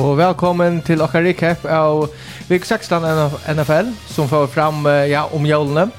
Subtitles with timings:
[0.00, 2.06] Og velkommen til okkar recap av
[2.48, 3.04] Vik 16
[3.52, 5.90] NFL som får fram ja, om jólene.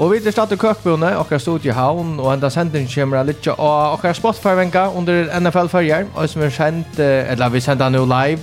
[0.00, 3.98] Og vi er stadig køkbjørne, okkar stod i havn, og enda sending kommer litt av
[3.98, 8.40] okkar Spotify-venka under NFL-følger, og som er sendt, eller vi sender nå live,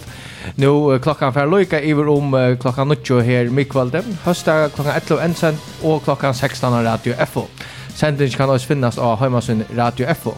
[0.62, 6.04] nu klokkan fer loika iver om klokkan 9 her mikvalde, høsta klokkan 11 ensen, og
[6.06, 7.48] klokkan 16 Radio FO.
[7.96, 10.38] Sending kan også finnes av heimasun Radio FO.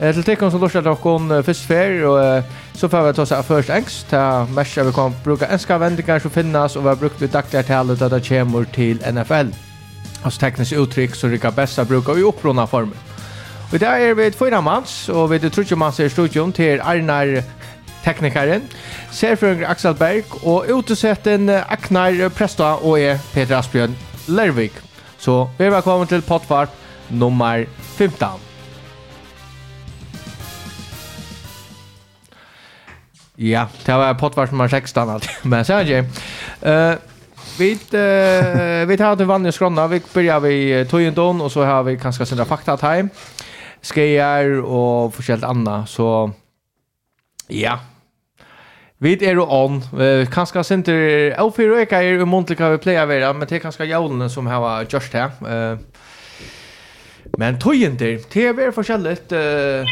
[0.00, 2.42] Eh till tecken som lortet okkon fyrst fer, og
[2.80, 6.18] Så får vi ta oss av først engst, ta mest vi kan bruka enska vendinger
[6.18, 9.52] som finnes, og vi har brukt det daglige talet att det kommer til NFL.
[10.24, 12.96] Altså teknisk uttrykk som rycka bästa brukar i opprona former.
[13.72, 16.52] Og där är er vi et fyra manns, og vi er trutje manns i studion
[16.52, 17.42] til Arnar
[18.04, 18.62] teknikeren,
[19.10, 23.96] serføringer Axel Berg, og utesetten Aknar Presta og jeg, Peter Asbjørn
[24.28, 24.72] Lervik.
[25.18, 26.68] Så vi er velkommen til pottvart
[27.10, 27.64] nummer
[27.98, 28.49] 15.
[33.42, 35.28] Ja, det var pottvart nummer 16 allt.
[35.42, 35.98] Men så är det.
[36.70, 36.98] Eh
[37.58, 37.74] vi
[38.86, 39.86] vi tar det vanliga skrona.
[39.86, 42.92] Vi börjar vi Toyendon och så har vi kanske sina fakta time.
[42.92, 43.08] hem.
[43.82, 46.30] Skejer och förskällt andra så
[47.48, 47.80] ja.
[48.98, 49.82] Vi är ju on.
[50.32, 50.92] Kanske center
[51.38, 55.12] L4 är ju måntliga vi playa vara, men det är kanske jaulen som har just
[55.12, 55.30] här.
[55.72, 55.78] Eh
[57.38, 58.72] Men tojendir, det är väl
[59.32, 59.84] eh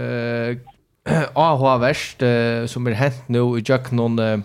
[0.00, 0.69] eh
[1.06, 4.42] AH-verst uh, som er hent nå i Jøknon uh,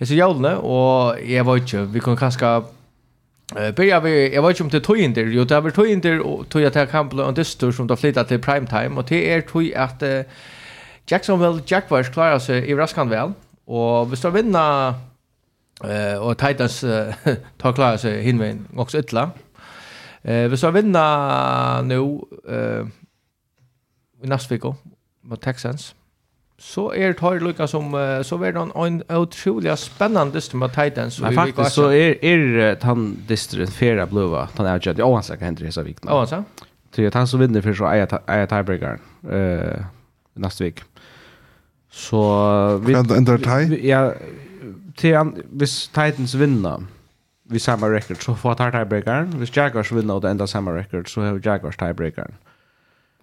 [0.00, 4.64] hese jævlene, og jeg vet ikke, vi kan kanskje uh, börja vi, jeg vet ikke
[4.64, 7.22] om det er tøyinder, jo det er vel tøyinder, og tøy at det kan bli
[7.22, 10.24] en dyster som da flyttet til primetime, og det er tøy at uh,
[11.10, 13.34] Jacksonville Jaguars klarer seg i raskan vel,
[13.66, 14.94] og hvis du vinner
[15.84, 17.12] uh, og Titans uh,
[17.60, 19.28] tar klarer seg hinveien også ytla,
[20.24, 22.00] uh, hvis vinna vinner nå
[22.48, 22.88] uh,
[24.22, 24.56] i neste
[25.32, 25.94] mot Texans
[26.58, 27.92] så är det har lucka som
[28.24, 33.16] så är det en otroligt spännande dist med Titans så faktiskt så är är han
[33.26, 36.04] distren fera blåa han är ju Owens kan hända i så vikt.
[36.06, 36.30] Owens.
[36.94, 38.98] Så att han så vinner för så är tiebreaker
[39.30, 39.84] eh
[40.34, 40.82] nästa vecka.
[41.90, 43.88] Så vi ändrar tie.
[43.88, 44.14] Ja,
[44.96, 46.84] till han vis Titans vinner
[47.42, 49.40] vi samma record så får tiebreakern.
[49.40, 52.24] Vis Jaguars vinner och enda samma record så har Jaguars tiebreakern.
[52.28, 52.51] Mm.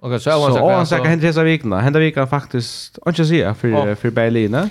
[0.02, 1.80] Och så so, så han säger händer dessa vikna.
[1.80, 4.70] Hända vika faktiskt inte säga för för Berlin.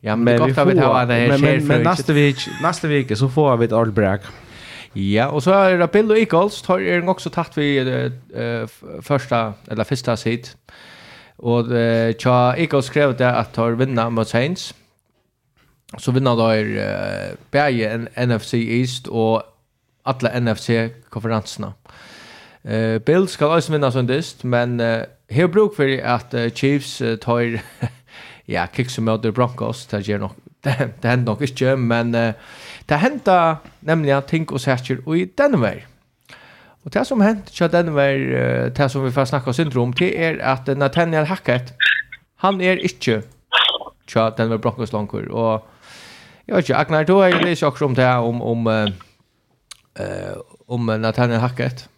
[0.00, 3.28] Ja, men, men vi har ha det här men, men nästa vecka nästa vecka så
[3.28, 4.20] får vi ett ordbräck.
[4.92, 7.78] Ja, och så är det Bill och Eagles tar er också tagt vi
[8.34, 8.66] eh
[9.02, 10.56] första eller första sit.
[11.36, 14.74] Och eh Cha Eagles skrev det att tar vinna mot Saints.
[15.98, 16.64] Så vinner då är
[17.50, 19.42] uh, en NFC East och
[20.02, 20.70] alla NFC
[21.10, 21.66] konferenserna.
[21.66, 21.74] Mm.
[22.64, 27.02] Uh, Bills skal også vinna som dyst, men uh, her bruk for at uh, Chiefs
[27.02, 27.58] uh, tar
[28.54, 32.32] ja, kicks som møter Broncos, det gjør nok, det, det hender nok ikke, men uh,
[32.88, 35.84] det hender nemlig ting og særkjer i Denver.
[36.84, 40.40] Og det som hent til Denver, uh, det som vi får snakka syndrom det er
[40.40, 41.74] at Nathaniel Hackett,
[42.40, 43.22] han er ikke
[44.08, 45.64] til Denver Broncos langer, og
[46.46, 51.40] jeg vet ikke, Agnar, du har jo lyst om det, om, om, uh, om Nathaniel
[51.40, 51.88] Hackett.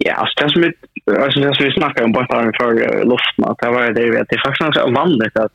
[0.00, 0.72] Ja, alltså det som vi,
[1.22, 4.28] alltså det som vi snackade om bara för luften, att det var det vi, att
[4.28, 5.52] det är faktiskt ganska vanligt att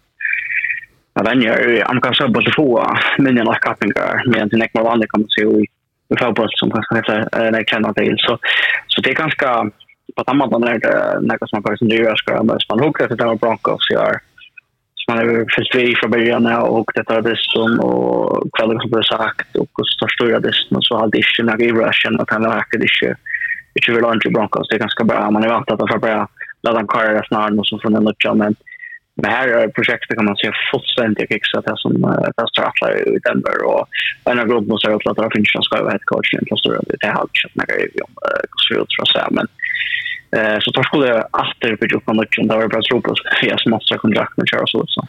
[1.13, 5.11] att den jag kan säga till få minnen av kappingar, men det är inte vanligt
[5.11, 8.15] kan man se i fotboll som kanske heter när jag känner till.
[8.17, 8.39] Så,
[8.87, 9.71] så det är ganska
[10.15, 13.35] på samma sätt när något som man faktiskt driver ska man man hugger det var
[13.35, 14.19] Broncos gör
[15.07, 19.55] man är först vi från början och det tar distan och kvällen som det sagt
[19.55, 22.79] och så stora distan och så har det inte några i ruschen att han verkar
[22.79, 23.15] det inte
[23.77, 24.67] inte vill ha Broncos.
[24.69, 25.31] Det är ganska bra.
[25.31, 26.27] Man är vant att man bara
[26.63, 28.33] låta dem kara snarare och så får den nutja.
[28.33, 28.55] Men,
[29.21, 31.93] men här är projektet kan man se fullständigt kicksat det som
[32.37, 33.57] det står alla i Denver.
[33.65, 33.83] Och
[34.29, 36.79] en av gruppen så att det finns en skövd headcoach i det plats stora.
[37.01, 38.13] Det har inte köpt några review om
[38.51, 39.31] Gosfield tror jag.
[39.37, 39.47] Men
[40.37, 42.43] eh, så tar skulle jag alltid bygga upp en nutja.
[42.43, 45.07] Det var bara tro på att jag smatsar kontrakt med Charles så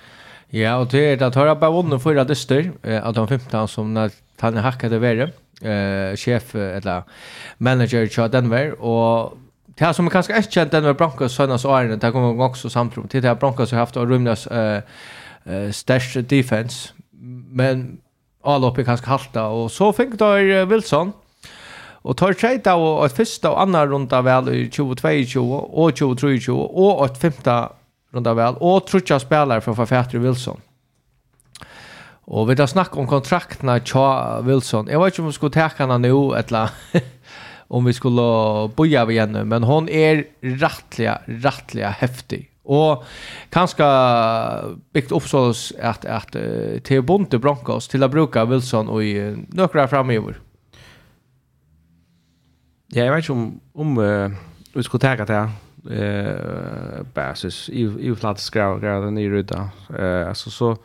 [0.51, 2.71] Ja, och det är att höra bara vunnen förra dyster,
[3.03, 4.11] att de 15 som när
[4.41, 5.31] han hackade värre
[5.63, 7.03] eh chef eller
[7.59, 9.39] manager i Denver och
[9.79, 13.09] Det här som är ganska ett känt Denver Broncos sönas åren, det kommer också samtrum
[13.09, 14.83] till det här Broncos har haft och rumlas eh,
[15.45, 16.89] eh, defense,
[17.51, 17.99] men
[18.45, 20.35] all uppe ganska halta och så fick då
[20.65, 21.13] Wilson
[22.03, 26.53] och tar trade då och ett första och andra runda väl i 22 och 2023
[26.55, 27.73] och ett femta
[28.13, 30.61] runda väl och trutcha spelare för författare Wilson.
[32.31, 34.89] Och vi har snakket om kontraktene Cha Wilson.
[34.91, 36.71] Jag vet ikke om vi skulle ta henne nu eller
[37.69, 39.45] om vi skulle boja av henne.
[39.45, 42.51] Men hon är rettelig, rettelig häftig.
[42.63, 43.05] Och
[43.51, 43.85] kanske
[44.93, 49.21] byggt upp så att, att uh, Theo Bonte Broncos till att bruka Wilson och i
[49.21, 50.39] uh, några framöver.
[52.87, 54.31] Ja, jag vet ikke om, om uh,
[54.75, 55.51] vi skulle ta henne
[55.91, 60.77] eh basis i i plats skra skra den i ruta eh alltså så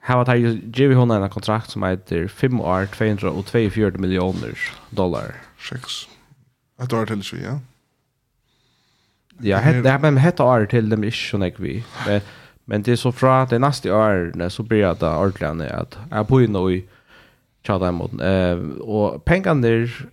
[0.00, 4.58] Här var det ju hon en kontrakt som heter 5 år 242 miljoner
[4.90, 5.34] dollar.
[5.70, 5.82] Sex.
[6.82, 7.60] Ett år till så ja.
[9.42, 11.84] Ja, det här med ett år till dem är så näck vi.
[12.06, 12.20] Men
[12.70, 16.42] men det är så fra det nästa år så blir det ordentligt att jag på
[16.42, 16.84] in i
[17.62, 18.12] tjata emot.
[18.20, 20.06] Eh och pengarna där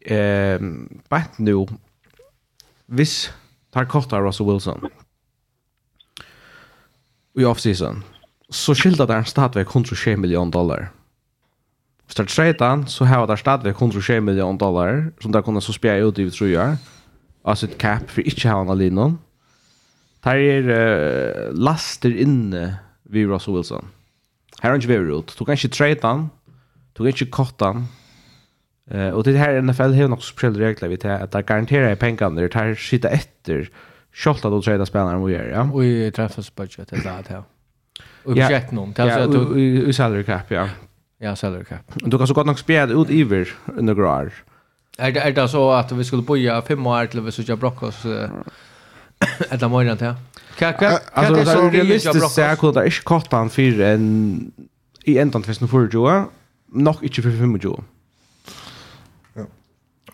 [0.00, 0.60] eh
[1.08, 1.66] bant nu
[2.86, 3.30] vis
[3.70, 4.88] tar kortar Russell Wilson.
[7.34, 8.02] i off-season
[8.50, 10.90] så skilda der stadvek 120 million dollar.
[12.06, 15.72] Hvis det er tredje, så har der stadvek 120 million dollar, som der kunne så
[15.72, 16.78] spjere ut i vi tror jeg,
[17.44, 19.16] av sitt cap for ikke ha han alene.
[20.24, 23.90] Der er uh, laster inne vi Russell Wilson.
[24.62, 25.34] Her er ikke vi ut.
[25.38, 26.14] Du kan ikke tredje,
[26.96, 27.86] du kan ikke korte han,
[28.86, 31.98] Uh, og det her NFL har nok spesielle regler vi til at det garanterer jeg
[31.98, 33.64] pengene der tar sitte etter
[34.14, 35.64] kjolta du treda spennaren vi gör ja?
[35.66, 37.42] Og i treffes budget, det er det her.
[38.26, 38.94] Och projekt någon.
[38.96, 40.68] Ja, i salary cap, ja.
[41.18, 41.80] Ja, salary cap.
[41.94, 44.32] Du kan så gott nog spela ut iver under år.
[44.98, 47.86] Är det, är det så att vi skulle boja fem år till vi skulle blocka
[47.86, 48.06] oss
[49.50, 50.14] ett av morgonen till?
[50.58, 54.52] Kan kan det så realistiskt säga att det är inte kottan för en
[55.04, 56.26] i ändan 2024,
[56.72, 57.60] nog inte för 25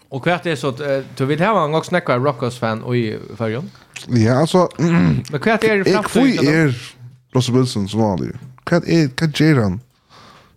[0.09, 0.81] Och kvart är så att
[1.17, 3.71] du vill ha en gång snackar Rockers fan och i förrjon.
[4.09, 4.69] Ja, alltså.
[4.77, 6.33] Men kvart är det framför.
[6.33, 7.02] Kvart är
[7.35, 8.35] Russell Wilson som vanlig.
[8.69, 9.81] Hva är hva gjør han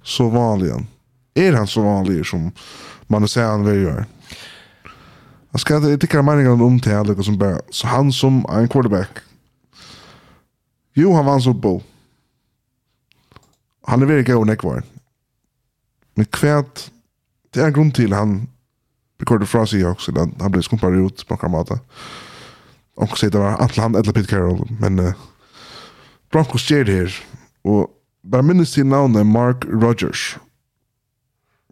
[0.03, 0.73] så vanlig?
[1.35, 2.51] Er han så vanlig som
[3.07, 4.05] man säger han vil gjøre?
[5.51, 9.19] Han skal inte tikkere meningen om till alla som bara så han som en quarterback.
[10.93, 11.83] Jo, han vann Super Bowl.
[13.87, 14.83] Han är väldigt god nekvar.
[16.15, 16.91] Men kvært,
[17.53, 18.47] det är en grund till han
[19.19, 21.79] rekordet fra Seahawks, eller han blev skumpare ut på en kamata.
[22.97, 24.99] Og sier det var Atlant eller Pete Carroll, men...
[24.99, 25.13] Uh,
[26.35, 27.13] Broncos sker her,
[27.63, 27.93] og
[28.27, 30.35] bare minnes til navnet Mark Rogers,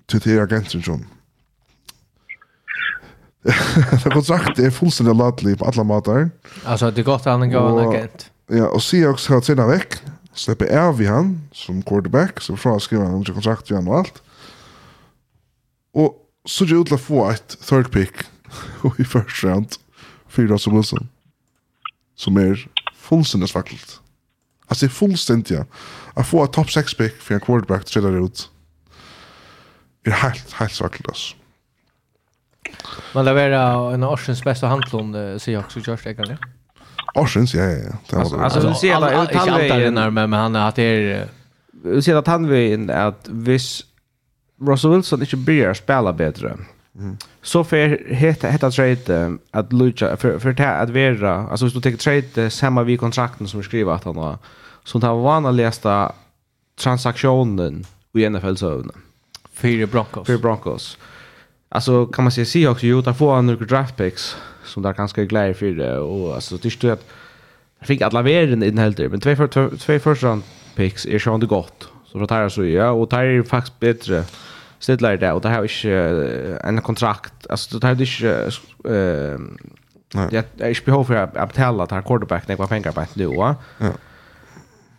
[0.07, 1.01] til til agenten som.
[3.44, 6.30] det er godt sagt, det er fullstendig latelig på alle måter.
[6.65, 8.31] Altså, det er godt han gav en agent.
[8.50, 9.98] Ja, og Seahawks har trinnet vekk,
[10.33, 13.98] slipper av i han som quarterback, så fra skriver han ikke kontrakt i han og
[13.98, 14.21] alt.
[15.94, 16.16] Og
[16.48, 18.24] så gjør det å få et third pick
[19.04, 19.75] i første round,
[20.31, 21.12] fyra som Wilson,
[22.16, 22.63] som er
[22.95, 24.00] fullstendig svaklet.
[24.65, 25.65] Alltså det är fullständigt ja.
[26.13, 28.50] Att få ett topp 6 pick för en quarterback till det ut.
[30.04, 31.36] Det är helt, helt svart alltså.
[33.13, 36.38] Men det var en årsens Orsens bästa handlån säger också Josh Egan.
[37.15, 37.98] Årsens, ja, ja, ja.
[38.10, 41.27] Det alltså, alltså, du ser att han är med, men han är att det är...
[41.71, 43.86] Du ser att han är att viss
[44.62, 46.57] Russell Wilson inte börjar spela bättre
[47.42, 51.92] Så för heta heta trade att lucha för för att vara alltså hvis du tar
[51.92, 54.38] trade samma vi kontrakten som vi skriver att han har
[54.84, 56.12] så tar vanligaste
[56.80, 58.83] transaktionen i NFL så
[59.54, 60.28] för Broncos.
[60.28, 60.97] För Broncos.
[61.69, 65.54] Alltså kan man säga Seahawks ju tar få några draft picks som där ganska glädje
[65.54, 67.06] för det och alltså det står att
[67.80, 70.42] jag fick alla värden i den helt men två för två första
[70.76, 71.90] picks är ju ändå gott.
[72.06, 74.23] Så då tar jag så ja och tar faktiskt bättre
[74.83, 78.52] stidlar det, och det har ikke en kontrakt, alltså det har ikke,
[78.85, 79.40] uh,
[80.31, 83.33] jag är ikke behov för att betala till quarterback när jag pengar på et nu,
[83.33, 83.56] ja.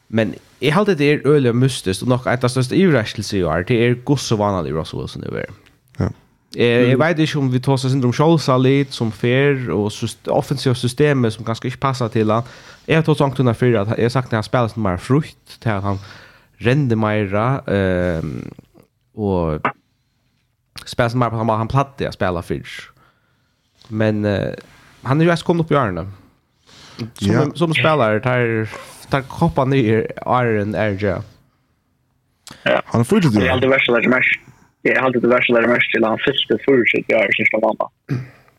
[0.09, 3.43] Men jeg halte det er øyelig og mystisk, og nok et av største ivreskelse i
[3.43, 5.53] år, det er gods og vanlig Russell Wilson i år.
[6.01, 6.09] Ja.
[6.57, 9.93] Eh, jag vet inte om vi tar sig syndrom Scholza lite som fair och
[10.27, 12.43] offensiva systemet som ganska inte passar till han.
[12.87, 15.61] Jag har tagit sånt under fyra att jag sagt när han spelar som mer frukt
[15.61, 15.99] till att han
[16.59, 17.61] rände mera.
[17.67, 18.51] Ehm
[19.15, 19.61] og
[20.87, 22.91] spelar som bara han han platte jag spelar fridge.
[23.89, 24.55] Men uh,
[25.03, 26.13] han är ju ens kommit upp i åren.
[27.15, 27.51] Som ja.
[27.55, 28.69] som spelare tar
[29.11, 31.23] tar koppan i Iron Erja.
[32.63, 32.83] Ja.
[32.87, 33.47] Han får ju det.
[33.47, 34.29] Jag alltid värsta lärde mest.
[34.83, 37.59] Det är alltid det värsta där mest till han fiskade förut så jag är sista
[37.59, 37.91] mamma.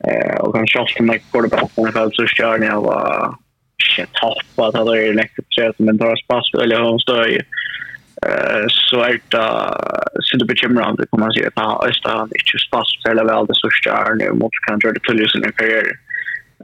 [0.08, 3.36] Eh och han sköt mig på det på den fall så kör ni av
[3.84, 7.42] shit hoppa att det är läckert så men tar spass eller hon står ju
[8.70, 9.48] så er det
[10.24, 14.14] så det bekymrande kan man säga att Östra inte spass eller väl det största är
[14.16, 16.00] nu mot kan göra det till sin karriär.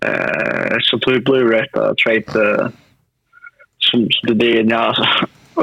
[0.06, 2.72] Eh så tror jag blir rätt att trade
[3.78, 4.94] som det det är ja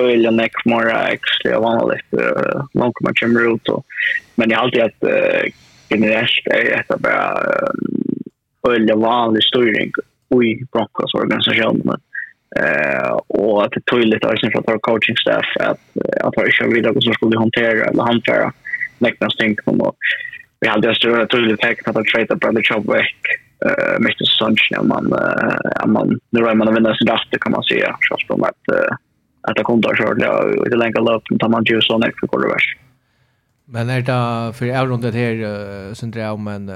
[0.00, 2.34] öliga neck more actually jag var lite
[2.74, 3.86] långt man kommer ut och
[4.34, 5.52] men jag alltid att uh,
[5.90, 7.38] generellt är det bara
[8.68, 9.92] öliga vanlig styrning
[10.30, 12.00] i Broncos organisationen
[12.56, 15.80] Eh och att det tydligt är sen från coaching staff att
[16.20, 18.52] att ha kör vidare och så skulle hantera eller hantera
[18.98, 19.94] nästa sting på
[20.60, 23.14] Vi hade just det tydligt tänkt att att trade på the job back
[23.66, 24.24] eh Mr.
[24.24, 25.04] Sunshine man
[25.86, 28.62] man nu är man vinner sin där kan man se så som att
[29.40, 32.78] att det kommer att köra lite längre lopp utan man ju så nästa quarterback.
[33.64, 36.70] Men är det för avrundet här sen drar men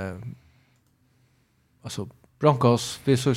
[1.84, 2.08] alltså
[2.40, 3.34] Broncos vi så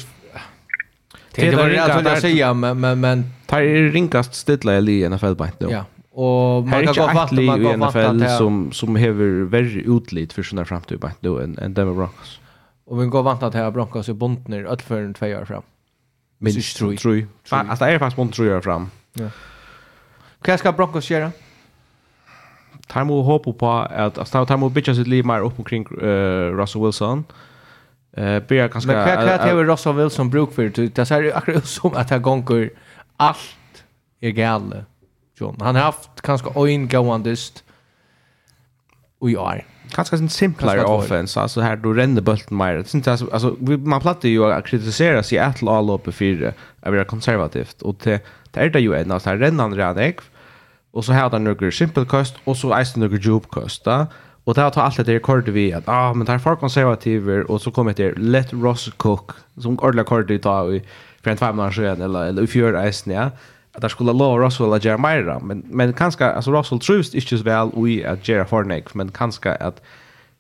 [1.36, 5.34] Det, det jag rätt att säga men men men tar är rinkast stilla i NFL
[5.34, 5.72] bänk då.
[5.72, 5.86] Ja.
[6.12, 10.65] Och man kan gå fatta man kan NFL som som har värre utlit för såna
[10.65, 12.39] framtid bänk då än än Denver Broncos.
[12.86, 15.63] Och vi går vant att här Broncos är bontner öll för två år fram.
[16.38, 18.89] Minst tror tror alltså är faktiskt bontner tror jag fram.
[19.13, 19.30] Ja.
[20.48, 21.32] Vad ska Broncos göra?
[22.88, 26.82] Tar må hoppa på att alltså tar må bitcha sitt liv mer upp omkring Russell
[26.82, 27.24] Wilson.
[28.18, 31.66] Eh börjar ganska Men kvar kvar till Russell Wilson bruk för det så är akkurat
[31.66, 32.70] som att han gånger
[33.18, 33.84] allt
[34.20, 34.86] är galet.
[35.40, 37.64] John han har haft ganska ein gåandist
[39.22, 39.64] i år.
[39.92, 42.74] Kanske en simplare offense alltså här då ränner bulten mer.
[42.74, 46.94] Det syns alltså alltså man plattar ju att kritisera sig att alla uppe för att
[46.94, 50.20] vara konservativt och det det är det ju en alltså rännan redan ek
[50.92, 54.06] och så har han några cost och så är det några cost där
[54.46, 57.62] Och det har tagit allt det rekord vi att ah men det folk konservativer och
[57.62, 60.84] så kommer det let Ross Cook som ordla kort det tar i
[61.24, 63.32] för en fem månader sedan eller eller i fjör isen ja
[63.74, 67.44] att där skulle lov Russell och Jeremiah men men kanske alltså Russell trust inte så
[67.44, 69.82] väl och att Jerry Hornick men kanske att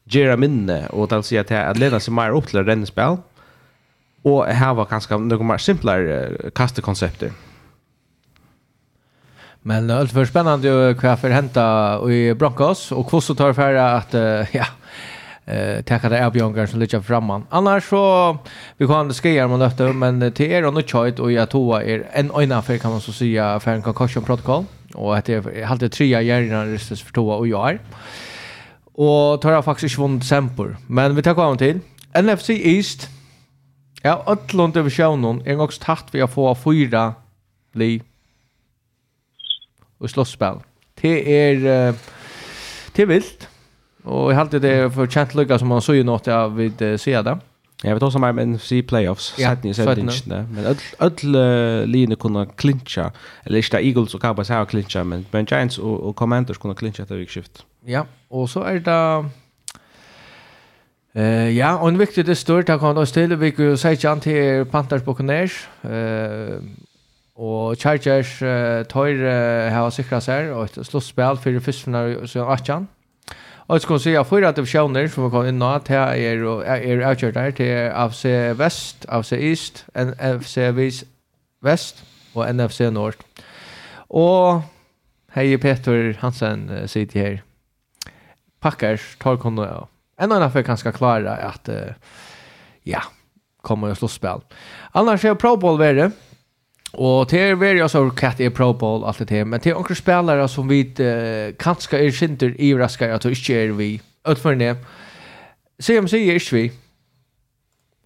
[0.03, 3.17] Jerry minne och att säga att att leda sig mer upp till rennspel
[4.21, 7.31] och här var kanske några mer simplare kastekoncepter.
[9.67, 13.73] Men allt för spännande ju vad för hända i Broncos och hur så tar för
[13.73, 14.13] att
[14.53, 14.65] ja
[15.45, 17.45] eh täcka det Erbjörn som ligger framman.
[17.49, 18.37] Annars så
[18.77, 22.07] vi kan skriva om detta men till er och nu chat och jag tror er
[22.13, 25.65] en ena för kan man så säga för en concussion protocol och att det är
[25.65, 27.79] alltid trea hjärnan ristas för två och jag.
[28.93, 30.77] Och tar jag faktiskt vunnit sempor.
[30.87, 31.81] Men vi tar kvar en.
[32.25, 33.09] NFC East.
[34.01, 35.41] Ja, Atlanta över Sjönon.
[35.45, 37.13] En gång tatt vi att få fyra
[37.73, 38.01] liv
[39.97, 40.55] och slåsspel.
[41.01, 41.95] Det är uh,
[42.95, 43.47] det är vilt.
[44.03, 47.39] Och jag hade det för känt lycka som man så ju något av vid sida.
[47.83, 50.45] Ja, vi tar som er med NFC playoffs, Ja, sett ni sætten i inte.
[50.49, 53.11] Men alle linjer kunna klincha,
[53.43, 57.03] eller inte Eagles och Cowboys har klincha, men, men Giants och, och Commanders kunna klincha
[57.03, 57.65] etter vikskift.
[57.85, 59.29] Ja, och så är det...
[61.17, 64.19] Uh, ja, och en viktig det større, da kan vi også vi kan ikke an
[64.19, 66.61] till Panthers Buccaneers, uh,
[67.35, 72.87] Og Chargers uh, tar uh, har sikra seg og et slåsspel for fyrstene siden 18.
[73.67, 77.01] Og jeg skulle si at fyra divisjoner som vi kom inn nå, det er, er
[77.09, 78.23] avkjørt her til AFC
[78.59, 80.69] Vest, AFC East, NFC
[81.65, 82.03] Vest
[82.35, 83.17] og NFC Nord.
[84.09, 84.61] Og
[85.35, 87.41] hei Peter Hansen uh, sitter her.
[88.61, 89.87] Packers tar kunne ja.
[90.17, 91.75] en annan för ganska klara att uh,
[92.83, 93.01] ja,
[93.61, 94.39] kommer att slå spel.
[94.91, 96.11] Annars är Pro Bowl värre.
[96.97, 99.73] Och det är väl jag så cat är pro bowl allt det men det är
[99.73, 104.39] några spelare som vi uh, kanske är synter i raskar att inte är vi ut
[104.39, 104.77] för det.
[105.79, 106.71] CMC är inte vi.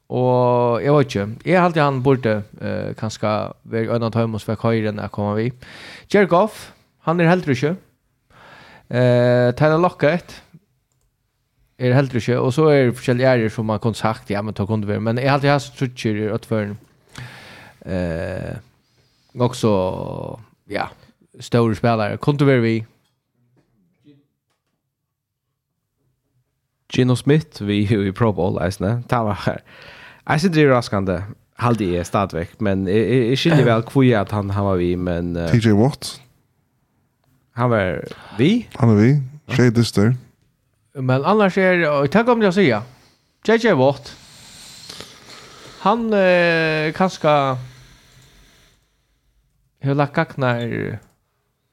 [0.10, 2.32] Og jeg vet ikke, jeg har alltid han borde
[2.62, 3.30] uh, kanskje
[3.64, 5.52] vara øyne av for høyre enn jeg kommer vi.
[6.10, 6.72] Jergoff,
[7.06, 7.76] han er helt ikke.
[8.90, 10.42] Uh, Tyler Lockett
[11.78, 14.54] er helt ikke, og så er det forskjellige ærer som man kunne sagt ja men
[14.54, 16.78] ta kunde vi men jeg har alltid haft så tjur i utförn.
[17.86, 18.58] Uh,
[19.34, 20.90] också ja,
[21.40, 22.10] stora spelare.
[22.10, 22.86] Kunde Kontover vi.
[26.94, 29.04] Gino Smith vi är ju i Pro Bowl eisne.
[29.10, 29.62] Det var här.
[30.26, 31.24] Jag synes det er raskende.
[31.60, 35.36] Halde jeg stadigvæk, men jag jeg skiljer vel hvor at han, han var vi, men...
[35.36, 36.22] Uh, TJ Watt.
[37.52, 38.02] Han var
[38.38, 38.68] vi?
[38.76, 39.22] Han var vi.
[39.50, 40.14] Tjej dyster.
[40.96, 42.74] Men annars är og tack om jag å si,
[43.48, 44.16] JJ Watt.
[45.80, 47.58] Han eh, kanskje
[49.80, 51.00] Jag har lagt gagnar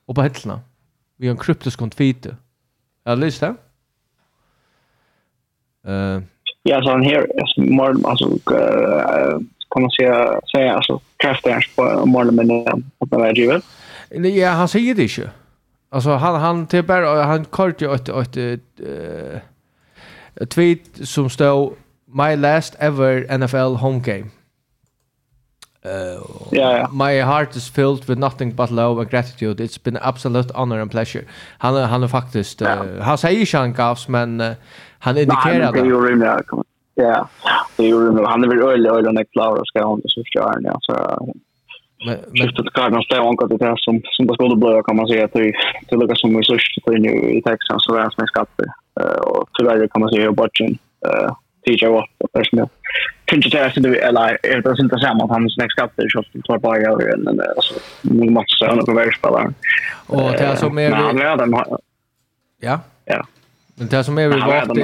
[0.07, 0.61] och på hällarna.
[1.17, 2.37] Vi har en kryptisk konfite.
[3.05, 3.55] Har du lyst det?
[5.89, 6.23] Uh,
[6.63, 12.35] ja, så han här, morgon, alltså, uh, kan man säga, säga alltså, kraftigast på morgonen
[12.37, 13.65] men att man är givet.
[14.11, 15.31] Ja, han säger det inte.
[15.89, 18.81] Alltså, han, han, till bara, han kort ju ett, ett, ett,
[20.35, 21.75] ett tweet som stod
[22.07, 24.31] My last ever NFL home game.
[25.87, 26.21] Uh,
[26.53, 26.87] yeah, yeah.
[26.93, 29.61] My heart is filled with nothing but love and gratitude.
[29.61, 31.25] It's been an absolute honor and pleasure.
[31.59, 32.69] Han han är faktiskt uh,
[33.01, 34.53] han säger ju han gavs men uh,
[34.99, 35.79] han indikerar det.
[35.79, 36.63] Ja,
[36.99, 37.29] Ja,
[37.77, 40.61] det är ju han är väl öle öle när neklar och ska hon så kör
[40.61, 40.93] ni så
[42.07, 44.97] men men det kan nog ställa något det där som som det skulle bli kan
[44.97, 45.53] man säga att det
[45.89, 48.29] det lukar som resurser för nu i Texas så värst med
[49.01, 50.71] Eh och tyvärr kan man säga budget
[51.07, 51.31] eh
[51.67, 52.11] TJ Watt
[53.33, 56.25] det är så det eller är det inte samma att hans nästa skatt är så
[56.55, 59.53] att bara över en alltså nu måste så han på varje spelare.
[60.07, 61.55] och det är som han är den
[62.61, 62.81] ja.
[63.05, 63.27] ja.
[63.75, 64.67] Men det är som är vi Han vart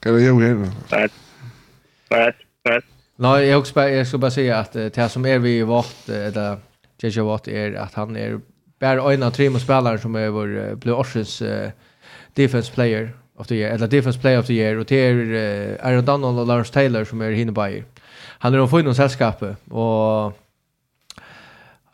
[0.00, 0.70] Kan jag göra det?
[0.96, 1.12] rätt.
[2.08, 2.36] Rätt.
[2.68, 2.84] Rätt.
[3.16, 6.08] Nej, jag också bara jag ska bara säga att eh, det som är vi vart
[6.08, 6.56] eller
[7.02, 8.40] JJ Watt är att han är
[8.80, 11.70] bara en av tre spelare som är vår Blue Oceans eh,
[12.34, 13.10] defense player
[13.40, 16.38] of the year, eller defense player of the year, og det er uh, Aaron Donald
[16.38, 17.82] og Lawrence Taylor som er hinne bæger.
[18.38, 20.32] Han er omføyden av selskapet, og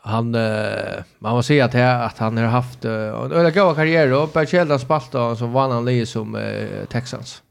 [0.07, 4.13] han uh, man må säga att att han har haft uh, en öle goda karriär
[4.13, 7.41] och på Chelsea spalt och så vann han lige som uh, Texans.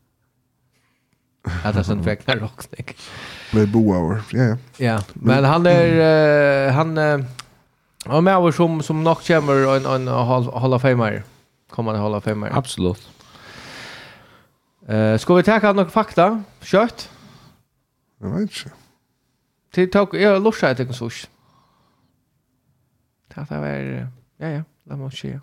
[1.64, 2.48] Att det sen fick när.
[3.52, 4.22] Med Boauer.
[4.32, 4.56] Ja ja.
[4.76, 7.20] Ja, men han är uh, han uh,
[8.06, 11.22] Och med oss som som nog kommer en en Hall of Famer.
[11.70, 12.50] Kommer han Hall of Famer?
[12.52, 13.08] Absolut.
[14.88, 16.42] Eh, ska vi ta några fakta?
[16.60, 17.10] Kött.
[18.18, 18.72] Jag vet inte.
[19.72, 21.28] Till tog jag lossa ett ekon sush.
[23.34, 24.08] Det här var...
[24.36, 24.62] Ja, ja.
[24.84, 25.40] låt mig se.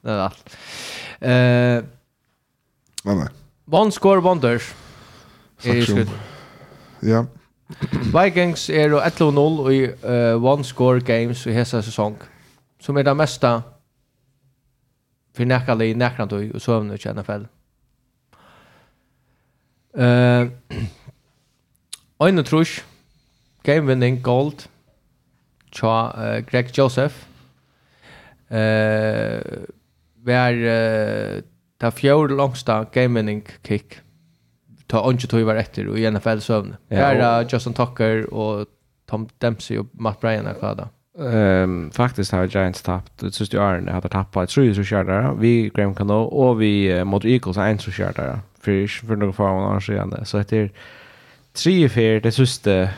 [0.00, 0.56] Det är allt.
[1.20, 1.84] Eh.
[3.04, 3.28] nej, nej.
[3.66, 4.74] One score wonders.
[5.62, 6.08] Är i skutt.
[7.00, 7.26] Ja.
[8.22, 12.16] Vikings er 11-0 i uh, one score games i hela säsong.
[12.80, 13.62] Som er det mesta
[15.36, 17.32] för näkali näkrantoj och sövnu i NFL.
[17.32, 17.48] Mm.
[20.02, 20.48] Uh,
[22.22, 22.84] Øyne trus,
[23.66, 24.68] gamevinning, gold,
[25.72, 27.26] tja uh, Greg Joseph.
[28.50, 29.66] Uh,
[30.24, 31.42] var uh,
[31.80, 32.30] ta fjord
[32.92, 34.00] game winning kick.
[34.88, 36.76] Ta onge tog var etter i NFL-søvne.
[36.90, 38.66] Ja, er uh, Justin Tucker og
[39.08, 40.88] Tom Dempsey og Matt Bryan er kvar.
[41.18, 43.12] Ehm faktiskt har Giants tappat.
[43.20, 45.32] Det sista åren har de tappat tre så skärda.
[45.32, 48.38] Vi Graham Cano och vi uh, mot Eagles en så kör där.
[48.60, 50.70] För för några få år sedan så heter
[51.52, 52.88] tre fyra det sista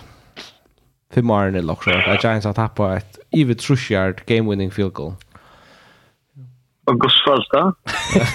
[1.15, 4.93] fem år i lock eller Att Giants har tappat ett even true game winning field
[4.93, 5.15] goal.
[6.85, 7.75] Och gosfalta.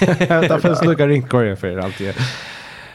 [0.28, 2.14] Ja, det finns några ringt Korea för alltid.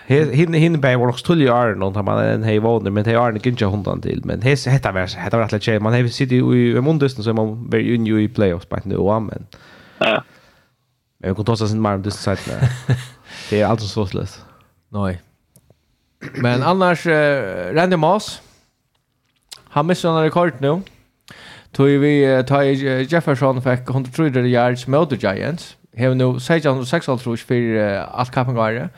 [0.08, 3.36] Hinne hinne bei var också tullig arn och man en hej vånde men hej arn
[3.36, 7.24] gick hundan till men det heter var heter var att man har sitter i mundusten
[7.24, 9.48] så man var ju i playoffs på nu och men.
[10.00, 10.24] Ja.
[11.18, 12.36] Men jag kunde också sen mer om det så
[13.50, 14.42] Det är alltså så slut.
[14.90, 15.22] Nej.
[16.34, 18.42] Men annars uh, Randy Moss
[19.70, 20.82] han missar en rekord nu.
[21.72, 22.62] Tog vi uh, tar
[23.14, 25.78] Jefferson fick 103 yards mot the Giants.
[25.98, 27.06] Hevnu 606
[27.46, 28.90] för uh, allt kapangar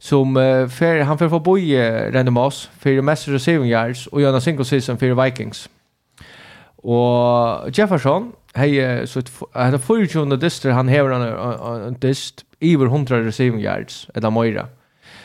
[0.00, 4.40] som uh, fer, han får förbi uh, Randy Moss för mest receiving yards och göra
[4.40, 5.68] single season för Vikings.
[6.82, 12.86] Och Jefferson, hej så ett han har förutjämnat dyster han häver en en dist över
[12.86, 14.66] 100 receiving yards eller Moira.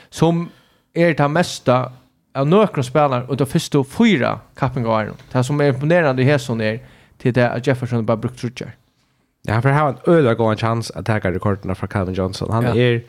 [0.09, 0.49] Som
[0.93, 1.91] är det mesta
[2.33, 5.11] av några spelare og de första fyra kappingar.
[5.31, 6.79] Det som är imponerande i Hesson är
[7.17, 8.75] till det att Jefferson bara brukt trutcher.
[9.41, 12.51] Ja, han får ha en öliga god chans att täcka rekorderna från Calvin Johnson.
[12.51, 12.99] Han är ja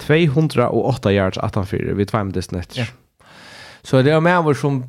[0.00, 2.76] 208 yards attanfyrir vid två minuter snett.
[2.76, 2.84] Ja.
[3.82, 4.84] Så det er med vår som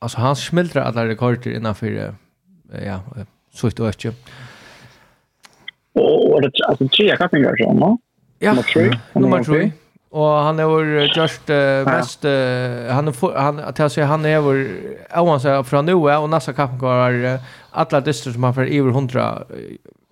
[0.00, 2.14] altså han smälter alla rekorder innanför
[2.84, 3.00] ja,
[3.54, 4.12] så ett ikke.
[5.94, 7.98] Och det alltså tre kappingar så, va?
[8.38, 8.54] Ja,
[9.14, 9.72] nummer tre.
[10.12, 14.02] Og han er vår just uh, bäst uh, han er for, han til å si,
[14.04, 14.58] han er vår
[15.16, 19.44] ovan så från nu och nästa kappingar uh, alla distrikt som han får över 100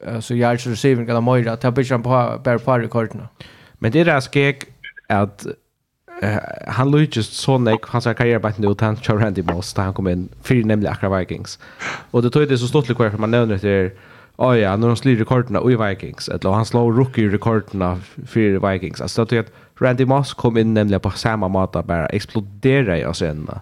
[0.07, 3.29] uh, så yards receiving eller ha mer att jag bitchar på bara på rekorderna.
[3.40, 3.60] Mm.
[3.81, 4.69] Men det er det skek
[5.11, 6.38] at uh,
[6.77, 9.97] han lykkes så nek, han sa karriere bare ut, han kjør Randy Moss da han
[9.97, 11.59] kom inn, fyrir nemlig akkurat Vikings.
[12.12, 13.90] Og det tog det så stått litt hver, for man nevner til
[14.40, 17.90] oh ja, når han slår rekordene i Vikings, eller han slår rookie-rekordene
[18.25, 19.03] for Vikings.
[19.05, 23.07] Altså, det er at Randy Moss kom inn nemlig på samme måte, bare eksplodere i
[23.09, 23.61] oss enda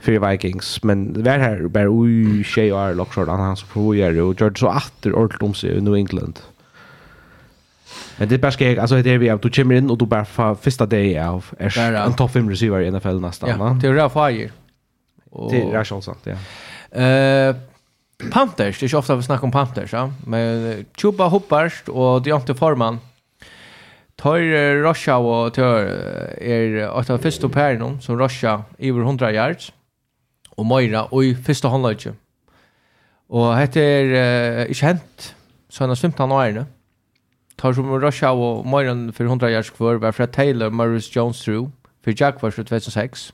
[0.00, 4.08] för Vikings men det var här bara oj tjej och är Lockshore han som provar
[4.08, 6.40] och gjorde så åter ordentligt om sig i New England.
[8.20, 10.24] Men det bara ska alltså det är vi att du kommer in och du bara
[10.24, 13.48] för första dag av är en topp 5 receiver i NFL nästan.
[13.50, 14.50] Ja, det är Ralph Hayer.
[15.50, 16.36] Det är Ralph sant, ja.
[17.02, 17.56] Eh
[18.32, 20.12] Panthers, det är ju ofta vi snackar om Panthers, ja.
[20.26, 22.98] Men Chuba Hopparst och Deontay Foreman.
[24.16, 24.38] Tar
[24.82, 25.78] Russia och tar
[26.38, 29.72] är åtta första pären som Russia över 100 yards
[30.50, 32.14] och Moira och i första handlaget.
[33.28, 35.34] Och heter är uh, inte hänt
[35.68, 36.64] så 15 år nu
[37.60, 41.70] tar som Russia og Moiran för 100 yards kvar var Fred Taylor, Maurice Jones through
[42.04, 43.32] för Jack var 2006.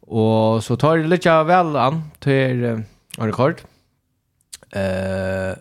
[0.00, 2.80] Och så tar det lite väl an till uh,
[3.18, 3.60] rekord.
[4.72, 5.56] Eh uh,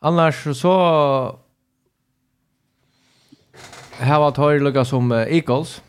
[0.00, 1.38] Annars så
[3.98, 5.82] här var tar lukka som uh, Eagles.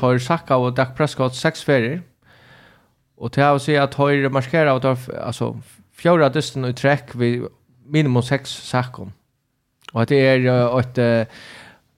[0.00, 2.02] Tar Saka och Dak Prescott sex ferier.
[3.16, 5.60] Och det här var att tar markera och tar alltså
[5.96, 7.30] fjorda dysten i trekk vi
[7.86, 9.10] minimum sex sakker.
[9.94, 10.98] Og at det er et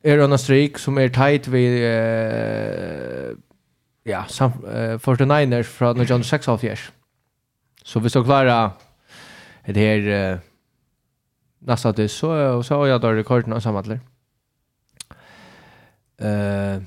[0.05, 3.35] er en streak som er tight vi uh,
[4.07, 6.93] ja, sam, uh, 49ers fra 1976.
[7.85, 8.71] Så hvis du klara
[9.67, 10.39] det her uh,
[11.61, 14.01] nästa det så så har jag då rekorden och sammanlägger.
[16.21, 16.83] Eh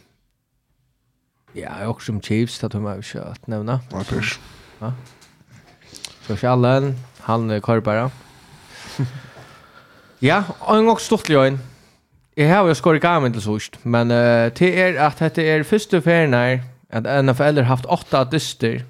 [1.54, 3.80] Ja, jag också som Chiefs, det har jag inte att nämna.
[3.92, 5.21] Ja, det
[6.32, 6.94] Josh Allen,
[7.28, 8.10] han kører bare.
[10.30, 11.60] ja, og en gang stort løgn.
[12.38, 16.00] Jeg har jo skåret gammel til sørst, men uh, til er at dette er første
[16.02, 18.86] ferien her, at NFL har haft åtta dyster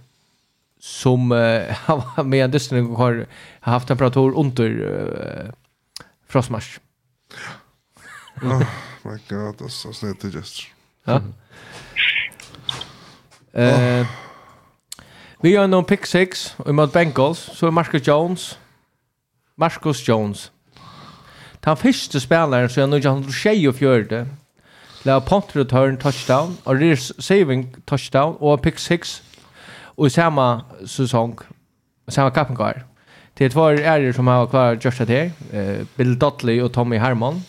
[0.81, 3.25] som uh, med en dyster har
[3.61, 5.49] haft temperatur under uh,
[6.29, 6.79] frostmars.
[8.43, 8.61] oh
[9.03, 10.67] my god, that's så sad to just.
[11.07, 11.19] Ja.
[13.53, 14.07] Eh,
[15.41, 18.59] Vi har noen pick six mot Bengals, så är Marcus Jones.
[19.55, 20.51] Marcus Jones.
[21.59, 24.27] Den första spelaren så er nu John Rochey och fjörde.
[25.03, 29.23] Det punt return touchdown, og rear saving touchdown, og pick six.
[29.97, 31.39] Og i samma säsong,
[32.09, 32.83] samma kappen kvar.
[33.37, 37.45] Det er två ärer som har kvar Joshua Tier, eh, Bill Dudley og Tommy Harmon.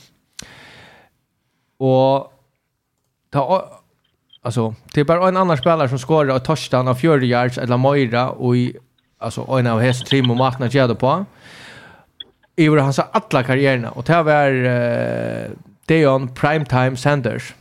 [1.81, 2.33] Og
[3.33, 3.39] ta
[4.45, 7.77] Alltså, det är bara en annan spelare som skorar och touchdown av 40 yards eller
[7.77, 8.77] Moira och i,
[9.19, 11.25] alltså, en av häst trim och markna tjäder på.
[12.57, 13.91] I var hans alla karriärerna.
[13.91, 15.51] Och det var uh,
[15.87, 17.55] Deon Primetime Sanders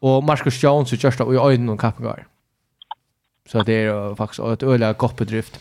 [0.00, 2.26] och Marcus Jones och första och i ögonen och kappengar.
[3.48, 5.60] Så det är uh, faktiskt ett öliga gott bedrift.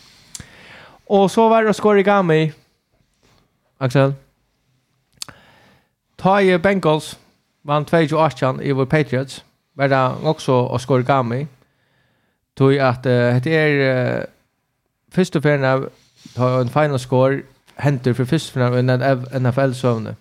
[1.06, 2.54] Och så var det Skorigami.
[3.78, 4.14] Axel.
[6.16, 7.18] Ta i Bengals
[7.62, 9.44] vann 2-18 i vår Patriots
[9.80, 11.48] var det också Oscar
[12.54, 14.28] tog att det är
[15.12, 15.90] först och främst
[16.36, 17.42] ta en final score
[17.76, 20.16] händer för först och främst en NFL sövne.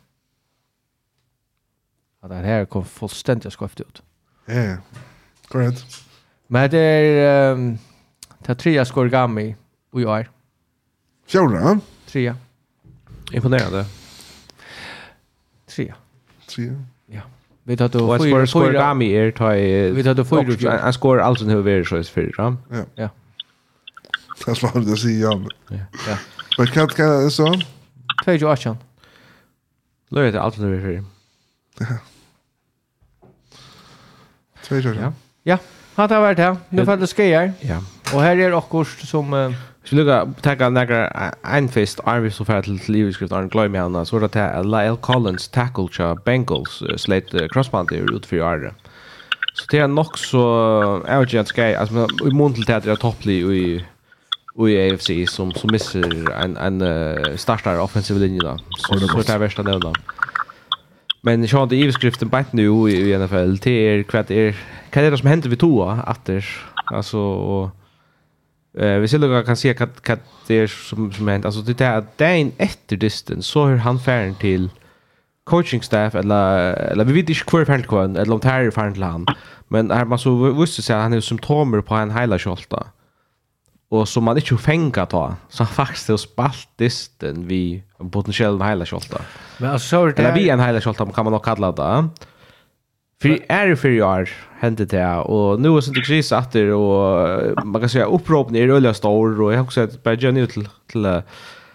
[2.23, 4.03] Ja, det här kom fullständigt skoft ut.
[4.47, 4.77] Ja,
[5.49, 6.05] korrekt.
[6.47, 7.79] Men det är um,
[8.38, 9.57] det trea skor gammi
[9.90, 10.29] och jag är.
[11.27, 11.81] Fjorda?
[12.07, 12.37] Trea.
[13.33, 13.85] Imponerande.
[15.66, 15.94] Trea.
[16.47, 16.77] Tre.
[17.68, 19.90] Vi tar då fyra fyra skor gami är ta i...
[19.90, 22.57] Vi tar då fyra han skor alltså nu över så är fyra.
[22.70, 22.85] Ja.
[22.94, 23.09] Ja.
[24.37, 25.46] Fast vad det säger jag.
[25.68, 25.76] Ja.
[26.09, 26.18] Ja.
[26.59, 27.54] Vad kan kan så?
[28.38, 28.76] 28.
[30.09, 31.04] Löjer det alltså nu över fyra.
[31.78, 31.96] Ja.
[34.94, 35.12] Ja.
[35.42, 35.59] Ja,
[35.94, 36.57] han har varit här.
[36.68, 37.52] Nu får faller skejer.
[37.61, 37.83] Ja.
[38.14, 39.54] Och här är också som
[39.88, 44.18] Så vi lukkar takka nekra einfist Arvi som fyrir til livskriftaren Gløy med hana, så
[44.18, 48.74] var det til Lyle Collins tackle tja Bengals sleit crossbandy ut for Arvi.
[49.57, 50.42] Så det er nok så,
[51.07, 53.62] jeg vet ikke at skai, altså, i mån til teater er topplig i
[54.66, 56.05] i AFC som som missar
[56.44, 58.57] en en uh, startar offensiv linje då.
[58.79, 59.62] Så så det är värsta.
[61.22, 64.55] Men jag hade i skriften nu i, i NFL till er kvätt er
[64.92, 66.44] kan det som händer vi toa åter
[66.92, 67.78] alltså och
[68.79, 71.45] Eh, vi ser lukka kan se kat kat det är som som hänt.
[71.45, 74.71] Alltså det är dagen efter distance så hur han färden till
[75.45, 79.03] coaching staff eller eller vi vet inte kvar färden kvar eller om tärre färden till
[79.03, 79.27] han.
[79.69, 82.87] Men här man så visste sig att han är symptomer på en hela skolta.
[83.91, 88.69] Och som man inte fänga ta så han faktiskt har spalt disten vi potentiellt en
[88.69, 89.21] hela skolta.
[89.59, 92.09] Men alltså så det vi en hela skolta kan man nog kalla det.
[93.22, 94.28] För är för i år
[94.59, 98.94] hände det och nu är det kris efter och man kan säga uppropen är öliga
[98.94, 101.22] stor och jag har också sett bara Jenny till till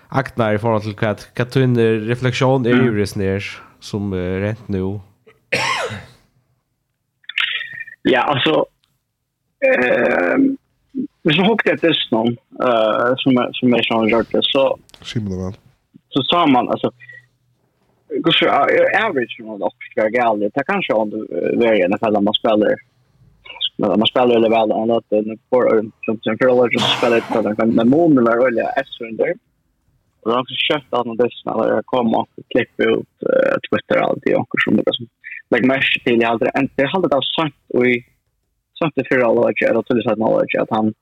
[0.08, 3.44] aktnar i förhållande till kat katuner reflektion är ju resner
[3.80, 5.00] som rent nu.
[8.02, 8.66] Ja, alltså
[9.66, 10.58] ehm
[11.24, 14.66] hvis man hukte etter någon uh, som, som er sånn rørte, så,
[16.14, 16.92] så sa man, alltså
[18.20, 18.50] Gustav
[19.06, 20.50] average från och ska gälla.
[20.56, 21.10] Det kanske om
[21.60, 22.76] det är i alla fall man spelar
[23.78, 27.42] men man spelar eller väl annat än för som som för alla som spelar på
[27.42, 29.34] den men månen är väl S-runder.
[30.22, 33.14] Och då så jag köpt att det snarare jag kommer och klippte ut
[33.70, 35.08] Twitter alltid och som det som
[35.50, 38.06] lägg mesh till jag aldrig inte jag hade det sagt och i
[38.80, 40.94] sagt det för alla att jag trodde att knowledge att han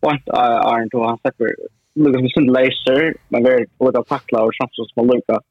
[0.00, 0.26] point
[0.72, 1.46] iron då han släpper
[1.94, 5.44] Lucas med sin laser men väldigt lite tackla och chanser som Lucas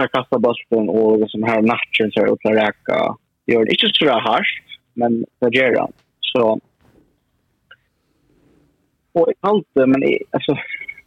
[0.00, 3.16] här kasta bollen och liksom här matchen så utla räka.
[3.46, 5.86] Gör det inte så harsht, men det gör det.
[6.20, 6.60] Så
[9.12, 10.56] och jag hållde, men alltså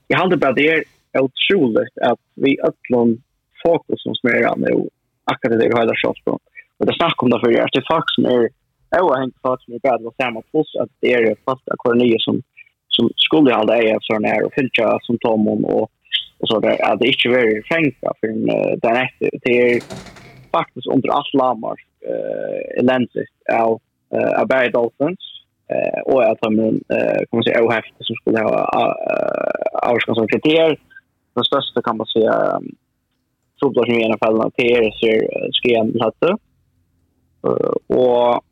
[0.08, 3.22] jag hade bara det är otroligt att vi ötlån
[3.64, 4.90] fokus som smär nu
[5.24, 6.42] akkurat det vi har där shot
[6.78, 8.50] Och det snackar om det för att det är folk som är
[9.02, 12.42] oavhängigt folk som är bättre och samma plus att det är fasta kolonier som
[12.88, 15.92] som skulle ha det är så här och fylla som Tomon och
[16.48, 18.28] så det att det inte är fänka för
[18.78, 19.82] den efter det är
[20.52, 21.76] faktiskt under allt lamar
[22.10, 23.82] eh lensis av
[24.40, 25.20] av Barry Dolphins
[25.74, 26.80] eh och att de
[27.30, 28.66] kommer säga ohäft som skulle ha
[29.74, 30.80] avskan som kriterier.
[31.36, 32.60] Den största kan man säga
[33.62, 35.12] fotbollen i NFL att det är så
[35.64, 36.38] sken hade
[37.88, 38.44] och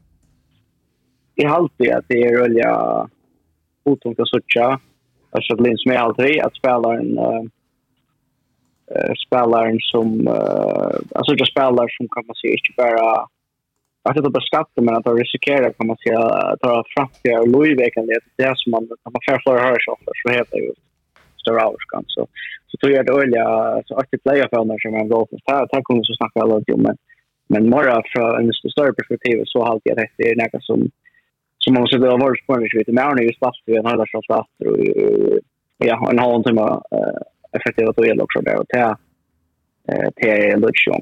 [1.35, 3.07] i halvtid att det är rulliga
[3.85, 4.79] otunga sucha
[5.31, 7.19] Alltså det som är alltid att spelaren
[8.95, 13.27] eh spelaren som uh, alltså jag spelar som kan man säga inte bara
[14.07, 17.47] att det bara skatter men att det riskerar kan man säga att ta framtida och
[17.53, 20.71] Louisveken det det är som man när man får för hörs ofta så heter ju
[21.41, 22.03] större avskan.
[22.07, 22.27] Så
[22.67, 23.45] så tror jag det olja
[23.85, 25.37] så aktivt player för när som en golf så
[25.71, 26.97] tack kommer så snacka alla om men
[27.49, 30.13] men mera från en större perspektiv så har jag rätt.
[30.17, 30.89] Det är något som
[31.57, 34.05] som man måste vara vars på när vet men när vi spelar vi har det
[34.11, 34.55] så fast
[35.79, 36.67] och ja en halv timme
[37.57, 38.95] effektiva duell också där och det
[40.15, 41.01] det är en lutschung.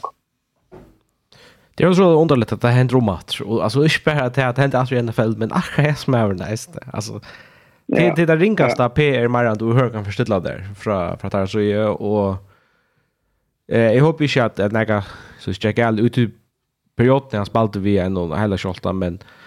[1.75, 4.79] Det är så underligt att det händer om att alltså inte bara att det händer
[4.79, 7.21] att i NFL men ach det som är nice alltså
[7.87, 11.45] det det där ringaste PR mer än du hör kan förstå där från från där
[11.45, 12.35] så är och
[13.67, 15.03] eh jag hoppas att några
[15.39, 16.17] så checka ut
[16.95, 19.44] perioden han spalte vi ändå hela skjoltan men eh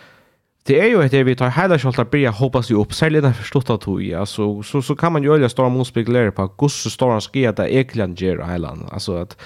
[0.62, 3.70] det är ju att vi tar hela skjolta börja hoppas ju upp särskilt där förstått
[3.70, 7.52] att hur alltså så så kan man ju öliga stora motspeglar på gosse stora skia
[7.52, 9.36] där eklan ger island alltså att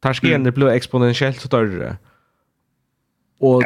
[0.00, 1.96] tar skien det blir exponentiellt större
[3.40, 3.62] och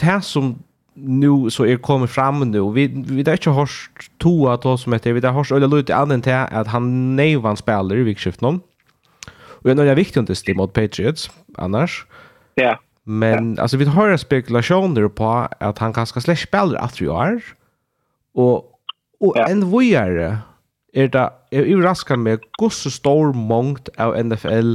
[0.00, 0.58] det som
[0.94, 3.70] nu så är kommer fram nu vi vi där inte har
[4.18, 7.56] två att oss som heter vi där har öliga lite annan till att han nevan
[7.56, 8.42] spelar i vikskiftet
[9.66, 12.06] och det är viktigt att det mot Patriots annars.
[12.54, 12.80] Ja.
[13.08, 13.62] Men ja.
[13.62, 17.42] alltså vi har spekulationer på att han kanske slash spelar att vi är
[18.34, 18.72] och
[19.20, 19.46] och ja.
[19.46, 20.38] en vojare
[20.92, 24.74] är det är överraskande med gosse stor mångt av NFL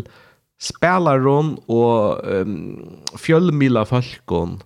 [0.62, 4.64] spelarron och um, fjällmilla folkon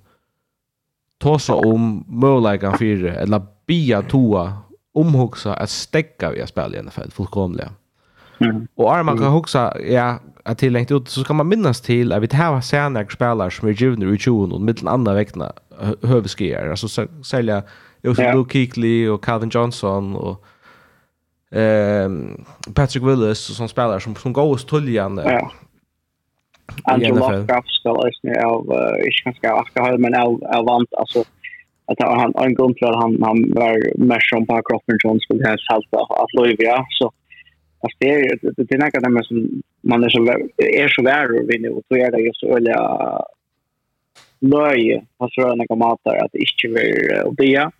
[1.18, 4.58] tosa om möjligheten för eller bia toa
[4.94, 7.72] omhuxa att stäcka vi spel i NFL fullkomligen.
[8.40, 8.68] Mm.
[8.76, 12.28] Och Arman kan huxa ja att tillängt ut så ska man minnas till att vi
[12.28, 15.54] det här var senare spelare som är givna i 20 och mittel andra väckna
[16.04, 17.64] hövskier alltså sälja
[18.02, 18.34] Joseph ja.
[18.34, 20.46] Luke Kuechly och Calvin Johnson och
[21.52, 25.52] ehm Patrick Willis och spelar spelare som som går stuljan ja.
[26.84, 28.64] Andrew Lockraft spelar ju av
[29.08, 31.20] ich kan ska after men av av vant alltså
[31.88, 36.00] att han en grund han han var mer som på kroppen Johnson skulle ha salta
[36.24, 36.58] att Louis
[36.90, 37.12] så
[37.86, 40.22] fast det är det är något där som man är så
[40.58, 42.78] är så värd och vinner och så är det ju så eller
[44.40, 47.72] löj har så en gammal där att inte vill och be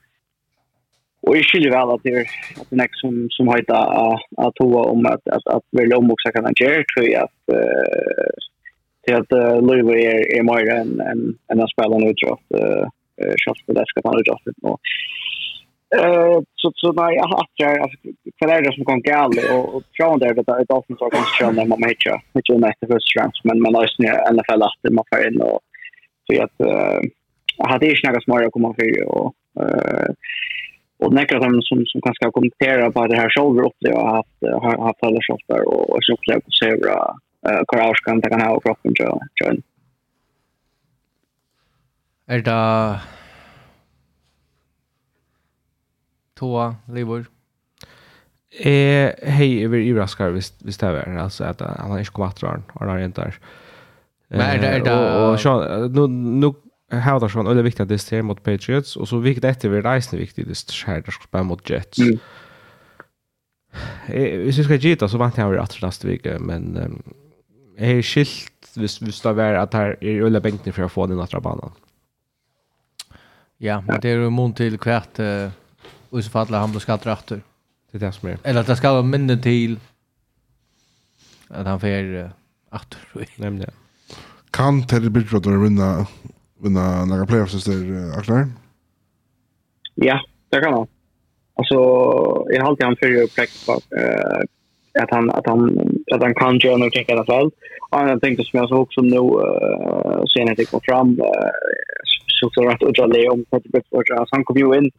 [1.22, 2.20] och jag skulle väl att det
[2.62, 3.78] att det nästa som som har hitta
[4.38, 7.40] att toa om att att att väl om också kan jag tror jag att
[9.04, 9.32] till att
[9.64, 12.86] Louis är är mer än än en spelare nu tror jag eh
[13.46, 14.24] shots på det ska ta det
[14.62, 14.78] då
[16.00, 17.98] Uh, så så när jag har hattar alltså
[18.64, 21.66] det som kan gäll och och från där det är Dolphins har kanske kört när
[21.66, 25.06] man hittar hittar United first chance men man har ju NFL i alla att man
[25.10, 25.60] får in och
[26.26, 26.58] så att
[27.58, 30.10] jag hade ju snackat smart att komma för och eh
[30.98, 34.16] och näkra som som som kanske har kommenterat på det här shoulder upp det har
[34.16, 38.22] haft har haft alla shotter och och så upplevt att se bra eh Karaus kan
[38.22, 39.58] ta kan ha kroppen tror jag.
[42.28, 43.00] Är det
[46.36, 47.26] toa, livor?
[48.60, 52.62] Eh, hej, är blir överraskad visst det är alltså att han har inte kommit att
[52.74, 53.40] han har inte där.
[54.28, 55.26] Men är det, är det...
[55.26, 56.54] Och, och så, nu, nu
[56.90, 60.20] har det sån väldigt viktigt att det mot Patriots och så viktigt efter vi reisen
[60.20, 62.00] viktigt det här där ska spela mot Jets.
[62.00, 62.20] Mm.
[64.08, 67.04] Eh, hvis vi ska gita så vant jag över att nästa vecka men um,
[67.78, 71.20] är skilt hvis, hvis det är att här är ölla bänken för att få den
[71.20, 71.72] andra banan.
[73.58, 75.50] Ja, men det är ju mån till kvärt uh,
[76.16, 77.42] och i så fall han blir skattrafter.
[77.92, 78.38] Det är det som är.
[78.44, 79.80] Eller att det ska vara mindre till
[81.48, 82.32] att han får
[82.70, 83.00] after.
[83.36, 83.72] Nämligen.
[84.52, 86.08] Kan Teddy Bridgewater vinna
[86.64, 88.48] vinna några playoffs där Aklar?
[89.96, 90.88] Ja, det kan han.
[91.54, 91.76] Alltså
[92.50, 93.28] jag har alltid han för ju
[93.66, 94.42] på eh
[95.04, 95.62] att han att han
[96.14, 97.46] att han kan göra något i alla fall.
[97.92, 101.52] Och jag tänkte som jag såg också nu uh, sen att det kom fram uh,
[102.40, 104.92] så så rätt och jag om på det bättre så han kom ju in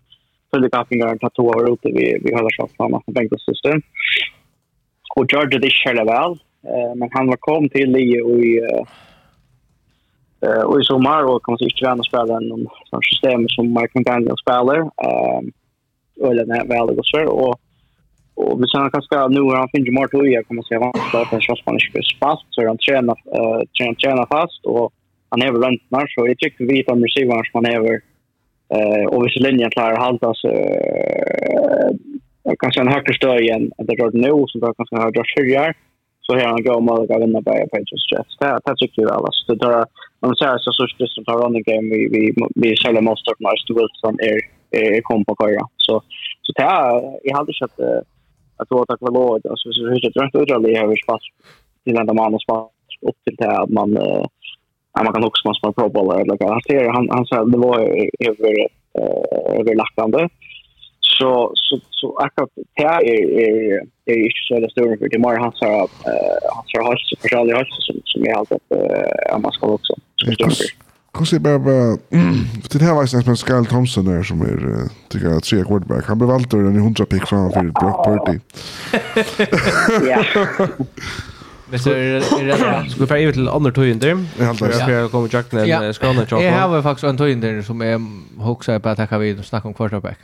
[0.56, 3.80] följde kaffingaren på två år ute vid, vid Höllarsvattnan med Bengt och syster.
[5.16, 6.32] Och George det kärle väl.
[6.70, 8.52] Eh, men han var kom till i och i
[10.46, 13.64] eh, och i sommar och kan man säga inte vända spela en sån system som
[13.74, 14.78] Mike McDaniel spelar.
[15.06, 15.40] Eh,
[16.28, 17.60] eller när väl det så och
[18.44, 21.30] Och vi sen kanske nu har han finns mer till jag kommer säga vad startar
[21.36, 24.86] han så man inte fast så han tränar eh tränar tränar fast och
[25.30, 27.80] han är väl runt när så jag tycker vi tar han receiver som han är
[28.74, 31.90] Eh och vi hvis linjen klarar halta så eh
[32.58, 35.74] kanske en högre igen att det rör nu så då kanske har dragit fyrjar
[36.26, 38.30] så här han går med att vinna på Patriots stress.
[38.40, 39.84] Det det tycker jag alltså det där
[40.20, 42.22] man säger så så just som tar on game vi vi
[42.54, 44.38] vi själva måste ta mest Wilson är
[44.80, 45.64] är kom på köra.
[45.76, 45.94] Så
[46.42, 47.76] så det är jag hade sett
[48.56, 51.24] att vara tack vare låg alltså så hur det drömt ut det här vi spass
[51.84, 52.70] till ända man och spass
[53.08, 54.24] upp till det att man eh
[55.04, 57.78] man kan också man spela proboll eller kan han säger han han sa det var
[58.28, 58.52] över
[58.98, 60.28] eh över lackande.
[61.00, 65.38] så så så akkurat det är är är ju så det står för det mer
[65.38, 65.66] han sa
[66.54, 69.92] han sa har så personlig har som som är allt att man ska också
[71.14, 71.58] Kan se bara
[72.72, 76.04] det här var sen Scal Thompson där som är tycker jag tre quarterback.
[76.06, 78.38] Han blev valt den i 100 pick framför Brock Purdy.
[80.10, 80.24] Ja.
[81.70, 81.90] Men så
[82.90, 84.24] ska vi färja till andra tojinder.
[84.38, 86.42] Jag ska komma Jack den skrona choppa.
[86.42, 88.00] Jag har faktiskt en tojinder som är
[88.42, 90.18] huxar på att ta vid och snacka om quarterback.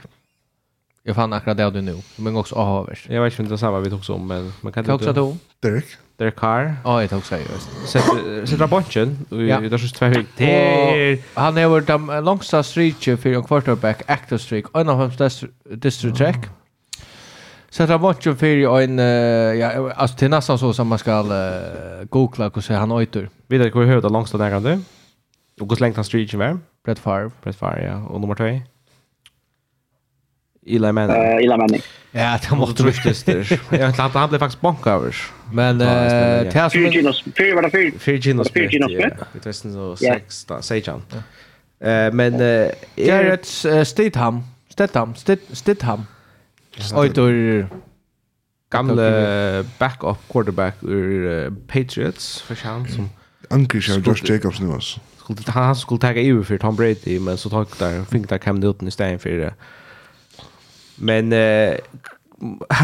[1.04, 3.06] Jag fann akkurat det du nu, men också avers.
[3.10, 5.12] Jag vet inte om det samma vi tog om, men man kan inte...
[5.12, 5.36] då?
[5.60, 5.84] Derek.
[6.16, 6.76] Derek Carr.
[6.84, 7.88] Ja, jag tog sig just.
[8.48, 11.22] sätter bunchen, och det är så två hög.
[11.34, 16.18] Han har varit den långsta streaker för en quarterback, active streak, en av hans district
[16.18, 16.36] check.
[16.36, 16.48] Mm.
[17.72, 18.98] Så det var ju för en
[19.58, 21.24] ja alltså till nästan så som man ska
[22.10, 23.28] googla och se han åter.
[23.46, 24.72] Vidare går höra långst där kan du.
[25.60, 26.58] Och hur långt han street var?
[26.84, 27.30] Brett Favre.
[27.42, 28.44] Brett Favre ja och nummer 2.
[30.66, 31.16] Eli Manning.
[31.16, 31.80] Uh, Eli Manning.
[32.10, 33.60] Ja, det måste ryktas där.
[33.70, 35.30] Jag tänkte han blev faktiskt bonkavers.
[35.52, 37.92] Men eh uh, Tess Genos, fyra var det fyra.
[37.98, 38.50] Fyra Genos.
[38.50, 38.92] Fyra Genos.
[39.32, 41.02] Det är så 16, säger han.
[41.80, 43.46] Eh men eh är ett
[43.88, 45.14] Stidham, Stidham,
[45.52, 46.04] Stidham.
[46.94, 47.68] Oitor
[48.70, 53.08] gamla backup quarterback ur uh, Patriots för chans som
[53.50, 55.00] Anker Josh skulle, Jacobs nu alltså.
[55.16, 58.60] Skulle han skulle ta över för Tom Brady men så tog där fick där Cam
[58.60, 59.54] Newton istället för det.
[60.96, 61.76] Men eh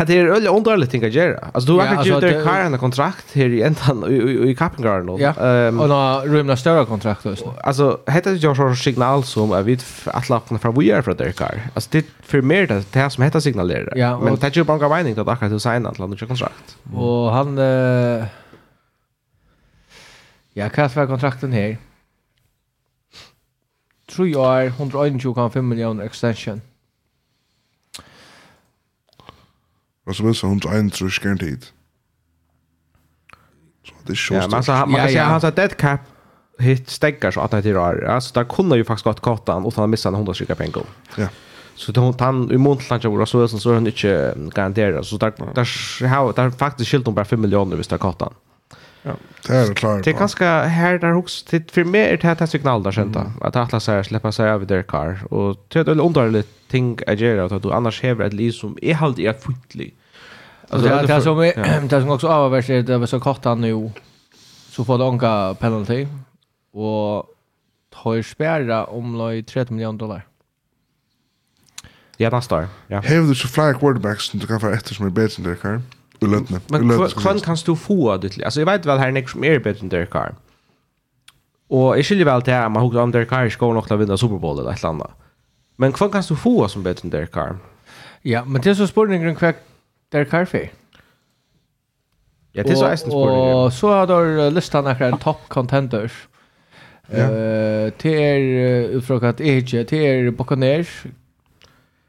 [0.07, 1.49] det är öle underligt tänka göra.
[1.53, 5.19] Alltså du har ju gjort en kar en kontrakt här i ändan i i Kappengarden
[5.21, 7.55] Ja, Ehm och några rymna större kontrakt också.
[7.65, 11.17] Alltså heter det ju så signal som är vid att lappa från vi är från
[11.17, 11.61] där kar.
[11.75, 13.97] Alltså det för mer det det som heter signalerar.
[13.97, 16.77] Ja, men det är ju bara en mening att akkurat du signar till andra kontrakt.
[16.95, 17.59] Och han
[20.59, 21.77] Ja, vad var kontrakten här?
[24.17, 26.61] 3 år, 121,5 miljoner extension.
[30.09, 31.65] Så som helst, hon är en trus garantid.
[33.87, 36.01] Så det är så ja, man, så, man kan säga sa dead cap
[36.59, 38.05] hit stäggar så att det är rör.
[38.05, 40.83] Alltså där kunde ju faktiskt gått kartan utan att missa en hundra stycken pengar.
[41.17, 41.29] Ja.
[41.75, 45.03] Så då han i montland kan vara så så han inte garanterar.
[45.03, 48.29] Så där där har där faktiskt skilt hon bara 5 miljoner visst där kartan.
[48.29, 48.48] Mm.
[49.09, 49.15] Ja.
[49.47, 50.05] Det är klart.
[50.05, 53.17] Det är ganska här där hooks till för mig är det här signal där sent
[53.41, 57.57] att att säger släppa sig över där car och det är underligt ting att göra
[57.57, 59.95] att du annars häver ett liv som är halt är fotlig.
[60.69, 61.39] Alltså det är som
[61.89, 63.91] det som också avvärs är det så kort han nu
[64.71, 65.05] så får det
[65.55, 66.07] penalty
[66.73, 67.27] och
[68.03, 70.27] tar spärra om löj 30 miljoner dollar.
[72.17, 72.69] Ja, nästa år.
[72.87, 73.01] Ja.
[73.01, 75.83] Hävde så flera quarterbacks som du kan få efter som är bättre än det, Karin?
[76.21, 76.61] Ulötne.
[76.67, 78.45] Men kvann kan du få det till.
[78.45, 80.35] Alltså jag vet väl här Nick som är bättre än Derek Carr.
[81.69, 84.39] Och jag skiljer väl till här man hugger om Derek Carr ska nog vinna Super
[84.39, 85.11] Bowl eller ett annat.
[85.77, 87.59] Men kvann kan du få som bättre än Derek Carr?
[88.23, 89.55] Ja, men det är så spårningen kvar
[90.11, 90.71] Derek Carr för.
[92.53, 93.57] Ja, det är så eisen spårningen.
[93.57, 96.29] Och så har du listan några top contenders.
[97.07, 97.17] Ja.
[97.17, 98.15] Eh, till
[98.97, 101.05] utfrågat AJ, till Buccaneers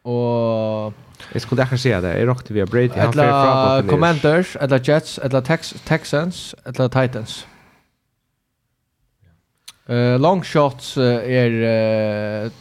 [0.01, 0.93] och
[1.33, 2.03] Jeg skulle ikke si det.
[2.15, 2.95] Jeg råkte via Brady.
[2.95, 7.47] Etla Commanders, eller Jets, eller Tex Texans, etla Titans.
[9.89, 11.49] Uh, long shots uh, er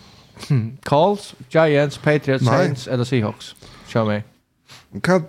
[0.49, 0.57] uh,
[0.87, 2.57] Calls, Giants, Patriots, Nei.
[2.57, 3.57] Saints eller Seahawks.
[3.89, 4.23] Kjør meg.
[5.05, 5.27] Kan,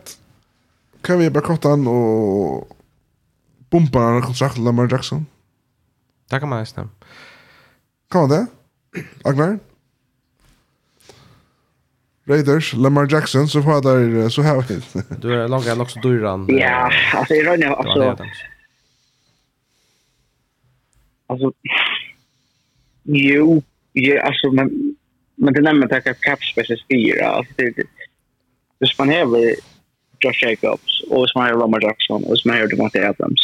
[1.04, 2.70] kan vi bare korte an og
[3.72, 5.28] pumpa en kontrakt til Lamar Jackson?
[6.32, 6.88] Det kan man nesten.
[8.12, 8.46] Kan man det?
[9.26, 9.60] Agnar?
[12.30, 14.64] Raiders, Lamar Jackson, så får där så här.
[15.22, 16.48] du är långa nog så dyran.
[16.50, 18.18] Ja, alltså i rönne alltså.
[21.28, 21.52] Alltså
[23.04, 23.64] Jo,
[23.94, 24.96] ja, alltså men
[25.36, 27.28] men det nämner att cap space är fyra.
[27.28, 27.84] Alltså det det
[28.80, 29.56] hvis man har
[30.20, 33.42] Josh Jacobs och hvis man har Lamar Jackson och hvis man har Devontae Adams.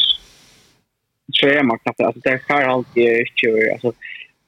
[1.34, 3.04] Så är man knappt alltså det här har alltid
[3.44, 3.94] ju alltså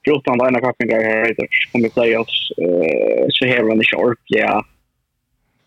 [0.08, 1.38] Förutom den ena kappningen jag har hört
[1.74, 2.48] om i playoffs
[3.30, 4.64] så har han inte ordentliga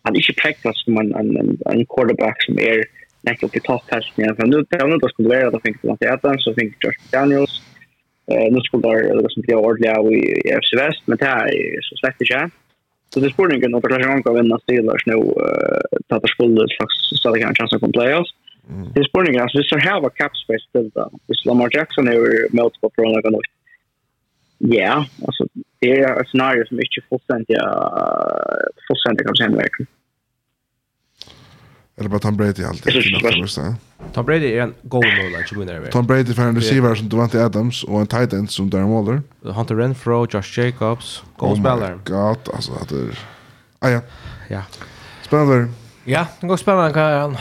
[0.03, 2.85] han är inte präktat som en, en, en en quarterback som är
[3.23, 4.37] näkt upp i topphelsen.
[4.37, 7.63] För nu kan han inte spela, då fick Monty Adams, då fick Josh Daniels.
[8.33, 11.97] uh, nu skulle det liksom bli ordentliga i FC Väst, men det här är så
[11.97, 12.51] slett inte.
[13.15, 16.61] Så det spår inte det att han att vinna Steelers nu, eh, att det skulle
[16.81, 18.31] faktiskt ställa en chans att komma playoffs.
[18.95, 21.09] Det är spårningen, alltså vi ska ha cap space till det.
[21.27, 23.60] Hvis Lamar Jackson är med på från något nytt
[24.63, 25.47] Ja, alltså
[25.79, 27.59] det är ett scenario som inte fullständigt
[28.89, 29.87] fullständigt kan säga verkligen.
[31.97, 32.93] Eller bara Tom Brady alltid.
[34.13, 35.91] Tom Brady är en god mål att vinner över.
[35.91, 39.23] Tom Brady för en receiver som Devante Adams och en tight end som Darren Waller.
[39.43, 41.95] Hunter Renfro, Josh Jacobs, goalspelare.
[41.95, 43.11] Oh my god, alltså att det...
[43.79, 44.01] Ah ja.
[44.49, 44.63] Ja.
[45.23, 45.69] Spännande.
[46.05, 47.37] Ja, det går spännande kan han.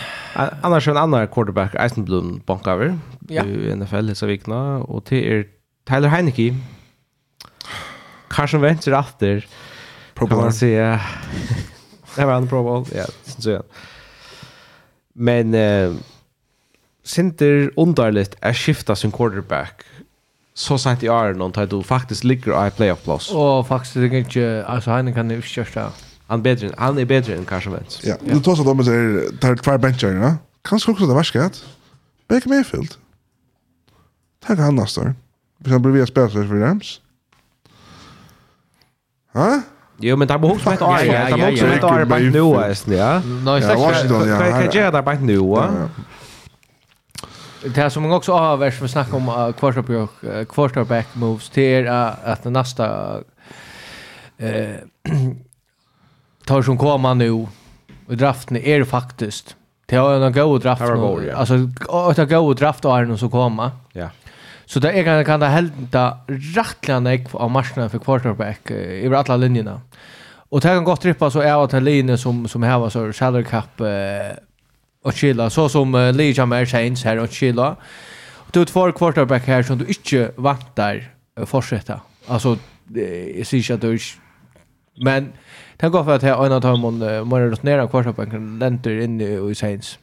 [0.62, 2.96] Annars en annan quarterback, Eisenblum, bankar vi
[3.36, 5.46] i NFL så vikna och det är
[5.90, 6.56] Tyler Heineke
[8.30, 9.48] Carson Wentz är efter.
[10.14, 10.30] Pro Bowl.
[10.30, 11.02] Kan man säga.
[12.16, 13.06] det var en Pro Bowl, ja.
[13.26, 13.64] Så ja.
[15.14, 15.94] Men eh,
[17.04, 19.84] Sinter underligt är skifta sin quarterback
[20.54, 23.32] så sent i år någon tar du faktiskt ligger i playoff plus.
[23.32, 25.92] Och faktiskt det inte alltså han kan ju köra.
[26.28, 28.02] Han bättre han är bättre än Carson Wentz.
[28.04, 30.38] Ja, du tar så de säger tar två bencher, va?
[30.62, 31.50] Kanske också det värsta
[32.30, 32.94] Baker Mayfield.
[34.46, 35.14] Tack han nästa.
[35.58, 37.02] Vi kan bli via spelare för Rams.
[39.36, 39.50] Hæ?
[40.02, 41.26] Jo, men det er behov som et heter ja.
[41.26, 42.46] Det er behov som et år bare nå,
[42.96, 43.10] ja.
[43.46, 44.38] Nei, Washington, ja.
[44.40, 45.90] Hva gjør det bare nå,
[47.64, 51.50] Det här som man också har som vi snack om uh, quarterback, uh, quarterback moves
[51.50, 53.18] till er uh, att nästa
[54.42, 54.76] uh,
[56.46, 57.48] tar som kommer nu
[58.08, 59.56] och draften är faktiskt
[59.90, 61.32] det har en god draft nu.
[61.32, 61.54] Alltså
[61.90, 63.72] att ha god draft är någon som kommer.
[63.94, 64.10] Ja.
[64.70, 69.82] Så det är kan det hända rättligen ek av matcherna för quarterback över alla linjerna.
[70.50, 73.44] Och det kan gott trippa så är att en linje som som har så salary
[73.44, 73.88] cap uh,
[75.04, 77.76] och chilla så som eh, Lee Jamar Saints här och chilla.
[78.34, 81.10] Och du två quarterback här som du inte vantar
[81.40, 82.02] eh, fortsätta.
[82.28, 82.58] Alltså
[83.38, 84.00] jag ser inte att du
[85.06, 85.34] men
[85.78, 90.00] Tänk off att jag en av dem måste rotnera quarterbacken lenter in i Saints.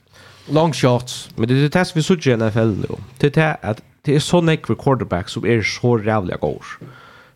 [0.49, 1.31] Long shots.
[1.37, 2.99] Men det är det vi sier i NFL då.
[3.19, 6.79] Det er det att det är så nekve quarterback som är så rävliga gårs.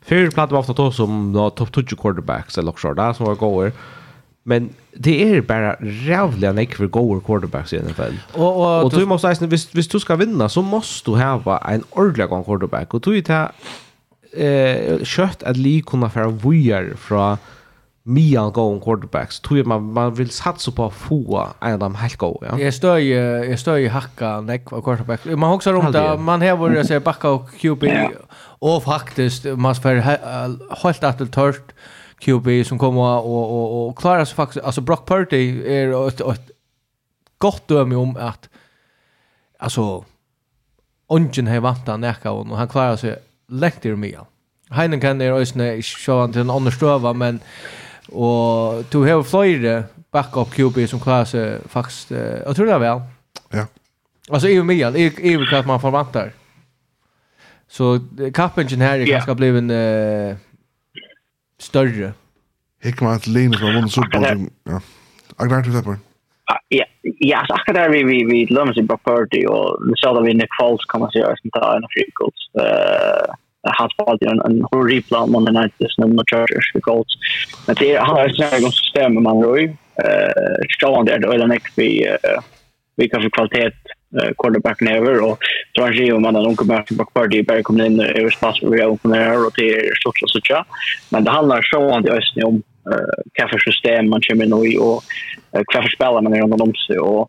[0.02, 3.34] Fyra platt var ofta då som då topp 20 quarterbacks eller också där som var
[3.34, 3.72] går.
[4.42, 8.14] Men det är bara rävliga nekve går quarterbacks i NFL.
[8.32, 11.58] Och, och, och du måste säga, hvis, hvis du ska vinna så måste du ha
[11.58, 12.94] en ordentlig gång quarterback.
[12.94, 13.50] Och du är det
[14.32, 17.36] eh, kött att li kunna föra vujar från
[18.02, 19.40] Mian go on quarterbacks.
[19.40, 22.58] Tror man man vill satsa på få en av dem helt go, ja.
[22.58, 25.24] Jag stör jag står ju hacka neck av quarterback.
[25.24, 27.84] Man också runt där man här borde säga backa och QB
[28.60, 29.94] och faktiskt man för
[30.82, 31.62] helt att törst
[32.18, 36.50] QB som kommer och och och klara sig faktiskt alltså Brock Purdy är ett, ett
[37.38, 38.48] gott döme om att
[39.58, 40.04] alltså
[41.08, 43.16] ungen har vant han näka och han klarar sig
[43.48, 44.20] läckte i med.
[44.70, 47.40] Heinen kan det ösna i sjön till en annan stöva men
[48.12, 52.10] Og du har flere backup QB som klarar sig faktiskt,
[52.46, 53.00] jag tror det väl.
[53.52, 53.66] Ja.
[54.30, 56.32] Alltså i och med, i och med man förväntar.
[57.68, 58.00] Så
[58.34, 60.36] kappingen här är ganska blivit uh,
[61.58, 62.12] större.
[62.82, 64.48] Hickman till Linus var vunnit Super Bowl.
[64.64, 64.80] Ja.
[65.36, 65.96] Agnar till Pepper.
[66.68, 66.84] Ja,
[67.18, 70.34] ja, så akkurat där vi vi vi lömmer sig på 40 och så då vi
[70.34, 72.50] Nick Foles kommer sig att ta en av frikos.
[72.60, 77.14] Eh hans fall en en horribel man den här det som Chargers the Colts.
[77.66, 79.64] Men det han har snarare gått system med man Roy.
[79.64, 82.16] Eh strong där eller näck vi
[82.96, 83.72] vi kanske få kvalitet
[84.38, 85.38] quarterback never och
[85.74, 88.82] så han ju man den kommer till back party bara kommer in över spass vi
[88.82, 90.64] har på det och det är stort så så.
[91.08, 94.74] Men det handlar så om det ösnen om hva for system man kommer nå i,
[94.78, 95.04] og
[95.52, 97.00] hva for spiller man er under om seg.
[97.00, 97.28] Og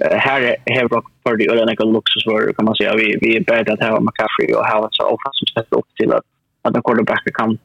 [0.00, 2.88] her har vi for de øyne ikke luksusvarer, kan man si.
[3.00, 5.88] Vi, vi er bedre til å ha McCaffrey og ha et så som sett opp
[6.00, 6.26] til at,
[6.68, 7.56] at en quarterback kan,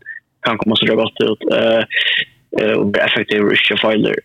[0.48, 1.50] kan komme så godt ut.
[1.52, 1.84] Uh,
[2.78, 4.16] och bli effektiv och inte fejler.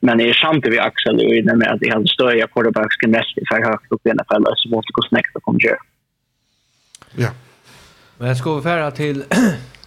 [0.00, 3.10] Men det är sant vi Axel och inne med att det hade större quarterbacks kan
[3.10, 5.78] nästan för högt upp i NFL så måste gå snäckt och kommer göra.
[7.14, 7.28] Ja.
[8.18, 9.24] Men jag ska vi färra till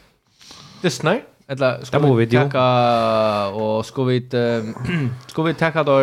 [0.82, 1.20] Disney.
[1.50, 4.20] Eller ska vi tacka och ska vi
[5.28, 6.02] ska vi tacka då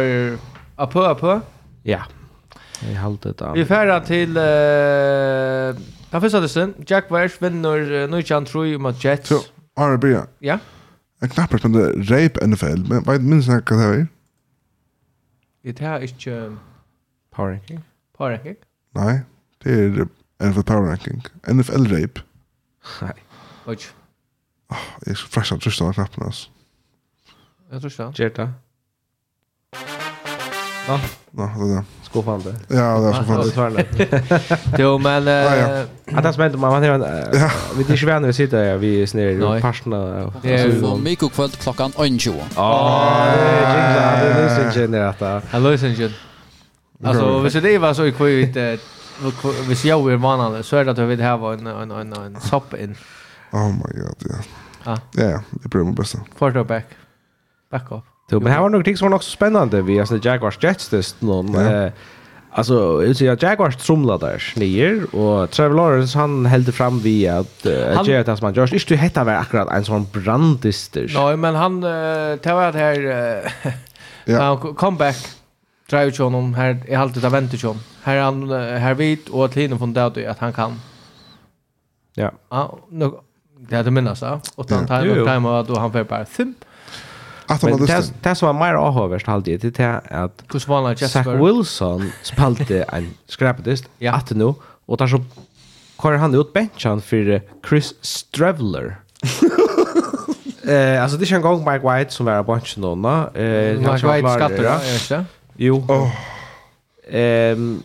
[0.76, 1.40] apö apö?
[1.82, 2.02] Ja.
[2.82, 3.52] Vi håller det.
[3.54, 4.42] Vi färra till eh
[6.10, 9.28] uh, första dessen Jack Welsh vinner nu kan tror mot Jets.
[9.28, 9.40] Så,
[9.76, 9.98] är det
[10.38, 10.58] Ja.
[11.20, 14.06] Jag knappar på det rape NFL, men vad minns jag vad det är?
[15.62, 16.56] Det här är inte
[17.34, 17.80] power ranking.
[18.16, 18.56] Power ranking?
[18.94, 19.20] Nej,
[19.62, 20.08] det är
[20.48, 21.22] NFL power ranking.
[21.46, 22.20] NFL rape.
[23.00, 23.14] Nej.
[23.64, 23.82] Och
[25.06, 26.48] Jeg er fræst av trøst av knappen, altså.
[27.72, 28.14] Jeg tror ikke det.
[28.14, 28.48] Gjert det.
[30.86, 30.98] Nå,
[31.32, 31.84] Nå, det er det.
[32.06, 32.52] Skofande.
[32.70, 33.84] Ja, det er skofande.
[34.82, 35.28] Jo, men...
[35.28, 37.50] Att det som händer, man Ja.
[37.76, 40.32] Vi är inte vänner vi sitter här, vi är snir i parsna.
[40.42, 42.42] Det är ju Mikko kväll klockan 1.20.
[42.56, 43.26] Åh,
[44.20, 45.40] det är lösen i detta.
[45.40, 46.12] Det är lösen
[47.04, 48.56] Alltså, hvis det var så i kvitt,
[49.66, 52.96] hvis jag är vanlig, så är det att vi vill ha en sopp in.
[53.52, 54.36] Oh my god, ja.
[54.84, 54.98] Ja.
[55.12, 56.18] Ja, det blir mitt bästa.
[56.36, 56.86] Forward back.
[57.70, 58.04] Back up.
[58.30, 59.82] Jo, men här var några ting som var också spännande.
[59.82, 61.54] Vi alltså Jaguars Jets test någon.
[61.54, 61.90] Ja.
[62.50, 67.66] Alltså, jag säger Jaguars trumlar där snyer och Trevor Lawrence han hällde fram vi att
[67.66, 71.12] uh, Jared Tasman Josh inte du hetta var akkurat en sån brandister.
[71.14, 73.72] Nej, men han uh, tar det här uh,
[74.34, 74.56] ja.
[74.56, 75.16] comeback
[75.90, 77.82] drive till honom här i halvtid av väntet till honom.
[78.02, 80.80] Här han här vid och att hinner från där att han kan.
[82.14, 82.32] Ja.
[82.48, 82.68] Ah,
[83.58, 84.40] Det hade minnas då.
[84.54, 86.64] Och han tar upp time och då han får bara thump.
[87.62, 92.12] Men det det som var mer avhörst hade det till att Kus var Jesper Wilson
[92.22, 94.12] spalte en skrapdist ja.
[94.12, 94.54] att nu
[94.86, 95.24] och där så
[96.02, 98.96] kör han ut benchen för Chris Strevler.
[100.68, 102.92] Eh alltså det är en gång Mike White som var på benchen då.
[103.40, 104.78] Eh Mike White
[105.10, 105.24] ja.
[105.56, 105.86] Jo.
[107.10, 107.82] Ehm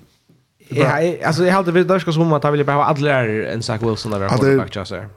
[0.74, 3.64] Ja, alltså jag hade väl där ska som att han ville bara ha alla en
[3.64, 5.08] Zach Wilson där på backchasser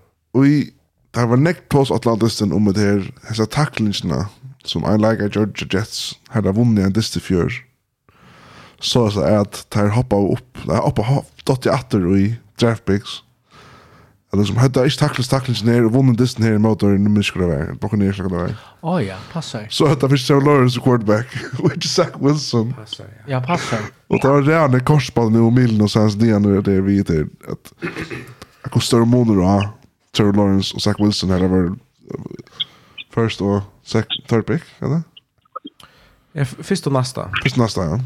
[0.43, 0.72] i
[1.14, 4.24] det var nekt på oss Atlantisten om det her, hessa tacklingarna
[4.66, 7.53] som en leikar Georgia Jets hadde vunnet en diste fjör,
[8.80, 13.22] Så altså at der hoppa opp, der hoppa hopp, dott i atter i draft picks.
[14.32, 16.99] At det som hadde ikke taklet taklings ned og vunnet disten her i motor i
[16.99, 18.57] nummeren være, bakken ned skulle være.
[18.82, 19.68] Å ja, passer.
[19.70, 21.30] Så hadde vi Trevor Lawrence quarterback,
[21.62, 22.74] og ikke Zach Wilson.
[22.74, 23.37] Passer, ja.
[23.37, 23.87] ja, passer.
[24.11, 27.72] Og det var redan rene korsballen i omilen og sanns dianer det vi til at
[28.64, 29.64] att, kunne større måneder av
[30.17, 31.77] Trevor Lawrence och Zach Wilson här var
[33.15, 35.03] first och sec third pick, eller?
[36.33, 37.31] Ja, först och nästa.
[37.43, 38.01] Först och nästa, ja.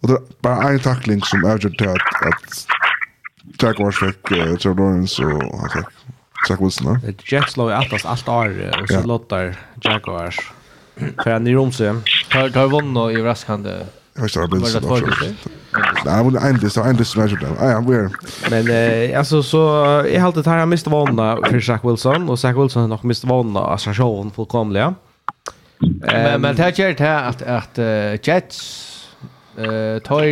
[0.00, 2.66] Och det bara en tackling som avgjorde till att, att
[3.62, 5.86] Jaguars fick uh, Trevor Lawrence och han fick
[6.48, 7.00] Zach Wilson.
[7.02, 7.12] Ja.
[7.38, 9.02] Jets låg i allt allt år och så ja.
[9.02, 10.52] låter Jaguars.
[10.96, 12.00] För han är i Romsö.
[12.30, 13.86] Tar, tar vunna i överraskande
[14.18, 15.34] Jag står bara så där.
[16.04, 17.36] Nej, men ändå så ändå så där.
[17.60, 18.10] Ja, ja, we're.
[18.50, 19.58] Men eh alltså så
[20.12, 23.24] jag har alltid här mist vanna för Zach Wilson och Zach Wilson har nog mist
[23.24, 24.94] vanna alltså showen fullkomliga.
[26.08, 27.78] Eh men det här gör det att att
[28.26, 28.92] Jets
[29.56, 30.24] eh tar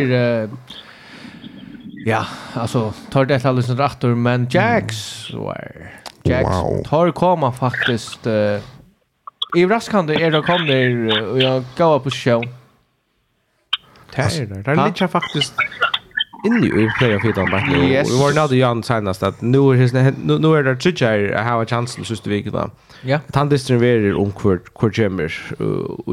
[2.07, 5.91] Ja, alltså tar det alldeles rätt men Jacks var
[6.23, 6.83] Jacks wow.
[6.83, 8.59] tar komma faktiskt uh,
[9.55, 12.43] i raskande är det kommer och jag går på show.
[14.15, 14.61] Det är det.
[14.61, 15.53] Det är lite faktiskt
[16.45, 17.69] inne i player fit on back.
[17.69, 18.11] Yes.
[18.11, 21.47] Vi var nådde Jan senast att nu är det nu, nu är det tjuja att
[21.47, 22.71] ha chansen sista veckan.
[23.01, 23.19] Ja.
[23.27, 25.31] Att han distribuerar om kvart kvart kommer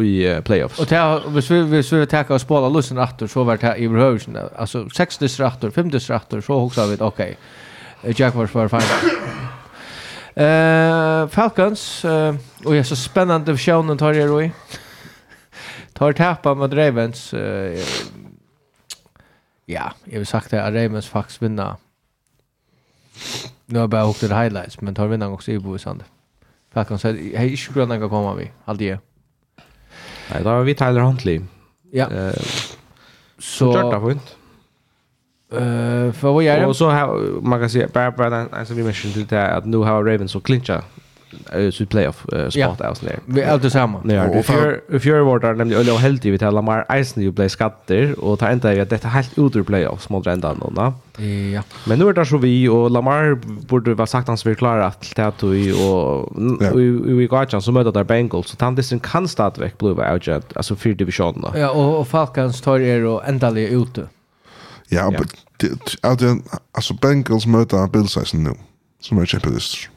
[0.02, 0.78] i playoffs.
[0.78, 3.88] Och där hvis vi hvis vi tar och spela lussen åter så vart det i
[3.88, 7.36] Rosen alltså 6 distractor, fem distractor så hooksar vi okej.
[8.02, 8.14] Okay.
[8.16, 9.10] Jack var för fine.
[10.34, 12.34] Eh Falcons eh
[12.64, 14.50] och är så spännande för showen tar det då i.
[15.92, 17.34] Tar tappa mot Ravens.
[17.34, 17.78] Uh,
[19.66, 21.74] ja, jag vill sagt det att Ravens faktiskt vinner.
[23.66, 26.04] Nu har jag bara åkt till highlights, men tar vinnaren också i Bovisande.
[26.72, 28.98] Falcons, hej, hej, inte gröna kan komma vi, alltid.
[30.30, 31.40] Nej, då har vi Tyler Huntley.
[31.90, 32.06] Ja.
[32.06, 32.42] Uh, så...
[33.38, 34.36] Så Kört det fint.
[35.52, 36.66] Uh, för vad gör det?
[36.66, 39.76] Och så har man kan säga, bara, bara, alltså vi mentioned till det att nu
[39.76, 40.84] har Ravens och clincha
[41.56, 42.76] uh, sitt playoff uh, spot yeah.
[42.78, 43.18] alltså där.
[43.26, 44.00] Vi är alltid samma.
[44.04, 47.48] Ja, och för för vart där nämligen Öllo helt vi hela Lamar Eisen ju play
[47.48, 50.92] skatter och ta inte att detta helt utur playoff små ända då.
[51.54, 51.62] Ja.
[51.86, 53.34] Men nu är det så vi och Lamar
[53.66, 55.52] borde vara sagt hans vi klara att ta att och
[57.20, 60.28] vi går chans att möter där Bengals så tant det kan starta veck blue out
[60.56, 61.52] alltså för divisionen.
[61.54, 64.08] Ja, och Falcons tar er och ändaliga ute.
[64.88, 68.54] Ja, men alltså Bengals möter Bills nu
[69.00, 69.88] som är.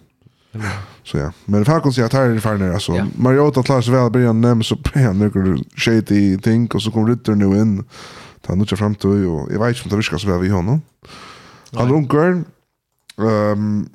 [1.03, 3.05] Så ja, men Falcons jag tar det för när alltså Ja.
[3.15, 7.35] Mariota klarar sig väl början nämn så han några shady ting och så kommer Ritter
[7.35, 7.83] nu in.
[8.41, 10.49] Ta nu till fram till och jag vet inte om det viskar så väl vi
[10.49, 10.81] honom.
[11.71, 12.43] Han runkar.
[13.17, 13.89] Ehm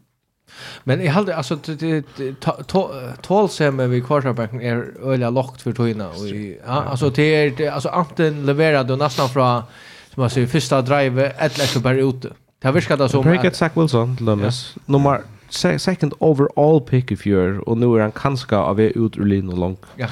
[0.85, 1.59] Men jag hade alltså
[3.23, 6.15] tål sem vi quarterbacken är öliga lockt för tojna och
[6.67, 7.23] alltså det
[7.63, 9.63] är alltså antingen leverade nästan från
[10.15, 12.29] som man säger första drive eller så bara ute.
[12.61, 14.75] Det har viskat alltså om Breaket Zach Wilson, Lummis.
[14.87, 15.21] Nummer
[15.51, 19.25] se second overall pick if you're og nu er han kanske av er ut ur
[19.25, 19.77] linjen lang.
[19.99, 20.09] Ja.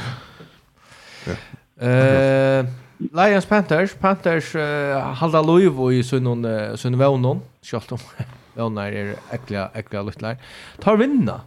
[1.27, 1.39] ja.
[1.81, 2.67] Eh
[2.99, 8.03] Lions Panthers, Panthers uh, halda loiv i sunn uh, sunn vånon, sjalt om
[8.59, 10.41] vånar er ekla, ekla lutlar.
[10.83, 11.41] Tar vinna.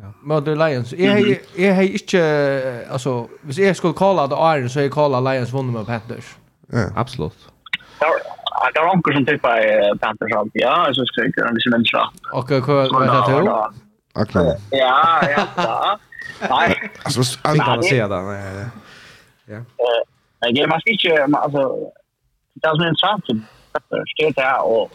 [0.00, 0.40] Ja.
[0.40, 0.92] the Lions.
[0.92, 2.22] Jeg hei, jeg hei ikke,
[2.90, 6.36] altså, hvis jeg skulle kalla det Iron så hei kalla Lions vunnet med Panthers.
[6.72, 7.50] Ja, absolut.
[8.00, 8.10] Ja,
[8.74, 10.62] det var onkel som tippa i Panthers alltid.
[10.62, 12.14] Ja, så ska jag göra det som en slapp.
[12.32, 13.70] Och vad heter det?
[14.14, 14.42] Akna.
[14.70, 15.20] Ja,
[15.56, 15.98] ja.
[16.50, 16.90] Nej.
[17.02, 18.70] Alltså, jag kan inte säga det.
[19.46, 19.64] Ja.
[20.40, 21.62] Nej, man ska inte, alltså,
[22.54, 23.20] det är som en slapp.
[24.16, 24.92] Det är och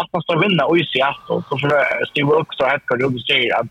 [0.00, 1.42] att man ska vinna och i Seattle.
[1.48, 1.68] Så för
[2.02, 3.66] att styra upp så här kan du säga att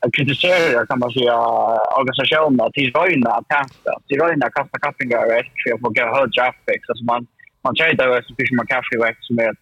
[0.00, 1.36] jag kritiserar kan man säga
[1.98, 3.92] organisationerna till röjna att hämta.
[4.06, 6.88] Till röjna kasta kappingar och ett för att få hög draft picks.
[6.88, 7.26] Alltså man
[7.66, 9.52] man tjejda växt och man McCaffrey växt som är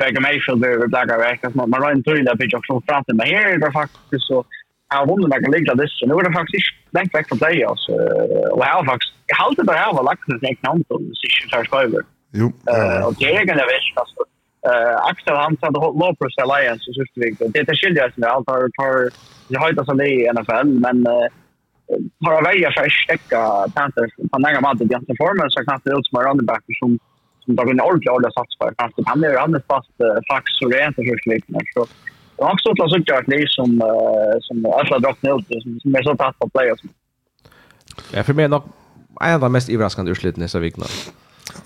[0.00, 1.54] Baker Mayfield över Blacka växt.
[1.54, 3.16] Man rör inte till det bidrar från framtiden.
[3.16, 4.38] Men här är det faktiskt så
[4.88, 5.94] har vunnit några ligga dess.
[6.08, 7.88] Nu är det faktiskt längt väck från playoffs.
[8.54, 11.82] Och har faktiskt, jag har alltid bara här lagt en egna hand på sista första
[11.86, 12.00] över.
[12.40, 12.46] Jo.
[13.06, 14.16] Och det är egen jag vet fast.
[15.10, 17.48] Axel han sa det low press alliance så just det.
[17.52, 19.10] Det är skiljer sig allt har har
[19.48, 20.96] jag har inte så det i NFL men
[22.26, 23.40] har väl jag ska stäcka
[23.74, 26.98] Panthers på några månader i den formen så knappt det ut som running back som
[27.44, 28.70] som tar en ordentlig ordentlig sats på.
[29.06, 29.90] Han är alldeles fast
[30.30, 31.18] fax och rent och hur
[31.74, 31.86] Så
[32.36, 33.70] det har också ett sånt här liv som,
[34.40, 36.72] som alla drottna ut som som är så tatt på play.
[38.12, 38.62] Ja, för mig är nog
[39.20, 40.84] en av de mest överraskande ursliten i Savikna.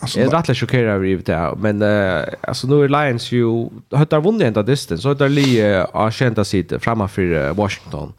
[0.01, 3.47] Alltså, jag är rätt chockerad över det men uh, alltså nu är Lions ju
[3.91, 8.13] har vunnit ända distance så har Lee av känt sig framför Washington.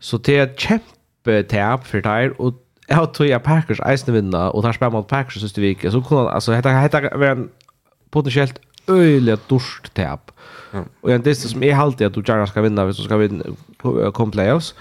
[0.00, 2.54] Så det är ett kämpe tapp för där och
[2.86, 6.02] jag har tror jag Packers eisne vinna och tar spel mot Packers sist vik så
[6.02, 7.48] kunde alltså heter heter var en
[8.10, 10.30] potentiellt öliga dorst tap.
[10.72, 10.84] Mm.
[11.00, 13.44] Och en det som är alltid att du gärna ska vinna hvis du ska vinna
[14.12, 14.74] kom playoffs.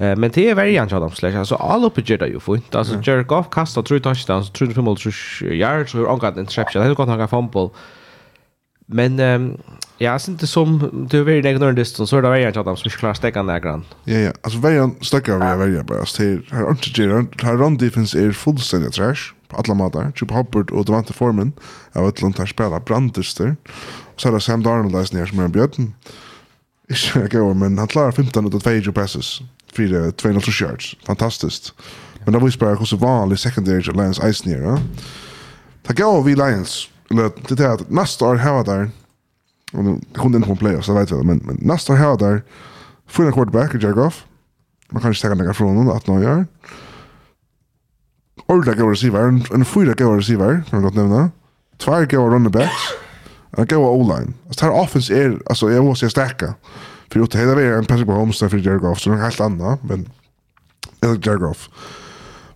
[0.00, 2.74] Eh men det är väldigt annorlunda dem slash alltså alla på Jedi ju fint.
[2.74, 5.12] Alltså Jared Goff kastar tre touchdowns, 355
[5.52, 6.82] yards och har angat interception.
[6.82, 7.68] Det har gått några fumble.
[8.86, 9.56] Men um,
[9.98, 12.76] ja, sen det som du är väldigt ignorant distans så är det varje att de
[12.76, 13.84] som klarar stäcka den där grann.
[14.04, 17.56] Ja ja, alltså varje stäcka vi är varje bara så här här inte ger här
[17.56, 20.12] run defense är fullständigt trash på alla matar.
[20.14, 21.52] Chip Hubbard och Devante Foreman
[21.92, 23.56] av ett långt här spelar brandester.
[24.14, 25.94] Och så är det Sam Darnold där nere som är en bjöten.
[26.88, 29.40] Ikke gøy, men han klarar 15 ut av 22 passes.
[29.76, 30.96] Fyra 200 yards.
[31.06, 31.72] Fantastiskt.
[32.24, 34.78] Men det viser bare hvordan vanlig secondary till Lions Ice eisen er.
[35.88, 38.90] Det gav vi Lions eller det är att nästa år här där
[39.72, 42.42] och nu kunde inte på playa så vet jag men, men nästa år här där
[43.06, 44.24] fyra quarterback i Jagoff
[44.90, 46.46] man kan inte stäcka några från honom att någon gör
[48.48, 51.30] Orda går receiver, en, en fyra går receiver, kan man gott nämna.
[51.78, 52.82] Två går running backs,
[53.56, 54.34] en går o-line.
[54.46, 56.54] Alltså det här offense är, alltså jag måste stäcka.
[57.10, 59.78] För att hela en Patrick Mahomes där för Jared Goff, så det är helt annan,
[59.82, 60.10] men
[61.00, 61.68] eller Jared Goff.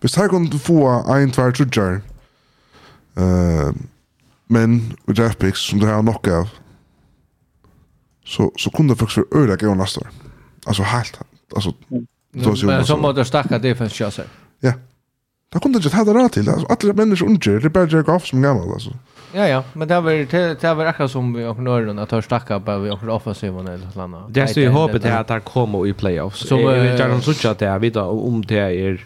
[0.01, 2.01] Hvis her kunne få en, tvær, trudjar,
[3.19, 3.73] uh,
[4.51, 6.49] Men med draft picks som det här knock av
[8.25, 10.01] så så kunde faktiskt vara öra gå nästa.
[10.67, 11.21] Alltså helt
[11.55, 11.75] alltså
[12.33, 14.25] då så Men som att stacka defense chanser.
[14.61, 14.73] Ja.
[15.53, 17.89] Da kunne det ikke ta det rett til, altså, alle mennesker unger, det er bare
[17.91, 18.93] Jared Goff som gammel, altså.
[19.35, 22.23] Ja, ja, men det var, det, det var akkurat som vi åker nøyren, at jeg
[22.23, 24.29] stakka på vi åker offensiven eller noe annet.
[24.35, 26.45] Det er i håpet til at han kommer i playoffs.
[26.47, 29.03] Så vi tar noen suttje det jeg vet om det er...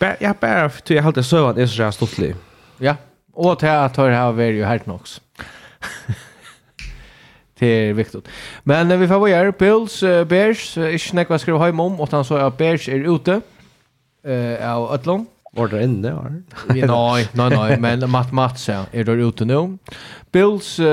[0.00, 2.32] Ja, bare, jeg har alltid søvann er så ståttelig.
[2.80, 2.96] Ja,
[3.38, 5.20] Och till att höra här är ju helt nox.
[7.58, 8.28] Det är viktigt.
[8.62, 12.00] Men när vi får vara Bills, uh, Bears, uh, inte när jag skriver hem om,
[12.00, 13.40] och han sa att Bears är ute
[14.26, 15.26] uh, av Ötlån.
[15.52, 16.12] Var det inne?
[16.12, 16.42] Var?
[16.66, 19.78] nej, nej, nej, men Matt Mats ja, är där ute nu.
[20.32, 20.86] Bills uh,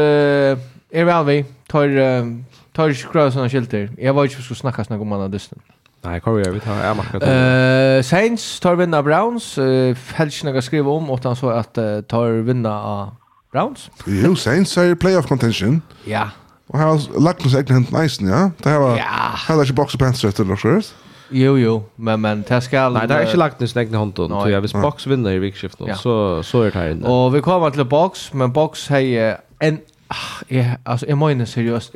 [0.89, 2.25] är väl vi, tar, uh,
[2.73, 3.89] tar skrösarna skilter.
[3.97, 5.59] Jag var ju inte skulle snacka snacka om annan dysten.
[6.05, 7.23] Nej, Corey Irvin har jag markat.
[7.23, 9.57] Eh, Saints tar vinna Browns.
[9.57, 13.15] Uh, Helgen har skrivit om åt han så att uh, tar vinna av
[13.51, 13.89] Browns.
[14.05, 15.81] jo, Saints är playoff contention.
[16.03, 16.29] Ja.
[16.67, 18.51] Och här har lagt oss egna hänt nice, ja.
[18.57, 18.97] Det här var...
[18.97, 19.03] Ja.
[19.47, 20.81] Här är ju Box och Pants rätt eller så.
[21.29, 22.89] Jo, jo, men, men det ska...
[22.89, 24.15] Nej, det är inte lagt oss egna hänt.
[24.15, 25.95] Så jag vill Box vinner i vikskiftet ja.
[25.95, 27.07] så, så är det här inne.
[27.07, 29.79] Och vi kommer till Box, men Box har en...
[30.07, 30.15] Ah,
[30.47, 31.95] ja, alltså, jag menar seriöst.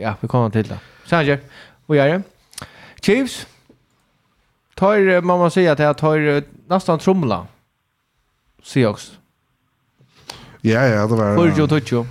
[0.00, 0.78] Ja, vi kommer till det.
[1.06, 1.38] Sanger,
[1.86, 2.22] vad gör du?
[3.02, 3.46] Chiefs
[4.74, 7.46] tar man man säga att jag tar nästan trumla.
[8.62, 9.12] Seahawks.
[10.60, 11.36] Ja ja, det var.
[11.36, 12.06] Fullt och touch.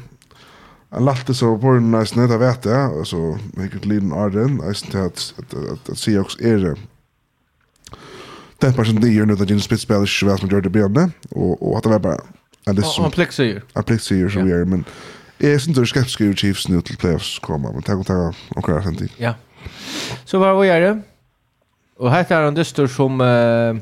[0.89, 4.55] Han latte så på den nice net av vet jag och så vilket liten Arden
[4.57, 5.33] nice att
[5.89, 6.75] att Seahawks är det.
[8.57, 11.11] Det personen det gör nu att Jens Spitz Spitzbell så svär som gör det bättre
[11.29, 12.21] och och att det var bara
[12.65, 13.01] en det så.
[13.01, 13.61] Han plexar ju.
[13.73, 14.85] Han plexar ju så vi är men
[15.39, 19.09] är inte skeptisk Chiefs nu till playoffs komma men tack och tack och klara sen
[19.17, 19.33] Ja.
[20.25, 20.95] Så var vi gjør det.
[22.01, 23.77] Og her er en dyster som, uh,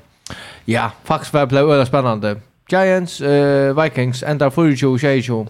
[0.67, 2.35] ja, faktisk var ble øyla spennende.
[2.69, 5.45] Giants, uh, Vikings, enda 24-22.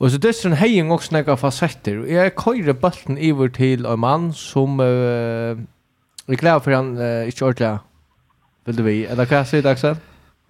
[0.00, 2.04] Og så dysteren heien også nekka fasetter.
[2.08, 5.58] Jeg køyre bølten iver til en mann som, uh,
[6.28, 7.78] jeg gleder for han uh, ikke ordentlig,
[8.66, 9.04] vil du vi.
[9.04, 10.00] Er det hva jeg sier, Axel?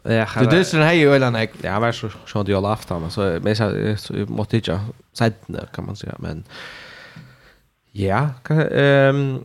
[0.04, 1.48] Ja, han Du dyster hej ju eller nej.
[1.62, 3.72] Ja, var så sånt jag laft han så men så
[4.28, 4.80] måste jag
[5.12, 5.32] säga
[5.74, 6.44] kan man säga men
[7.92, 8.58] Ja, kan...
[8.58, 9.44] Um,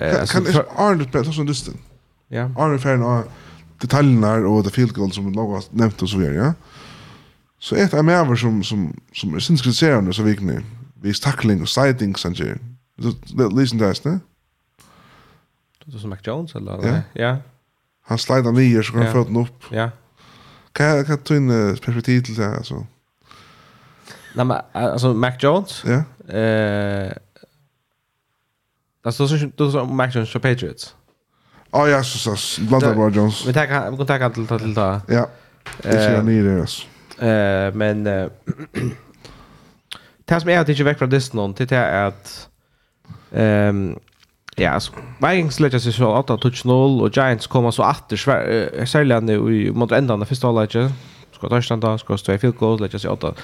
[0.00, 1.74] alltså, kan kan Arnold prata sån dysten?
[2.28, 2.50] Ja.
[2.56, 3.24] Arnold färgen av
[3.80, 6.54] detaljerna och det field goal som Logo nämnt och så vidare, ja.
[7.58, 10.62] Så ett är mer som, som, som är sinskriserande så vikne.
[10.94, 14.20] Vis tackling och siding, sånt Det Lysen där, ne?
[15.94, 16.88] är som McJones, eller?
[16.88, 17.02] Ja.
[17.12, 17.36] ja.
[18.02, 19.64] Han slidar ner så kan han fötten upp.
[19.70, 19.90] Ja.
[20.72, 22.86] Kan jag ta in perspektiv till det, alltså?
[24.34, 25.84] Nej men alltså Mac Jones.
[25.86, 26.34] Ja.
[26.38, 27.12] Eh
[29.04, 30.94] Alltså så då så Mac Jones för Patriots.
[31.70, 33.46] Ja ja så så bland bara Jones.
[33.46, 35.00] Vi tar vi kan ta till till ta.
[35.08, 35.28] Ja.
[35.82, 36.82] Det ser ni det alltså.
[37.18, 38.26] Eh men eh
[40.24, 42.48] Det som är att inte väck från det någon till det är att
[43.32, 43.98] ehm
[44.56, 48.86] ja så Vikings lägger sig så 8 touch 0 och Giants kommer så åter svär
[48.86, 50.92] sälja nu mot ändan av första halvleken.
[51.32, 53.34] Ska ta stanna ska stå i field goal lägger sig 8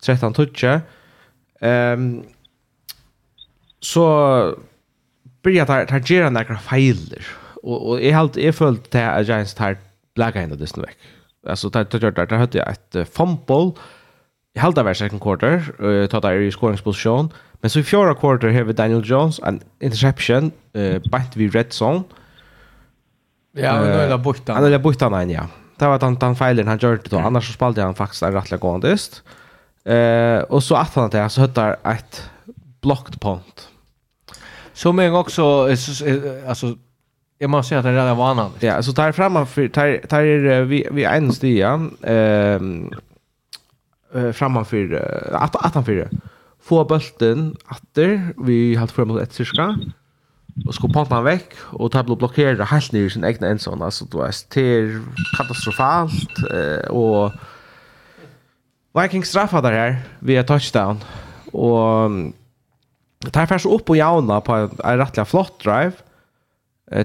[0.00, 0.80] 13 touche.
[1.60, 2.22] Ehm
[3.80, 4.54] så
[5.42, 7.26] börja ta ta gera några failer
[7.62, 9.76] och och är helt är fullt det att Giants tar
[10.14, 10.98] blacka in det veck.
[11.46, 13.72] Alltså ta ta ta där hade ett fumble
[14.54, 18.48] i halva var second quarter uh, ta där i scoringsposition men så i fjärde quarter
[18.48, 22.02] har vi Daniel Jones en interception uh, bant vi red zone.
[23.52, 24.62] Ja, han har la det han.
[24.62, 25.46] Han har bort han ja.
[25.78, 28.58] Det var han han failen han gjorde då annars så spelade han faktiskt en rättliga
[28.58, 29.22] gåndest.
[29.86, 32.30] Eh, och så att han det så hittar ett
[32.80, 33.68] blockt pont.
[34.72, 35.68] Som men också
[36.48, 36.76] alltså
[37.38, 38.50] Jag måste säga att det är redan vanan.
[38.60, 40.22] Ja, så tar framför tar tar
[40.64, 42.90] vi vi en stia ehm
[44.32, 44.94] framför
[45.32, 46.08] att att han för
[46.62, 49.78] få bulten åter vi har fram mot ett cirka
[50.66, 54.32] och ska pantan veck och ta blockera helt ner sin egna ensam alltså då är
[54.54, 55.00] det
[55.36, 57.32] katastrofalt eh och
[59.02, 61.04] Vikings straffar där här via touchdown.
[61.52, 62.10] Och
[63.32, 64.52] tar färs upp och jauna på
[64.84, 65.92] en rättliga flott drive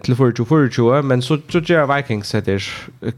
[0.01, 2.63] till 42-42, men så, så gör Vikings etter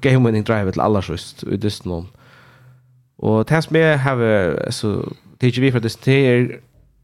[0.01, 2.07] game-winning drive til allersøst i dysten.
[3.17, 4.21] Og det som jeg har,
[4.71, 4.93] så
[5.39, 6.45] det er ikke vi for dysten, det er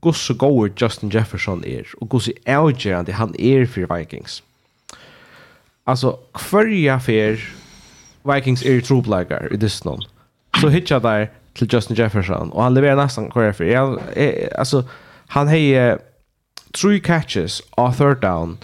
[0.02, 4.44] hvor så god Justin Jefferson er, og hvor så avgjørende han er for Vikings.
[5.88, 6.16] Altså,
[6.50, 7.36] hver jeg fer
[8.34, 10.02] Vikings er troblegar i dysten om,
[10.62, 11.28] så hittar der
[11.60, 14.84] til Justin Jefferson og han levererar nästan kvar för jeg, altså
[15.30, 16.00] han har
[16.74, 18.58] tre catches on third down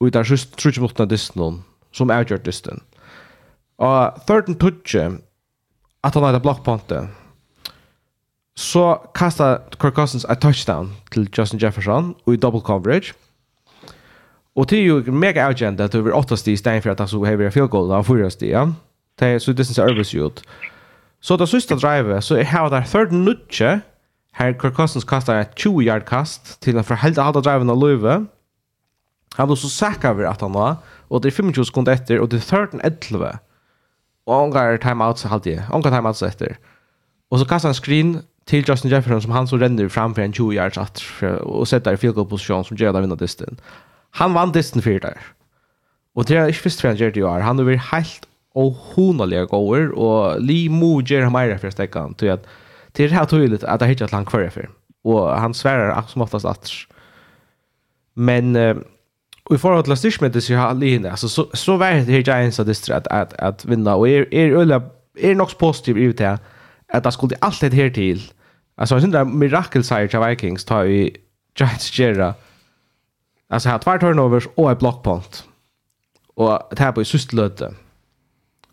[0.00, 2.82] og det er just tre mot distan som avgör distan.
[3.78, 4.94] og third and touch
[6.04, 6.92] at han hade block punt.
[8.56, 13.14] Så kastar Kirk Cousins ett touchdown til Justin Jefferson og i double coverage.
[14.54, 16.98] og det er jo mega avgjent at det över 8 steg i stedet for at
[16.98, 18.66] han så behöver field goal av 4 Ja.
[19.20, 20.42] Det er så det syns är översjut.
[21.22, 23.80] Så det sista drivet, så er her der third nutje,
[24.34, 28.14] her Kirk Cousins kastar et 20-yard kast til han forhelda halda driven av løyve.
[29.36, 32.30] Han var så sækka vi at han var, og det er 25 sekunder etter, og
[32.32, 33.38] det er third and 11.
[34.26, 36.58] Og han har timeout så halvtid, han har timeout så etter.
[37.30, 38.12] Og så kastar han screen
[38.46, 41.96] til Justin Jefferson som han så renner fram for en 20-yards atter, og setter i
[41.96, 43.62] field goal position som gjør at han vinner distan.
[44.18, 45.22] Han vann distan fyrir der.
[46.16, 48.26] Og det er ikke først for han gjør det i år, han har vært helt
[48.54, 52.46] och honaliga gåer och li mojer mer för stäckan till att
[52.92, 54.70] till det här tydligt att det hittar ett land kvar för
[55.04, 56.70] och han svärar som oftast att
[58.14, 58.76] men eh,
[59.44, 62.56] och i förhållande till det, så har li alltså så så var det hittar Giants
[62.56, 63.94] så distra att att att vinna.
[63.94, 64.82] Och är är ölla
[65.18, 66.38] är nog positiv ut det
[66.88, 68.32] att det skulle alltid här till
[68.76, 71.16] alltså synd där miracle side till Vikings tar i
[71.58, 72.34] Giants Jera
[73.48, 75.44] alltså här två turnovers och ett punt.
[76.34, 77.74] Och det här på i systlöte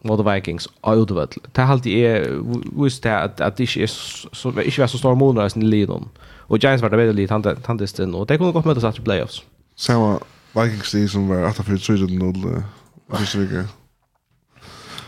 [0.02, 1.28] mot Vikings av utvall.
[1.52, 2.41] Det har alltid är
[2.84, 5.70] visst det att att det inte är så inte var så stor månader i sin
[5.70, 6.10] lidon.
[6.50, 9.06] Och Giants var det väldigt lite han han det och det kunde gått med att
[9.06, 9.41] playoffs.
[9.76, 10.20] Samma
[10.54, 12.64] Vikings det som var att för tredje noll
[13.10, 13.68] första veckan.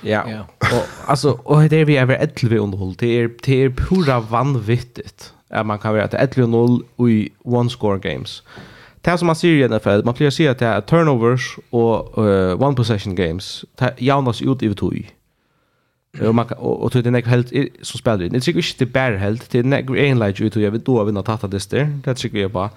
[0.02, 0.46] Ja.
[0.60, 2.96] Och alltså och det är vi över 11 underhåll.
[2.98, 5.34] Det är det är pura vanvittigt.
[5.50, 8.44] Att man kan vara att 11-0 i one score games.
[9.06, 12.62] Det som man ser i NFL, man pleier å att det är turnovers och uh,
[12.62, 13.66] one possession games.
[13.80, 15.12] Det jaunas ut i tog.
[16.22, 18.32] Och man, och og det är helt så spelar det.
[18.32, 21.04] Det tycker ikke det er helt, det er nekve enleik ut och jag vet då
[21.04, 21.88] vinna tatta det dyster.
[22.06, 22.70] Det tycker jeg bara.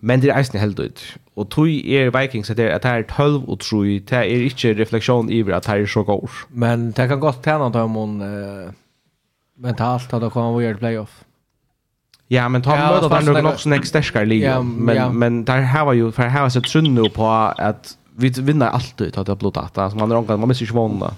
[0.00, 1.16] Men det er eisen helt ut.
[1.36, 5.40] Og tog er Vikings at det er 12 og tro, det er ikke refleksjon i
[5.40, 6.28] at det er så god.
[6.50, 8.70] Men det kan godt tjäna dem om uh,
[9.56, 11.24] mentalt att det kommer å gjøre playoff.
[12.28, 14.50] Ja, men ta ja, möta där nog också nästa starkare liga.
[14.50, 15.12] Ja, men ja.
[15.12, 19.26] men där har ju för här har så trunno på att vi vinner alltid att
[19.26, 21.10] det blått att alltså man rankar man måste ju vinna.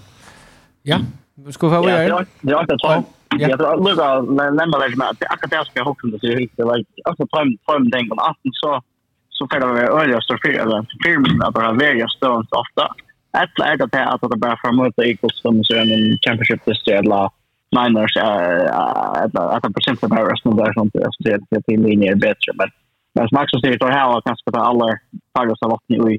[0.83, 0.99] Ja.
[1.35, 2.03] Vi ska få göra.
[2.03, 3.05] Ja, det är tror jag.
[3.51, 4.21] Jag tror Luka
[4.61, 7.91] nämner väl med att akkurat det ska hoppas det är riktigt like alltså prime prime
[7.91, 8.25] den gången.
[8.31, 8.83] att så
[9.29, 12.95] så får det vara öliga står för eller filmen att bara välja stöns ofta.
[13.31, 17.31] Att lägga det att det bara framåt Eagles som så en championship district eller
[17.79, 22.17] Niners att att på simpelt bara resten där som det ser det till linje är
[22.17, 22.69] bättre men
[23.15, 24.99] men som också ser det här kanske på alla
[25.35, 26.19] Tigers har varit nu i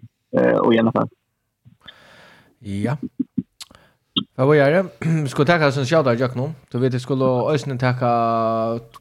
[0.59, 1.09] och i alla fall.
[2.59, 2.97] Ja.
[4.35, 4.85] Vad gör det?
[5.23, 6.51] Vi ska tacka oss en shoutout, Jack, nu.
[6.71, 8.09] Du vet, det skulle ösnen tacka...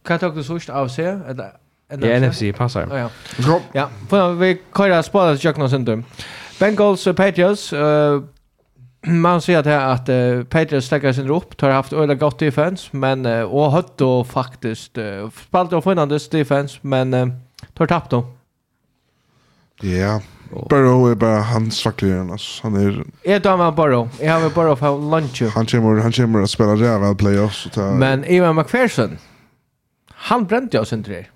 [0.04, 1.06] Kan ta det först av sig?
[1.06, 1.50] eller
[1.88, 2.86] Ja, NFC passar.
[2.90, 3.10] Ja,
[3.72, 3.88] ja.
[4.10, 6.04] Ja, vi kan ju spara Jack nu sen.
[6.60, 8.20] Bengals, Patriots, eh
[9.12, 13.26] man ser att att uh, Patriots stäcker sin upp tar haft öde gott defense men
[13.26, 17.28] uh, och hött då faktiskt uh, spalt och Fernandes defense men uh,
[17.74, 18.26] tar tappt då.
[19.80, 19.88] Ja.
[19.88, 20.20] Yeah.
[20.68, 22.62] Burrow är bara han faktorn alltså.
[22.62, 24.08] Han är Är då man Burrow.
[24.20, 25.42] Jag har Burrow för lunch.
[25.54, 27.90] Han kommer han kommer att spela jävla playoffs så ta.
[27.90, 29.18] Men Ivan McPherson
[30.18, 31.26] han brände jag sen till det.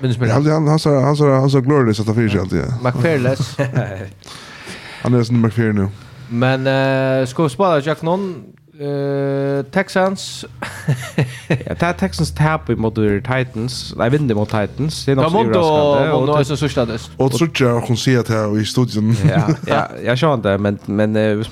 [0.00, 2.64] Men han han han så han så han så glorious att ta fyra alltid.
[2.82, 3.66] McPherson.
[5.02, 5.88] Han är sån McPherson nu.
[6.28, 8.44] Men uh, ska vi spara Jack någon
[8.80, 10.44] uh, Texans?
[11.48, 13.94] Ja, det är Texans tap mot Titans.
[13.96, 15.04] Nej, vinner mot Titans.
[15.04, 17.80] Det är något som är raskande Och det är så sörstades Och så tror jag
[17.80, 19.16] hon ser det här i studion.
[19.28, 21.44] Ja, ja jag kör inte Men, men uh,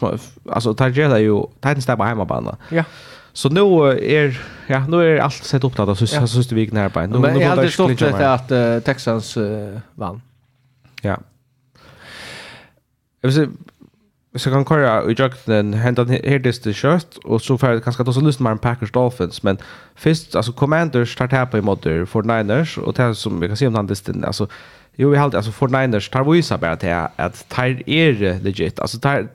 [0.51, 2.85] alltså, Target är ju Titans tap på hemmabana Ja.
[3.33, 3.61] Så nu
[3.91, 7.01] är ja, nu är allt sett upp där så så sista veckan här på.
[7.01, 10.23] Nu men jag hade stått det att uh, Texans uh, vann.
[11.03, 11.19] Ja.
[13.21, 13.49] Jag vill säga
[14.39, 18.13] så kan köra i jakten hända här det det kött och så för kanske då
[18.13, 19.59] så lyssna med en Packers Dolphins men
[19.95, 23.75] först alltså Commanders start här på mot 49ers, och det som vi kan se om
[23.75, 24.49] han det alltså
[24.97, 28.99] jo vi håller alltså 49ers tar vi så bara till att tar är legit alltså
[28.99, 29.29] tar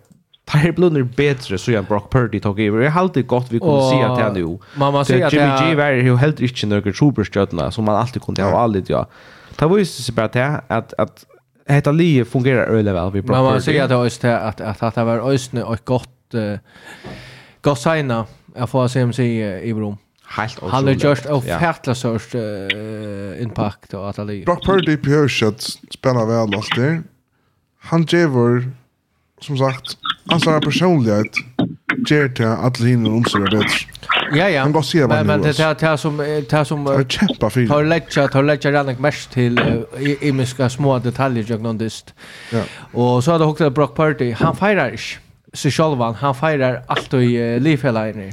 [0.52, 2.82] Tyre Blunder bättre så jag Brock Purdy tog över.
[2.82, 4.60] Jag har alltid gott vi kunde se att han nu.
[4.76, 8.22] Man måste säga att Jimmy G var ju helt inte några superstjärna som man alltid
[8.22, 9.08] kunde ha alltid, ja.
[9.60, 11.26] Det var ju så bara det att att
[11.72, 13.44] Hetta li fungerar öle väl vi pratar.
[13.44, 16.58] Men man säger att det är att att att det var ösne och gott uh,
[17.62, 19.98] gott signa jag får se om sig i brom.
[20.26, 20.74] Helt otroligt.
[20.74, 24.46] Han har just av fatla sorts uh, impact och att det.
[24.46, 25.62] Brock Purdy Piercet
[25.92, 27.04] spelar väl lost där.
[27.80, 28.72] Han Jever
[29.42, 31.32] som sagt, hans personlighet
[31.98, 33.66] ger till alla hinner om så det.
[34.32, 34.64] Ja ja.
[34.64, 35.28] Men vad ser man?
[35.28, 36.18] Men det här det som
[36.50, 37.68] det som kämpa för.
[37.68, 39.60] Tar lägga tar lägga rannig mest till
[40.22, 42.14] i myska små detaljer jag någon dist.
[42.52, 42.64] Ja.
[42.92, 44.32] Och så hade hockat ett Brock Party.
[44.32, 44.96] Han firar
[45.54, 48.32] sig själv han firar allt i livhela inne.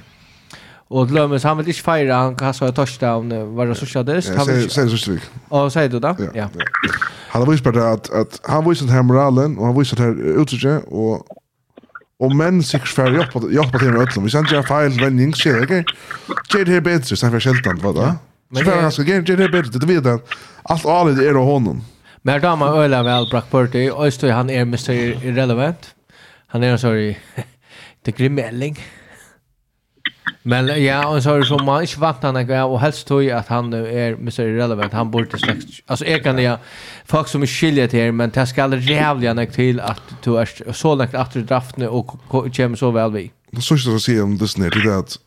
[0.91, 4.33] Och Lömmes han vill inte fira han kastar ett touchdown var det så skadest.
[4.37, 5.31] Han säger så strikt.
[5.49, 6.17] Och säger du då?
[6.19, 6.27] Ja.
[6.35, 6.49] ja.
[7.29, 10.03] Han har visst bara att att han visste den här moralen och han visste det
[10.03, 11.27] här utrymmet och
[12.19, 13.07] Og menn sikkert for
[13.47, 14.25] å hjelpe til med øtlom.
[14.27, 15.99] Hvis han gjør feil, vending, skjer det ikke.
[16.51, 18.09] Gjør det her bedre, sen for sjeldan, hva da?
[18.57, 20.25] Så for han skal gjøre det her bedre, det vet han.
[20.73, 21.85] Alt alet er av honom.
[22.25, 24.91] Men her damer øyla vel Brock Purdy, og han er Mr.
[25.23, 25.93] Irrelevant.
[26.55, 27.15] Han er en sorry,
[28.05, 28.79] det grimme elling.
[30.49, 33.23] Men ja, och så är det som man inte vant han är och helst tror
[33.23, 34.41] jag att han är Mr.
[34.41, 35.65] Irrelevant, han borde strax.
[35.87, 36.59] Alltså jag kan ja,
[37.05, 40.39] folk som är skilja till er, men det ska aldrig jävla nek till att du
[40.39, 43.31] är så långt efter draften och kommer så väl vi.
[43.51, 45.19] Det sista jag säger om Disney det är att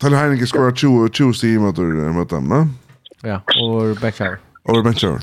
[0.00, 1.78] Tyler Heineke skorar 20 20 steam mot
[2.16, 2.68] mot dem, va?
[3.22, 4.38] Ja, och Becker.
[4.62, 5.18] Och Becker.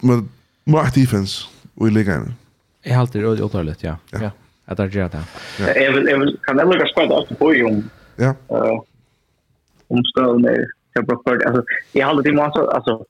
[0.00, 0.28] Men
[0.64, 2.34] Mark defense och i ligan.
[2.82, 3.96] Jag har alltid råd otroligt, ja.
[4.10, 4.30] Ja.
[4.64, 5.24] Att det gör det.
[5.84, 7.82] Jag vill jag vill kan jag lägga spela på ju.
[8.16, 8.34] Ja
[9.88, 11.62] om omstående jag brukar alltså
[11.92, 13.04] jag håller det massa alltså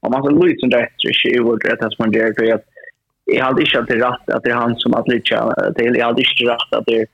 [0.00, 2.52] om man så lite som det är så är det rätt att man gör det
[2.52, 2.64] att
[3.24, 6.20] jag hade inte alltid rätt att det är han som att lite till jag hade
[6.20, 7.06] inte rätt att det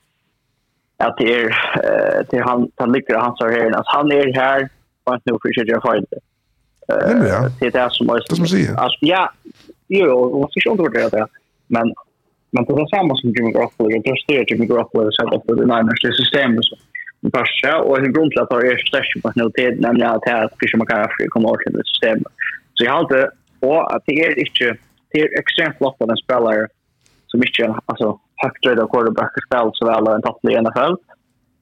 [0.96, 4.68] att det är till han han ligger han så här att han är här
[5.04, 6.20] fast nu för sig jag får fight det
[7.60, 8.34] det är det som måste
[8.76, 9.32] alltså ja
[9.88, 11.26] jo och vad ska så skulle det
[11.66, 11.94] men
[12.50, 15.52] men på samma som Jimmy Garoppolo jag tror det är Jimmy Garoppolo så att det
[15.52, 16.76] är det systemet så
[17.22, 20.78] Barca och en grund till att det är störst på notet nämligen att här fiskar
[20.78, 22.32] man kanske kommer åt till systemet.
[22.74, 24.76] Så jag har inte och att det är inte
[25.10, 26.66] det är extremt flott av en spelare
[27.26, 30.94] som inte alltså högt röda quarterback spel så väl en topplig i NFL.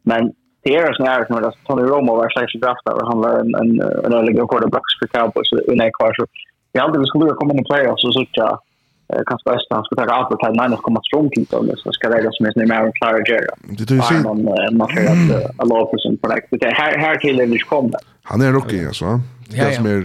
[0.03, 0.33] Men
[0.63, 3.81] det är sån här som Tony Romo var slags draftad och han var en en
[4.05, 6.27] en ölig quarterback för Cowboys och en kvar så
[6.73, 8.25] jag hade vi skulle komma in i playoffs och så
[9.27, 12.31] kanske östra han skulle ta allt på ta komma strong till dem så ska det
[12.33, 13.55] som är snämma och klara göra.
[13.79, 17.41] Det du ser någon matcher att a low percent för like det här här till
[17.41, 18.01] English kommer.
[18.23, 19.21] Han är rookie alltså.
[19.49, 20.01] Det som är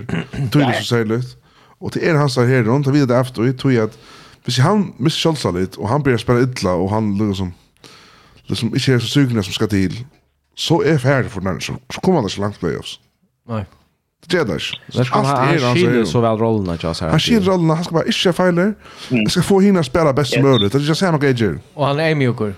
[0.51, 1.37] tydligt så sällsynt.
[1.77, 3.97] Och det är han så här runt och vidare efter och tror att
[4.45, 7.53] hvis han missar chansen lite och han börjar spela illa och han liksom
[8.45, 10.05] liksom inte är så sugen som ska till
[10.55, 12.99] så är färdig för den så kommer han så långt playoffs.
[13.47, 13.65] Nej.
[14.27, 14.59] Det är det.
[15.09, 16.77] Han skiljer så väl rollerna.
[17.09, 17.75] Han skiljer rollerna.
[17.75, 18.73] Han ska bara, inte fejla.
[19.09, 20.71] Jag ska få hinna spela bäst som möjligt.
[20.71, 21.57] Det är just samma grej.
[21.73, 22.53] Och han är mjukor.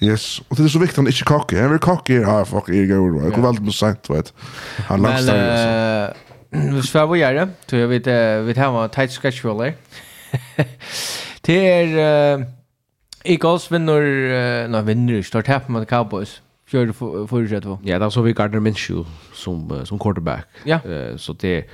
[0.00, 0.40] Yes.
[0.48, 1.60] Och det är så viktigt att han inte kockar.
[1.60, 2.12] Han vill kocka.
[2.12, 3.22] Ja, fuck, jag går.
[3.22, 4.32] Jag går väldigt besatt, vet.
[4.76, 6.14] Han lastar.
[6.50, 7.48] Vi ska vara göra.
[7.66, 8.06] Tror jag vet
[8.46, 9.74] vi tar en tight schedule där.
[11.40, 12.46] Det är
[13.24, 16.40] Eagles vinner, nej vinner, står tappar mot Cowboys.
[16.68, 17.78] Kjørte forutset på.
[17.86, 20.48] Ja, da så vi Gardner Minshew som, som quarterback.
[20.68, 20.80] Ja.
[20.84, 21.64] Uh, så det,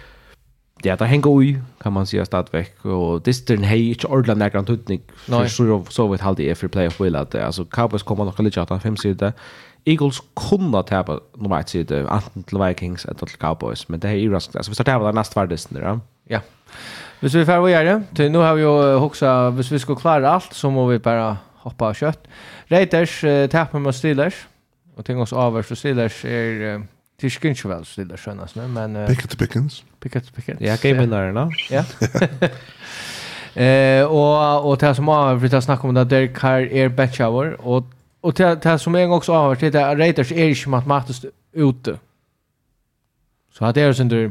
[0.84, 2.84] det er det henger ui, kan man si, stadigvæk.
[2.84, 5.02] Og disteren hei ikke ordentlig nærkere tøtning.
[5.28, 5.46] Nei.
[5.48, 8.74] Så, så vidt halde jeg for playoff will at altså, Cowboys kommer nok litt at
[8.82, 9.34] fem sidor.
[9.86, 14.32] Eagles kunne tapa nummer ett side, enten til Vikings eller til Cowboys, men det er
[14.32, 14.56] raskt.
[14.56, 15.98] Altså, vi starter av det neste verdeste, ja.
[16.30, 16.40] Ja.
[17.20, 18.72] Hvis vi får gjøre det, til nå har vi jo
[19.02, 22.26] hoksa, hvis vi skal klare alt, så må vi bare hoppa av kjøtt.
[22.72, 24.46] Raiders uh, taper mot Steelers.
[24.96, 26.82] Och tänk oss avvärst så Steelers är
[27.16, 29.06] Det ska inte väl stilla skönas nu, men...
[29.06, 29.84] Pickett to Pickens.
[30.00, 30.60] Pickett Pickens.
[30.60, 31.50] Ja, game-vinnarna.
[31.70, 31.84] Ja.
[33.56, 37.20] Eh och och det som har vi tar snack om det där Carr är Batch
[37.20, 37.84] Hour och
[38.20, 41.98] och det, det som jag också har varit det är Raiders är inte matematiskt ute.
[43.52, 44.30] Så att det är sånt där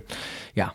[0.53, 0.69] ja.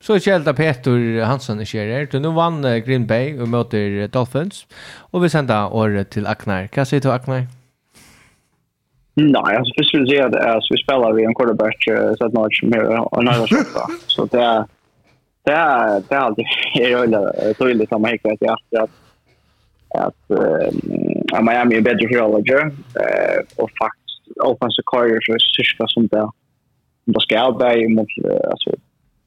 [0.00, 2.20] Så kjælda Peter Hansson i kjærer.
[2.20, 4.66] Nu vann Green Bay og møter Dolphins.
[5.12, 6.68] Og vi sender året til Aknar.
[6.74, 7.46] Hva sier du, Aknar?
[9.14, 12.24] Nej, alltså först vill jag säga att alltså, vi spelar vi en quarterback uh, så
[12.26, 13.90] att något mer och några skott.
[14.06, 14.64] Så det är
[15.44, 16.44] det är det är alltid
[16.74, 18.90] är rullar så illa samma hekar att att
[19.98, 25.84] att uh, Miami är bättre för alla ju eh och faktiskt offensive coordinator för syska
[25.86, 26.28] som där
[27.04, 28.08] då ska jag bäj mot
[28.50, 28.70] alltså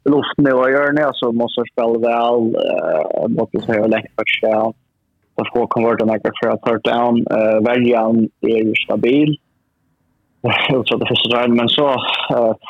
[0.05, 4.73] luften nu och gör ni alltså måste spela väl eh måste säga lätt för sig.
[5.35, 9.37] Då får konvertera några för att ta down eh väljan är stabil
[10.85, 11.87] så det första dagen men så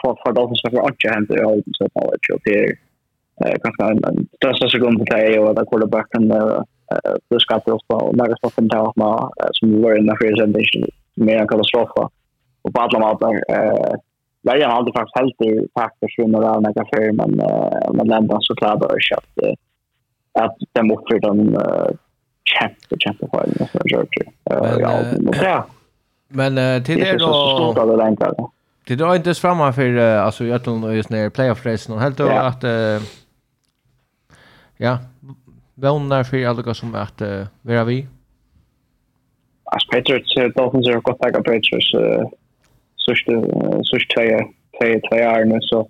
[0.02, 2.40] för för Dolphins för att jag hämtar jag så på det jag
[3.40, 6.28] det kanske en största sekund på det och att quarterbacken
[7.30, 10.84] det ska på och när det stoppen där med som var in the presentation
[11.16, 11.90] med en katastrof
[12.62, 13.96] och på alla mått eh
[14.42, 17.32] där jag hade faktiskt helt i faktor för några av några för men
[17.94, 19.40] men ändå så klart och köpt
[20.34, 21.58] att de uppfyllde den
[22.44, 25.64] kämpe kämpe för den så jag tror ja och det
[26.28, 27.74] Men uh, till det då...
[28.86, 32.18] Till det drar inte framme för uh, alltså jag tror just när playoff-racen och helt
[32.18, 32.42] då ja.
[32.42, 33.02] att uh,
[34.78, 34.98] ja,
[35.76, 38.08] vänner för alla som att uh, vara vi.
[39.64, 42.26] Alltså Patriots uh, Dolphins har gått tagga Patriots uh,
[43.06, 43.32] sista
[43.92, 44.38] sista två
[44.78, 45.90] två två år nu så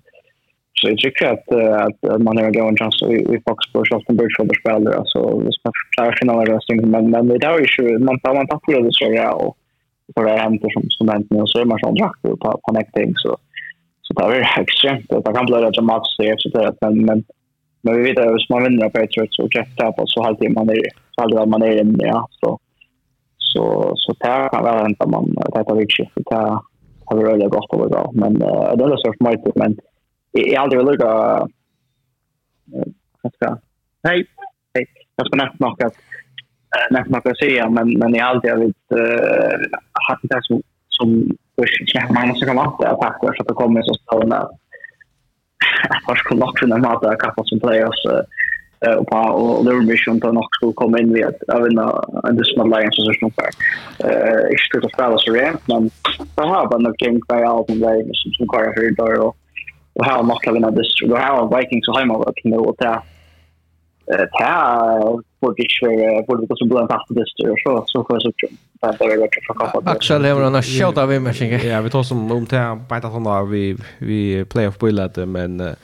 [0.74, 1.48] så jag tycker att
[1.88, 5.72] att man har gått en chans i Foxborough och Charlottenburg för spelare alltså det ska
[5.96, 9.14] klara finalen och sånt men men det är ju man tar man tappar det så
[9.14, 9.58] ja och
[10.14, 13.14] för det händer som som studenten nu så är man sån drakt på, på näkting
[13.16, 13.38] så
[14.02, 17.24] så det är extremt det kan bli rätt så det så där men men
[17.82, 20.70] men vi vet att hvis man vinner på Patriots och Jeff Tappa så halvtid man
[20.70, 20.82] är
[21.16, 22.60] så halvtid man är inne ja så
[23.38, 26.60] så så där kan väl inte man det tar viktigt så där
[27.06, 28.34] har vi rörliga gott att vara men
[28.78, 29.78] det är så smart men
[30.32, 31.48] jag har aldrig lugga
[33.24, 33.58] jag ska
[34.04, 34.26] hej
[34.74, 34.86] hej
[35.16, 35.94] jag ska nämna något
[36.90, 39.60] nästan man kan säga, men, men jag har alltid varit, uh,
[40.10, 41.10] haft det som, som
[42.16, 44.52] man måste komma att det är tack att det kommer så stående att
[46.08, 50.32] man skulle nog kunna mata kappa som playoffs och på och det var mission då
[50.32, 53.50] nog skulle komma in vid att vinna en dismal lions så som för
[54.08, 55.90] eh ich skulle spela så rent men
[56.36, 59.38] så har man nog game by album där som som kvar för då och
[59.94, 63.00] och har nog att vinna this då har Vikings hemma att nå och där
[64.14, 64.28] eh
[65.40, 68.32] för det ju för det som bland fast det och så så för så
[68.82, 69.92] det är för kappa.
[69.92, 71.68] Axel lever en shot av mig sig.
[71.68, 75.76] Ja, vi tar som om det här bättre från vi vi playoff bullet men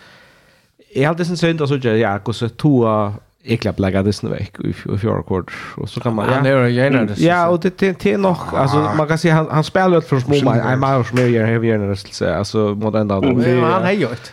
[0.96, 3.12] Jag hade sen synd så ja, hur så två
[3.44, 7.04] ekla plagga det snö veck i fjärde kvart och så kan man ja det gärna
[7.06, 10.06] det ja och det det är nog alltså man kan se han han spelar ut
[10.06, 13.28] för små man är mer mer heavier än det så alltså mot ända då
[13.62, 14.32] han har gjort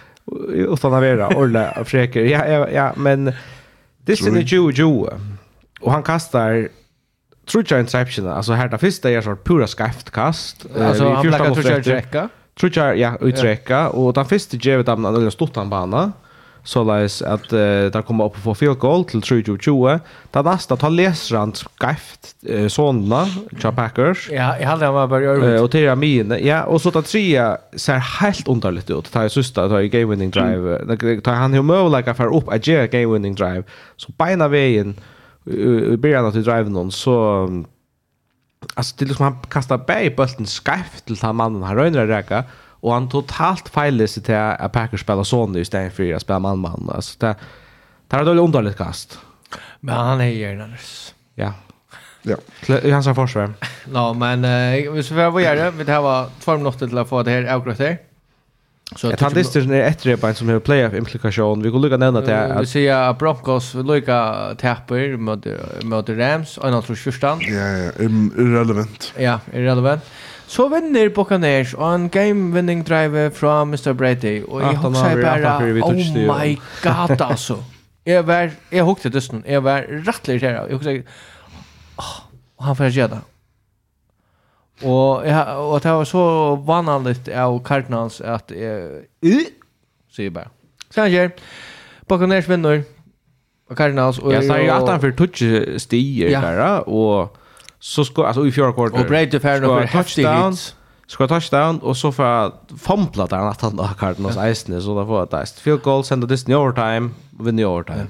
[0.49, 3.32] utan att vara orla försöker ja ja men
[4.11, 5.21] Distin är 20-20.
[5.81, 6.69] Och han kastar
[7.51, 10.67] Trutja interception, alltså här det första är så pura skaft kast.
[10.79, 12.29] Alltså han lägger Trutja i träcka.
[12.61, 13.89] Trutja, ja, i träcka.
[13.89, 16.13] Och den första ger vi dem en stort bana
[16.65, 20.01] så läs att uh, där kommer upp på field goal till 3-20.
[20.31, 23.27] Det nästa tar läsrand skaft uh, såna
[23.77, 24.29] Packers.
[24.33, 25.63] Ja, jag hade bara börjat över.
[25.63, 26.37] Och till min.
[26.41, 29.13] Ja, och så tar trea ser helt underligt ut.
[29.13, 30.77] Tar sista tar game winning drive.
[30.77, 31.21] Mm.
[31.21, 33.63] Tar han hur möjligt för upp att ge game winning drive.
[33.97, 34.95] Så beina vägen
[35.93, 37.49] i början att drive någon så
[38.75, 42.07] Alltså det är liksom han kastar bäg i bulten skäft till han mannen han röjner
[42.07, 42.45] att.
[42.81, 46.91] Och han totalt fejlade sig till att Packers spelar Sony istället för att spela man-man.
[46.95, 47.35] Alltså, det,
[48.09, 49.18] det är ett dåligt underligt kast.
[49.81, 51.14] Men han är ju annars.
[51.35, 51.53] Ja.
[52.22, 52.37] Ja.
[52.83, 53.53] I hans försvar.
[53.95, 55.70] Ja, men eh, vi ska vad gör det?
[55.70, 57.99] Vi det här var två minuter till att få det här avgrått här.
[58.97, 61.62] Så att han distar är ett rep som har playoff implikation.
[61.62, 65.47] Vi går lucka nämna att vi ser att Broncos lucka tapper mot
[65.83, 67.39] mot Rams och något första.
[67.41, 67.91] Ja, ja,
[68.39, 69.12] irrelevant.
[69.18, 70.03] Ja, irrelevant.
[70.51, 73.93] Så vinner Buccaneers og en game-winning drive fra Mr.
[73.95, 74.41] Brady.
[74.49, 77.61] Og jeg husker bare, oh my god, altså.
[78.07, 80.65] Jeg var, jeg hukte dysten, jeg var rettelig kjære.
[80.69, 81.03] Jeg husker,
[81.99, 82.17] oh,
[82.67, 83.21] han får gjøre det.
[84.83, 86.25] Og, jeg, og det var så
[86.67, 89.51] vanlig av Cardinals at jeg, uh,
[90.11, 90.51] sier bare.
[90.91, 91.29] Så han gjør,
[92.09, 92.83] Buccaneers vinner,
[93.71, 94.19] og Cardinals.
[94.19, 97.37] Og, jeg snakker jo at han fikk touch stiger stier der, og
[97.81, 99.01] så ska alltså i fjärde kvarter.
[99.01, 100.57] Och Brady fair nog för touchdown.
[101.07, 105.07] Ska touchdown och så för fumbla där att han har kartan hos Eisner så där
[105.07, 108.07] får att Eisner field goal sända this in overtime win i overtime.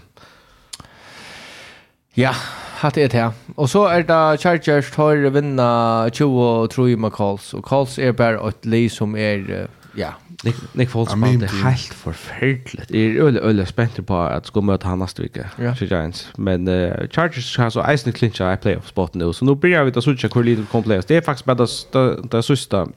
[2.14, 2.34] Ja,
[2.80, 3.30] hatt er det her.
[3.56, 7.54] Og så er det Chargers tar vinna 20 og 3 med Colts.
[7.54, 10.10] Og Colts er bare et li som er, ja,
[10.45, 12.88] Nick Nick Foles spelade helt förfärligt.
[12.88, 15.51] Det är öle öle spänt på att ska möta han nästa vecka.
[15.57, 15.76] Ja.
[15.76, 16.28] Så Giants.
[16.36, 19.32] Men uh, Chargers har så isen clincha i playoff spot nu.
[19.32, 21.05] Så nu börjar vi ta switcha hur lite kom players.
[21.05, 22.88] Det är faktiskt bara det det sista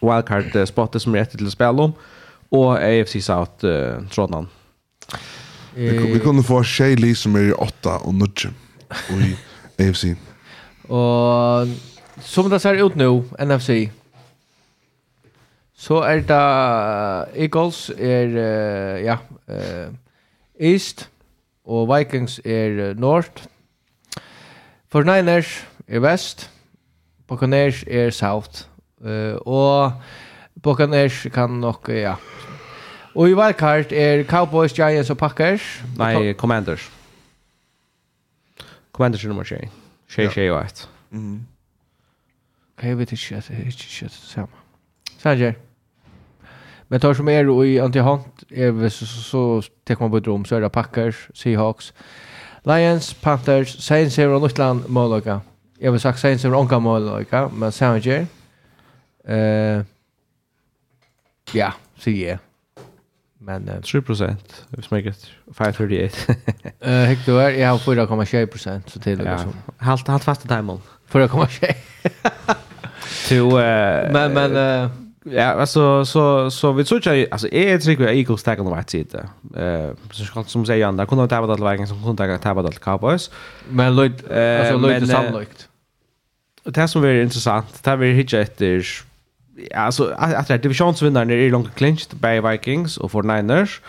[0.00, 1.92] wildcard spotet som är rätt till spel om
[2.48, 4.48] och AFC South uh, trådan.
[5.74, 8.46] Vi, vi kunde få Shay Lee som är i 8 och Nudge
[9.10, 9.36] i
[9.88, 10.04] AFC.
[10.88, 11.68] Och
[12.22, 13.68] som det ser ut nu, NFC,
[15.76, 19.16] Så er det Eagles er, uh, ja,
[19.48, 19.94] uh,
[20.60, 21.10] East,
[21.64, 23.44] og Vikings er uh, North.
[24.88, 26.50] For Niners er West,
[27.26, 28.64] Buccaneers er South.
[29.00, 29.92] Uh, og
[30.62, 32.14] Buccaneers kan nok, ja.
[33.14, 35.84] Og i wildcard er Cowboys, Giants og Packers.
[35.96, 36.92] Nei, Commanders.
[38.92, 39.60] Commanders er nummer 6.
[40.08, 40.88] 6, 6 og 1.
[41.10, 41.40] Mhm.
[42.82, 44.48] Jeg vet ikke at det er ikke det samme.
[45.18, 45.52] Sanger.
[46.88, 50.44] Men tar som är i Antihant är så, så, så tar man på ett rum
[50.44, 51.92] så är det Packers, Seahawks,
[52.62, 55.40] Lions, Panthers, Saints är från Nortland, Målaga.
[55.78, 58.26] Jag vill sagt Saints är från Onka Målaga, men Sanger.
[59.28, 59.82] Uh,
[61.52, 62.38] ja, säger jag.
[63.38, 65.14] Men, uh, 3 procent, vi smäcker
[65.54, 66.32] 538.
[66.86, 68.90] uh, Hector, du är, jag har 4,20 procent.
[68.90, 69.38] Så till ja.
[69.76, 70.80] Halt, halt fast i timon.
[71.10, 71.74] 4,20.
[73.28, 74.90] To uh, men, men, uh,
[75.30, 78.74] Ja, alltså så så vi tror ju alltså är det riktigt Eagles tag on the
[78.74, 79.14] right side.
[79.56, 82.64] Eh så ska som säger andra kunde ta vad det vägen som kunde ta vad
[82.64, 83.30] det Cowboys.
[83.68, 85.68] Men Lloyd alltså Lloyd är sannolikt.
[86.64, 89.06] Det här som är intressant, det här vi hittar efter
[89.74, 93.80] alltså att det divisionsvinnaren är långt clinched by Vikings och 49ers.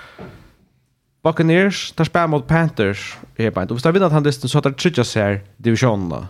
[1.24, 3.62] Buccaneers tar spel mot Panthers här på.
[3.62, 6.26] Och vi vinner han distans så tar tredje ser divisionen.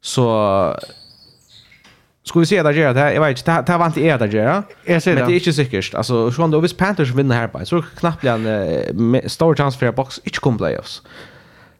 [0.00, 0.26] Så
[2.28, 3.12] Ska vi se där gör det här.
[3.12, 4.62] Jag vet inte, det här var inte er där gör.
[4.84, 5.20] Jag ser det.
[5.20, 5.94] Men det är inte säkert.
[5.94, 9.54] Alltså, så om visst Panthers vinner här på, så är det knappt en uh, stor
[9.54, 11.02] chans för att box inte kom playoffs.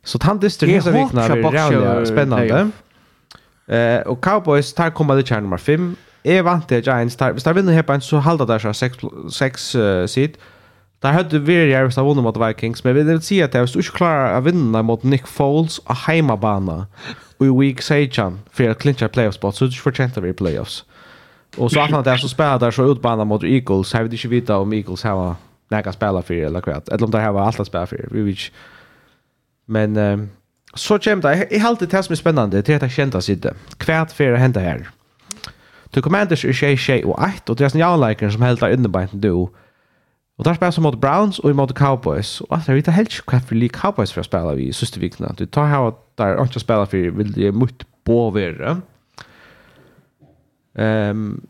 [0.05, 2.71] Så tant dyster hesa vikna blir rätt spännande.
[3.69, 5.97] Eh, och Cowboys tar komma det kärn nummer 5.
[6.23, 7.33] Är vant till Giants tar.
[7.33, 8.97] Hvis de vinner här på så håller där så 6
[9.31, 10.37] 6 seed.
[11.01, 13.67] Där hade vi ju så vunnit mot Vikings, men vi vill säga att det är
[13.67, 16.87] så klara att vinna mot Nick Foles och hemmabana
[17.39, 20.85] i week 16 för att clincha playoff-spot så det förtjänta vi playoffs.
[21.57, 23.93] Och så att han där så spelar där så utbana mot Eagles.
[23.93, 25.37] Har vi inte vita om Eagles har
[25.69, 26.89] några spelare för eller kvart.
[26.89, 28.09] Eller om det här var att spela för.
[28.11, 28.39] Vi vet
[29.67, 30.31] Men um,
[30.75, 31.47] så kommer det.
[31.51, 32.63] Jag har alltid det som är spännande.
[32.63, 33.55] Det är att jag känner sig inte.
[33.77, 34.89] Kvart för att hända här.
[35.91, 37.49] Du Commanders är tjej, tjej och ett.
[37.49, 39.31] Och det är en jaunläkare som helt har underbart du.
[40.39, 42.41] Och där spelar som mot Browns och mot Cowboys.
[42.41, 44.73] Och att jag vet helt inte kvart för Lee Cowboys för att spela vi i
[44.73, 45.35] systervikna.
[45.37, 48.39] Du tar här där inte spela för vill det mot på.
[50.75, 51.47] Ehm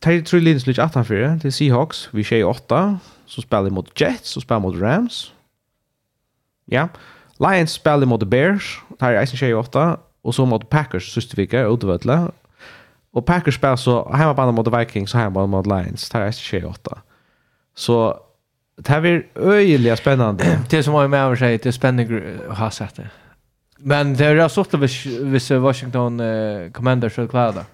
[0.00, 4.30] Taylor tror Linus lite att han för Seahawks vi kör 8 så spelar mot Jets
[4.30, 5.32] så spiller de mot Rams.
[6.64, 6.88] Ja.
[7.38, 8.80] Lions spiller mot Bears.
[9.00, 12.30] Här är Eisen 8 og så mot Packers sista vecka utvärda.
[13.12, 16.12] Og Packers spiller så hjemmebane mot Vikings og hjemmebane mot Lions.
[16.12, 16.98] Här är Eisen 8.
[17.74, 18.20] Så
[18.76, 20.58] det här blir öjliga spännande.
[20.70, 23.10] Det som var med över sig, det är spännande att ha sett det.
[23.78, 27.64] Men det är så att vis Washington uh, Commanders så klara.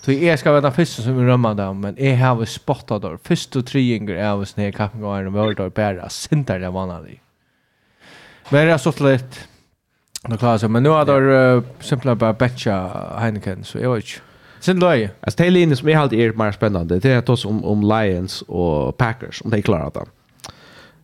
[0.00, 3.18] Så jag ska vara den första som römmer dem, men jag har spottat dem.
[3.22, 6.08] Först och tre yngre är väl snäga kappen och en vård och bära.
[6.08, 7.18] Sint är det vanliga.
[8.48, 9.36] Men det är så lite.
[10.28, 14.04] Nu klarar sig, men nu har det uh, simpelthen bara betcha Heineken, så jag vet
[14.04, 14.20] inte.
[14.60, 17.18] Sen då är Alltså det är linjen som är alltid är mer spännande, det är
[17.18, 20.04] att oss om, om Lions och Packers, om de klarar det.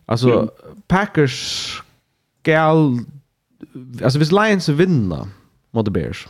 [0.05, 0.49] Alltså, mm.
[0.87, 1.83] Packers
[2.41, 2.99] skal
[4.03, 5.27] alltså hvis Lions vinner
[5.71, 6.27] mot the Bears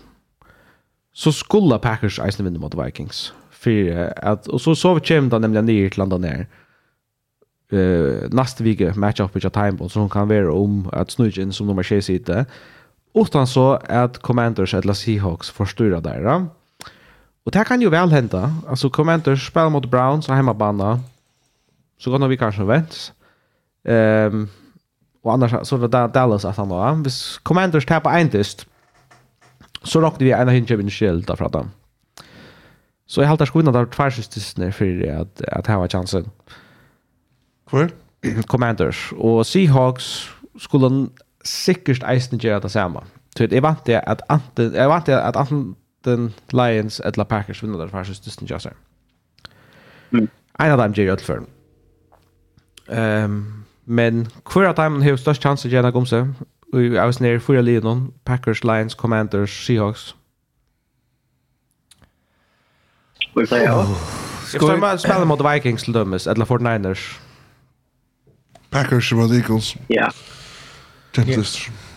[1.13, 3.34] så skulle Packers eisen vinna mot Vikings.
[3.51, 6.47] För att och så så vi kommer då nämligen ner till landa ner.
[7.72, 11.53] Eh uh, nästa vecka matchup with a time så hon kan vara om att snudgen
[11.53, 12.45] som nummer 6 sitter.
[13.13, 16.47] Utan så att Commanders eller Seahawks förstör där.
[17.43, 18.55] Och det kan ju väl hända.
[18.68, 20.99] Alltså Commanders spelar mot Browns och hemmabana.
[21.99, 23.13] Så går vi kanske vänt.
[23.84, 24.49] Ehm um,
[25.22, 26.91] Och annars så det Dallas att han då.
[27.03, 28.65] Hvis Commanders tappar en tyst
[29.84, 31.65] så råkade vi ena hinkjöp in skill där framåt.
[33.06, 36.30] Så jag haltar skoinna där två tvärsystesne för att att ha chansen.
[37.69, 37.91] Cool.
[38.48, 40.30] Commanders och Seahawks
[40.60, 41.07] skulle
[41.43, 43.03] säkert eisen göra det samma.
[43.38, 47.80] Så det vant det att anten jag vant det att antingen Lions eller Packers vinner
[47.80, 48.69] där tvärsystesne just så.
[50.11, 50.27] Mm.
[50.60, 51.43] En av dem ger ju öll för.
[52.88, 56.24] Ehm Men hver av dem har størst chans til å gjøre gomse.
[56.74, 60.14] Vi er også nere fyra linjen, Packers, Lions, Commanders, Seahawks.
[63.34, 63.86] Hva er det, ja?
[64.52, 67.06] Jeg mot Vikings til dømes, eller 49ers.
[68.72, 69.76] Packers mot Eagles.
[69.90, 70.10] Ja.
[71.14, 71.68] Tempest.
[71.68, 71.90] Yeah.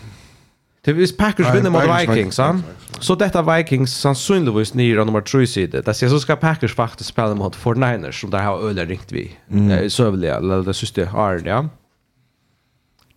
[0.85, 2.63] Det vis Packers vinner mot Vikings, han.
[2.99, 5.81] Så detta Vikings sannsynligvis nere nummer 3 sida.
[5.81, 9.31] Det ser så ska Packers faktiskt spela mot 49ers som där har ölen ringt vi.
[9.51, 9.89] Mm.
[9.89, 11.69] Sövliga, eller det syste har ja.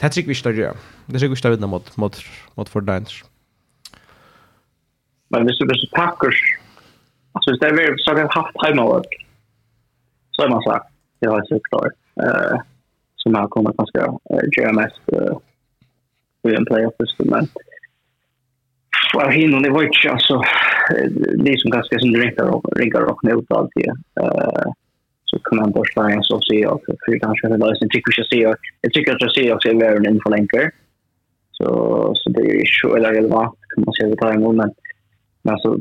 [0.01, 0.77] Det tycker vi ska göra.
[1.07, 2.17] Det tycker vi ska vinna mot, mot,
[2.55, 3.25] mot 49ers.
[5.31, 6.59] Men hvis det är Packers,
[7.33, 9.03] alltså hvis det är vi så har vi haft hemma
[10.31, 10.81] så är man så
[11.21, 11.93] det har jag sett klart.
[12.23, 12.61] Uh,
[13.17, 14.19] som har kommer att man ska
[14.73, 15.39] mest uh,
[16.45, 17.49] i en playoff system men
[19.15, 20.43] av hinnan det var inte alltså
[21.45, 23.93] det som ganska som rinkar och rinkar och nu allt det
[25.25, 28.27] så kan man bara slå en så se och för kanske det lösning tycker jag
[28.27, 30.71] se och jag tycker att jag ser också är värre än för länkar
[31.51, 31.67] så
[32.15, 34.73] så det är ju så eller relevant kan man säga det tar en men
[35.49, 35.79] alltså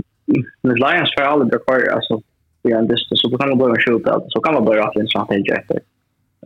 [0.62, 2.22] med Lions för alla det kvar alltså
[2.64, 5.52] vi är ändå så kan man börja skjuta så kan man börja att en strategi
[5.52, 5.80] efter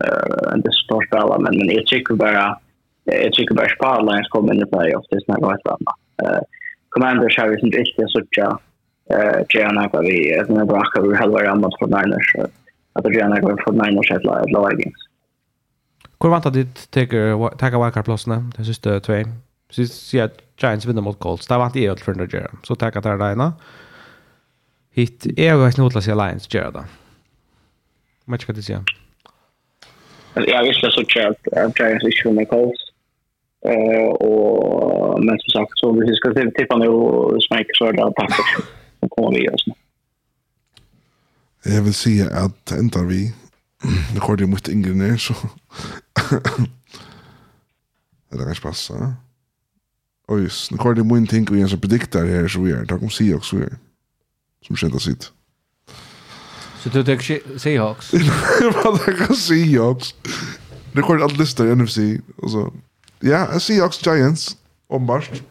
[0.04, 2.60] eh ändå står spela men men jag tycker bara
[3.24, 6.00] jag tycker bara Sparlines kommer in i play off tills när det annat.
[6.24, 6.42] Eh
[6.90, 8.58] Commanders har ju inte riktigt sådär
[9.14, 12.36] eh Gianna på vi att när Bracka vi hade varit amat för Niners
[12.94, 14.94] att Gianna går för Niners ett lag ett lag igen.
[16.24, 19.24] Hur vant ditt tar tar wildcard platserna det sista två.
[19.70, 20.30] Så ser
[20.62, 21.48] Giants vinner mot Colts.
[21.48, 22.52] Där vant jag för Nigeria.
[22.64, 23.54] Så tackar att där ena.
[24.94, 26.84] Hit är ju inte Atlas Lions gör det.
[28.26, 28.78] Match kan det se.
[30.34, 32.91] Jag visste så att Giants är med Colts
[33.66, 37.94] Eh, och, men som sagt, så vi ska se tippa nu och smeka så där
[37.94, 38.64] det tack för
[39.10, 39.66] kommer vi oss.
[41.66, 43.34] Jag vill säga att ändrar vi
[44.14, 45.34] det går det mot ingen ner så
[48.30, 49.14] det är kanske passar.
[50.28, 52.86] Och just, nu går det mot ting och jag som prediktar här så vi är.
[52.86, 53.56] Tack om se också.
[53.56, 53.78] vi är.
[54.68, 55.32] Som kända sitt.
[56.80, 58.14] Så du tycker Seahawks?
[58.84, 60.16] Vad bara kan Seahawks.
[60.94, 61.98] Det går allt listar i NFC
[62.38, 62.74] och så
[63.24, 64.58] Ja, Seahawks Giants,
[64.90, 65.44] åpenbart.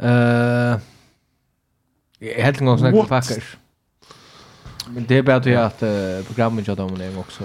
[0.00, 0.80] Uh,
[2.20, 3.58] jeg helt en gång gang snakket Packers.
[4.90, 7.44] Men det är bare til at uh, programmet jag dem en också.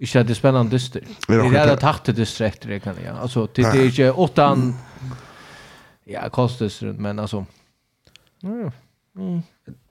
[0.00, 1.00] Ikke at det er spennende dyster.
[1.28, 3.14] Det er det tatt til dyster etter det, kan jeg.
[3.18, 4.74] Altså, det det er ikke åttan...
[6.06, 7.44] Ja, kostdyster, men altså...
[8.42, 8.70] Ja,
[9.14, 9.42] mm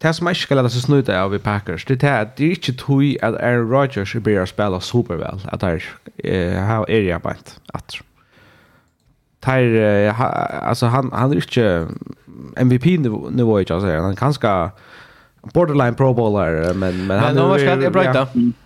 [0.01, 2.45] det som jeg ikke skal lade seg snuta av i Packers, det er at det
[2.45, 5.71] er ikke tog at Aaron Rodgers blir å spille supervel, at det
[6.23, 7.99] er her er jeg bænt, at
[9.45, 10.13] det er,
[10.67, 11.87] altså han, han er ikke
[12.57, 14.47] MVP-nivå, ikke, altså, han er ganske
[15.53, 17.47] borderline pro bowler, men, men han er...
[17.47, 18.25] Men jag er bra.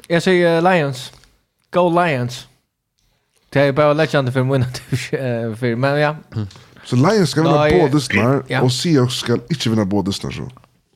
[0.10, 1.12] Jeg sier Lions.
[1.72, 2.48] Go Lions.
[3.54, 6.14] Det er bare legend for en men ja.
[6.84, 10.50] Så Lions skal vinna båda snar, och Seahawks skal ikke vinna båda snar, så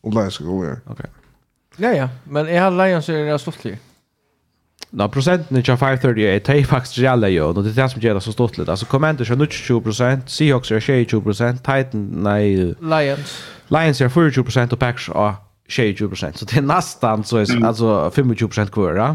[0.05, 0.79] om det skal gå över.
[0.85, 1.11] Okej.
[1.79, 3.75] Ja, ja, men jeg har Lions så er det stortlig.
[4.95, 8.13] Nå, prosenten til 538, det er faktisk reelle jo, og det er det som gjør
[8.13, 8.69] det så stortlig.
[8.69, 12.73] Altså, Commanders er 20%, Seahawks er 22%, Titan, nei...
[12.79, 13.35] Lions.
[13.69, 15.33] Lions er 24% og Packers er
[15.71, 19.09] 22%, så det er nesten så er, altså 25% kvar, ja?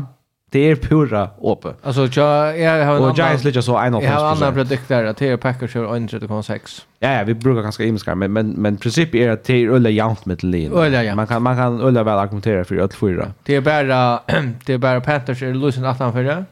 [0.50, 1.74] Det är pura åpe.
[1.82, 5.04] Alltså jag jag har en Och Giants ligger så en av Jag har andra produkter
[5.04, 6.82] att det är Packers och 1.6.
[6.98, 9.90] Ja ja, vi brukar ganska imskar men men men princip är att det är ölla
[9.90, 10.72] jämnt med lin.
[11.16, 13.32] Man kan man kan ölla väl argumentera för att fyra.
[13.42, 14.20] Det är bara
[14.64, 16.44] det är bara Panthers är lösen att han för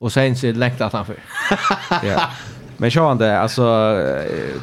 [0.00, 1.16] och sen så läkt att han för.
[2.04, 2.30] Ja.
[2.76, 3.96] Men så han alltså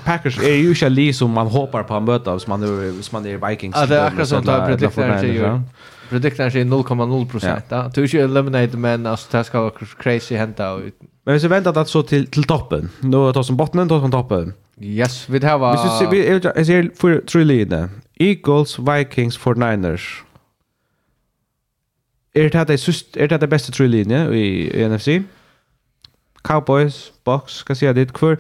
[0.06, 3.16] Packers är ju inte som man hoppar på en möta av som man nu som
[3.16, 3.76] man är Vikings.
[3.80, 5.62] Ja, det är akkurat som det är produkter.
[6.10, 7.92] Produkterna sig 0,0 Ja.
[7.94, 10.72] Du är ju eliminated men alltså det ska vara crazy hända.
[10.72, 10.82] Och...
[11.24, 12.90] Men vi ska vänta att så till, till toppen.
[13.00, 14.54] Nu tar som botten, tar som toppen.
[14.82, 15.72] Yes, vi tar vad...
[15.72, 17.90] Hvis du ser, jag ser för tre linjer.
[18.20, 20.22] Eagles, Vikings, 49ers.
[22.34, 25.08] Är det här det, syst, er det, det bästa tre linjer i, i NFC?
[26.44, 28.14] Cowboys, Box, ska säga det.
[28.14, 28.38] Kvar,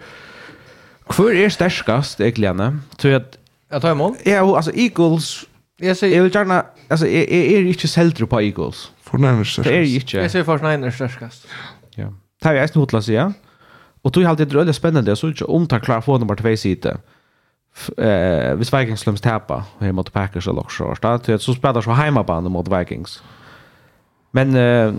[1.07, 2.81] kvar är stärskast egentligen?
[2.97, 3.37] Tror jag att...
[3.69, 4.17] Jag tar emot.
[4.25, 5.45] Ja, alltså Eagles
[5.81, 6.11] Jag sier...
[6.11, 8.91] Jeg vill gärna alltså är är är inte selvtro på Eagles.
[9.01, 9.55] För Niners.
[9.55, 10.17] Det är inte.
[10.17, 11.47] Jag säger sier Niners størskast.
[11.97, 12.07] Ja.
[12.43, 13.33] Det er jeg eisen hodla sier.
[14.03, 16.85] Och då halvt det er spännande så inte om tar klar för nummer 2 side.
[17.97, 21.91] Eh, hvis Vikings slums tappa her mot Packers eller också så att så spelar så
[21.91, 23.23] hemmabane mot Vikings.
[24.31, 24.93] Men eh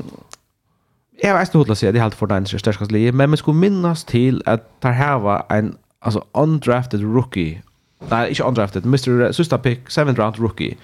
[1.23, 2.73] jag vet inte hur det det är helt för den största
[3.13, 7.63] men man skulle minnas till att ta här var en alltså undrafted rookie
[7.99, 9.33] nej, inte undrafted, Mr.
[9.33, 10.77] Sista pick, 7 round rookie.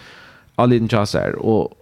[0.57, 1.73] Alin Chaser och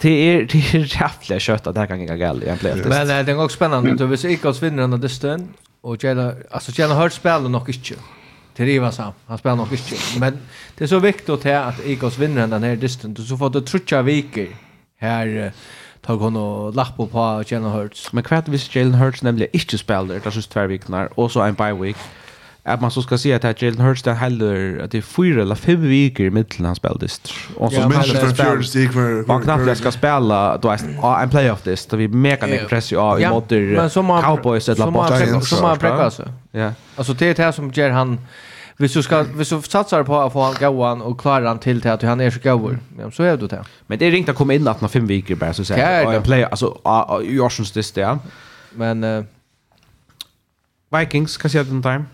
[0.00, 2.86] Det är det är jävla kött att det här kan gå galt i en playoff.
[2.88, 5.40] Men det är också spännande att hvis Eagles vinner den där
[5.80, 7.94] og och Jalen alltså Jalen Hurts spelar nog inte.
[8.56, 9.12] Det river så.
[9.26, 9.96] Han spelar nog inte.
[10.18, 10.38] Men
[10.76, 14.48] det är så viktigt att Eagles vinner den här distansen så får det trutcha viker
[15.00, 15.52] här
[16.00, 18.12] tar hon och lappa på Jalen Hurts.
[18.12, 21.54] Men kvart hvis Jalen Hurts nämligen inte spelar där så tvær veckor och så en
[21.54, 21.96] bye week
[22.68, 25.42] att man så ska se att här Jalen Hurts den heller att det är fyra
[25.42, 27.32] eller fem veckor i mitten han speldist.
[27.56, 31.66] Och så minns för fjärde steg för man knappt ska spela då är en playoff
[31.66, 31.92] list.
[31.92, 33.48] Vi mega mycket press av i mot
[34.24, 34.90] Cowboys eller
[35.30, 36.24] Bucks som man präkar så.
[36.50, 36.72] Ja.
[36.96, 38.18] Alltså det är det här som ger han
[38.78, 41.80] Hvis du, skal, hvis du satsar på å få han gåan og klarar han til
[41.82, 43.58] til at han er så gåan, ja, så er du det.
[43.88, 45.82] Men det er ringt å komme inn at han har fem viker bare, så sier
[45.82, 46.06] jeg.
[46.06, 46.70] Og en play, altså,
[47.26, 48.16] i årsens dist, ja.
[48.78, 49.04] Men...
[49.04, 49.24] Uh,
[50.94, 52.06] Vikings, hva sier du om time?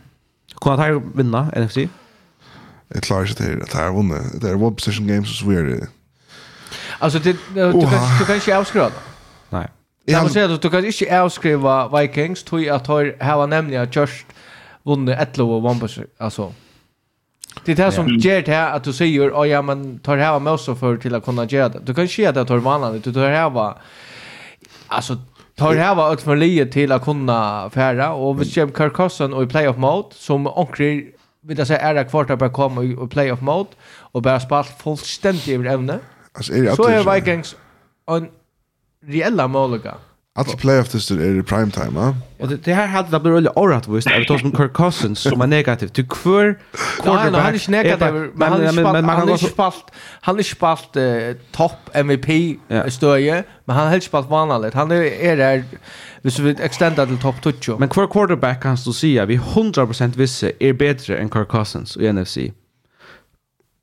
[0.60, 1.88] Kunne han ta vinna NFC?
[2.94, 4.42] Jeg klarer ikke til at han har vunnet.
[4.42, 5.86] Det er one position games som så er...
[7.00, 9.00] Alltså det, du, du, kan, du kan inte avskriva det.
[9.52, 9.68] Nej.
[10.06, 14.26] Jag måste säga att du kan inte avskriva Vikings tror att har här nämligen just
[14.84, 16.06] vunnit ett lov och one position.
[16.18, 16.52] Alltså.
[17.64, 20.24] Det är det som ger det här att du säger oh, ja men tar det
[20.24, 21.80] här med oss för till att kunna göra det.
[21.84, 23.04] Du kan inte säga att det tar vanligt.
[23.04, 23.78] Du tar det här va...
[24.86, 25.18] Alltså
[25.56, 29.42] Tar hava ut för livet till att kunna färra och vi ser Kirk Carson och
[29.42, 31.02] i playoff mode som onkel
[31.42, 33.70] vill jag säga är det kvarta på komma i playoff mode
[34.12, 35.98] och bara spalt fullständigt över ämne.
[36.32, 37.56] Alltså är det Så är Vikings
[38.06, 38.28] en
[39.06, 39.94] reella måliga.
[40.36, 42.16] Alla playoff-tester är i primetime, va?
[42.38, 44.10] Och det, det här hade det blivit väldigt orättvist.
[44.10, 45.90] Jag tar om Kirk Cousins som är negativ.
[45.92, 46.58] Du kvar
[46.96, 47.32] quarterback...
[47.32, 48.30] Nej, han är inte negativ.
[48.34, 48.52] Men
[49.04, 49.84] han har inte spalt...
[50.20, 50.96] Han har inte spalt
[51.52, 54.74] topp MVP-stöje, men han har inte spalt vanligt.
[54.74, 55.64] Han är där...
[56.22, 57.78] Hvis vi extendar till topp 20.
[57.78, 62.12] Men kvar quarterback kan du säga vi 100% visse är bättre än Kirk Cousins i
[62.12, 62.38] NFC.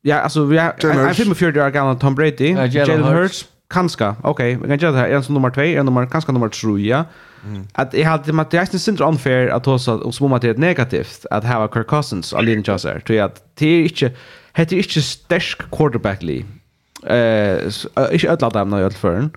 [0.02, 0.76] Ja, alltså vi har...
[0.82, 4.92] Jag är 45 år gammal Tom Brady, Jalen Hurts, kanska, okej, okay, vi kan göra
[4.92, 7.06] det här, en som nummer 2, en nummer, kanska nummer 3, ja.
[7.46, 7.68] Mm.
[7.74, 11.26] Att jag hade, det är inte unfair att hos så om att det är negativt
[11.32, 14.12] att ha Kirk Cousins och Lina Chaucer, tror jag att det är inte,
[14.54, 16.46] heter inte stark quarterback-li,
[17.04, 17.58] eh,
[18.12, 19.30] inte alla dem när jag ödla.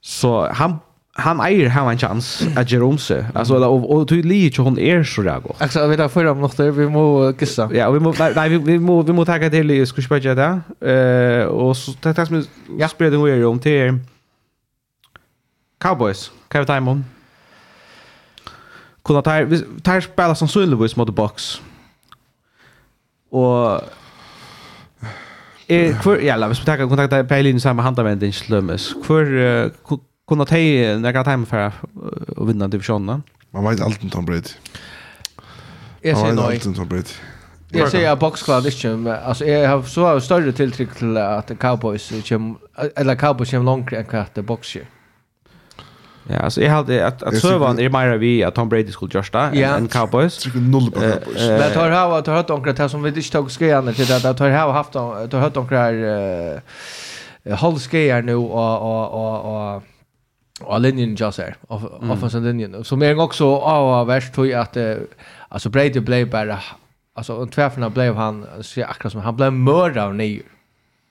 [0.00, 0.78] Så han
[1.18, 3.24] han eier har en chans at gjøre om seg.
[3.34, 5.46] Altså, og, og tydelig ikke hun er så reg.
[5.60, 7.04] Altså, vi tar fyrre om noe, vi må
[7.40, 7.68] gissa.
[7.74, 10.50] Ja, vi må, nei, vi, vi må, vi må takke til, jeg skulle spørre det.
[10.84, 12.40] Uh, og så takk som
[12.78, 14.00] jeg spør det hun om til
[15.80, 16.28] Cowboys.
[16.50, 17.04] Hva er det med om?
[19.06, 19.38] Kunne ta,
[19.86, 21.56] ta spela sannsynligvis mot box.
[23.32, 23.80] Og
[25.68, 28.94] Eh, kvar, ja, la, vi ska ta kontakt med Pejlin samma handavending slömmes.
[29.02, 29.24] Kvar,
[30.28, 33.22] kunna ta några timmar för att vinna divisionen.
[33.50, 34.42] Man vet allt om Tom Brady.
[36.00, 36.44] Jag säger nej.
[36.44, 37.02] Allt om Tom Brady.
[37.70, 39.20] Jag säger att Bucks klarar inte.
[39.20, 42.58] Alltså jag har så har större tilltryck till att Cowboys kom
[42.96, 44.86] eller Cowboys kom långt än att Bucks gör.
[46.28, 49.54] Ja, alltså jag hade att att servan är mer vi att Tom Brady skulle justa
[49.54, 49.76] ja.
[49.76, 50.38] en Cowboys.
[50.38, 51.48] Tycker noll på Cowboys.
[51.48, 54.30] Men tar ha att har hört onkel det som vi inte tog skrejan till det
[54.30, 59.82] att tar ha haft tar hört onkel eh hållskejar nu och och och och
[60.60, 62.10] Och linjen just här, off mm.
[62.10, 62.84] offensive linjen.
[62.84, 64.76] Så mer också av värst tror jag att
[65.48, 66.58] alltså Brady blev bara
[67.14, 70.42] alltså en tvärfna blev han så akkurat som han blev mördad av nio.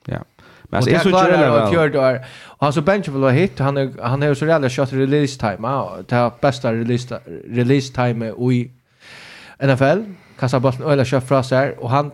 [0.06, 0.20] Ja.
[0.64, 1.72] Men alltså är så jävla väl.
[1.72, 2.18] Fjord och
[2.58, 5.58] alltså bench vill ha hit han är, han har så jävla shot release time.
[5.62, 7.20] Ja, det bästa release
[7.50, 8.72] release time i
[9.64, 10.00] NFL.
[10.40, 12.12] Kastar bollen eller kör fra sig och han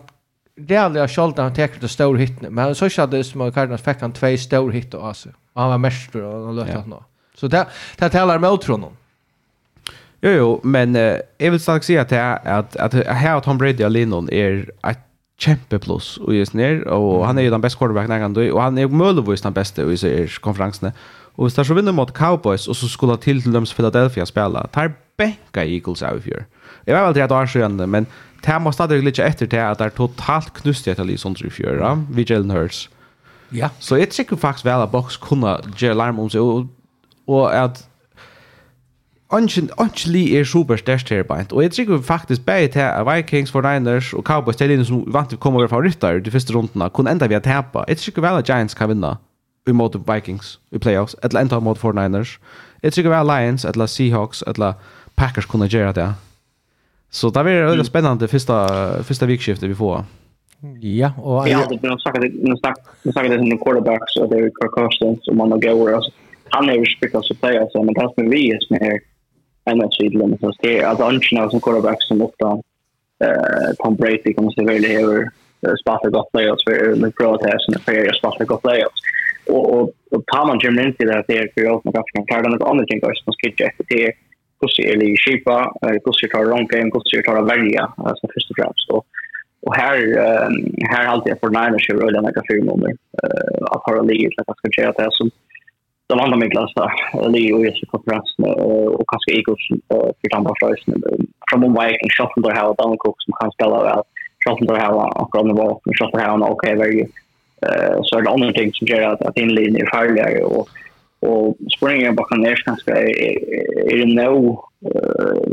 [0.68, 2.42] Realliga skjolda han tekur til stor hit.
[2.50, 5.28] men så skjadde det som Cardinals fikk han tvei stor hit og altså.
[5.54, 6.80] Og han var mästare og han løtte ja.
[6.80, 7.02] han nå.
[7.34, 7.66] Så det,
[7.98, 8.92] det talar med utronom.
[10.20, 13.58] Jo, jo, men eh, jag vill snart säga att, det är, att, att här Tom
[13.58, 14.98] Brady och Lennon är ett
[15.38, 18.78] kjempeplus och just ner och han är ju den bästa quarterbacken han kan och han
[18.78, 20.92] är möjligtvis den bästa i sig konferensen.
[21.34, 24.92] Och så så vinner mot Cowboys och så skulle till till dem Philadelphia spela, tar
[25.16, 26.44] bänka Eagles av i fjör.
[26.84, 27.48] Jag var väl att
[27.78, 28.06] det men
[28.42, 31.46] det måste stadig lite efter det att det är totalt knust det ett sånt som
[31.46, 32.88] i fjör, vid Jalen Hurts.
[33.48, 33.70] Ja.
[33.78, 36.66] Så jag tycker faktiskt väl att Box kunna göra larm om sig och
[37.26, 37.84] og at
[39.32, 41.34] Anchen Anchli Lee er super stærkt her på.
[41.52, 45.04] Og jeg tror faktisk bare til at Vikings, for Niners og Cowboys til det som
[45.06, 47.84] vant til å komme over favoritter de første rundene, kunne enda vi å tape.
[47.88, 49.16] Jeg tror vel at Giants kan vinna
[49.66, 52.38] i mot Vikings i playoffs, eller enda mot for Niners.
[52.82, 54.74] Jeg tror vel Lions, eller Seahawks, eller
[55.16, 56.08] Packers kunne gjøre det.
[57.10, 58.52] Så det blir veldig spennende første,
[59.08, 60.04] første vikskiftet vi får.
[60.82, 61.48] Ja, og...
[61.48, 62.28] Ja, det blir snakket
[63.04, 66.12] det som en quarterback, så det er Kirk Cousins, og man har gøyere, altså
[66.54, 69.00] han är ju spikad så på så men tas med vi är som är
[69.64, 72.46] en av sidlen så det är att Anchina som quarterback som ofta
[73.24, 75.30] eh Tom Brady kommer se väl över
[75.82, 79.00] spotta gott playoffs för McGraw protest och för jag spotta gott playoffs
[79.46, 82.42] och och och tar man Jim Lindsay där det är för jag kan kan ta
[82.42, 84.04] den andra ting också som skit jag det.
[84.04, 84.12] Är
[84.60, 88.50] hur är det skipa hur ser tar långt game hur ser tar välja alltså först
[88.50, 89.06] och främst och
[89.66, 89.96] Och här
[90.92, 94.82] här alltid för Niners ju rullar några firmor eh att ha ligger så att ska
[94.82, 95.30] göra det som
[96.12, 96.92] de andra medlemmarna
[97.28, 98.44] Leo och Jessica Konferensen
[98.98, 99.64] och kanske Eagles
[100.20, 100.84] för Tampa Flores.
[100.84, 101.26] Från en rörelserna.
[101.50, 104.02] Från Mumbai kan Schottenberg ha Dan Cook som kan spela väl.
[104.44, 107.06] Schottenberg har akkurat nu var Schottenberg har en okej very varje.
[108.02, 110.68] Så är det andra ting som gör att, att inlinjen är farligare och
[111.26, 114.64] och springen bakom ner ganska är det no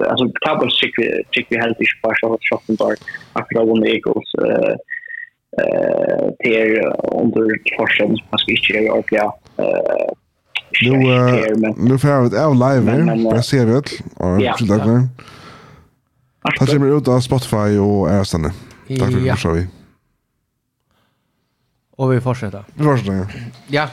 [0.09, 2.95] alltså Cowboys tycker tycker helt inte i spars av Schottenberg
[3.33, 4.75] akkurat under Eagles eh
[6.39, 6.81] till
[7.21, 10.11] under forsen som kanske inte göra ordentliga eh
[10.81, 11.73] Nu, uh, men...
[11.77, 15.25] nu får jag et av live her, baseret og ja, skyldag med.
[16.57, 18.55] Ta seg med ut av Spotify og Ærestandet.
[18.89, 19.67] Takk for det, så vi.
[21.99, 22.63] Och vi fortsätter.
[22.73, 23.27] Vi fortsätter.
[23.67, 23.87] ja.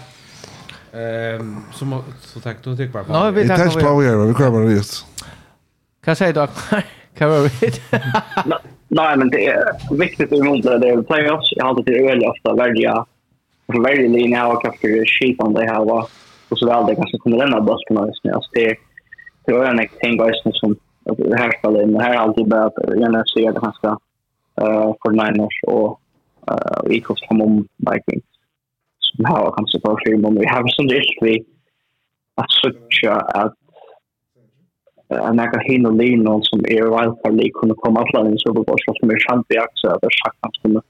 [0.94, 1.36] Ja.
[1.36, 3.30] Um, så, må, så takk, du tykker bare på.
[3.36, 5.02] Vi takk på vi gjør, vi kører bare just.
[6.04, 6.86] Kan jag du, Akbar?
[7.18, 7.70] Hva var vi?
[8.88, 11.52] Nei, men det är viktigt å umuntra det er playoffs.
[11.56, 12.94] Jag har alltid till øyelig ofte å välja,
[13.66, 14.76] välja linje och og
[15.06, 15.84] skit om det här.
[15.84, 16.08] var.
[16.48, 18.32] och så väl det kanske kommer lämna baskerna just nu.
[18.32, 18.76] Alltså det,
[19.46, 21.92] det var en ting guys just som det här spelar in.
[21.92, 23.88] Det här har alltid börjat gärna se det ganska
[24.60, 26.00] eh för Niners och
[26.50, 28.24] eh Eagles kom om Vikings.
[28.98, 31.44] Som har kanske på film om vi har som det vi
[32.34, 33.54] att söka att
[35.08, 38.62] en näka hin och lino som är wildcard league kunde komma att lära in Super
[38.62, 39.98] Bowl som är chans i aktier.
[40.00, 40.80] Det är sagt att han skulle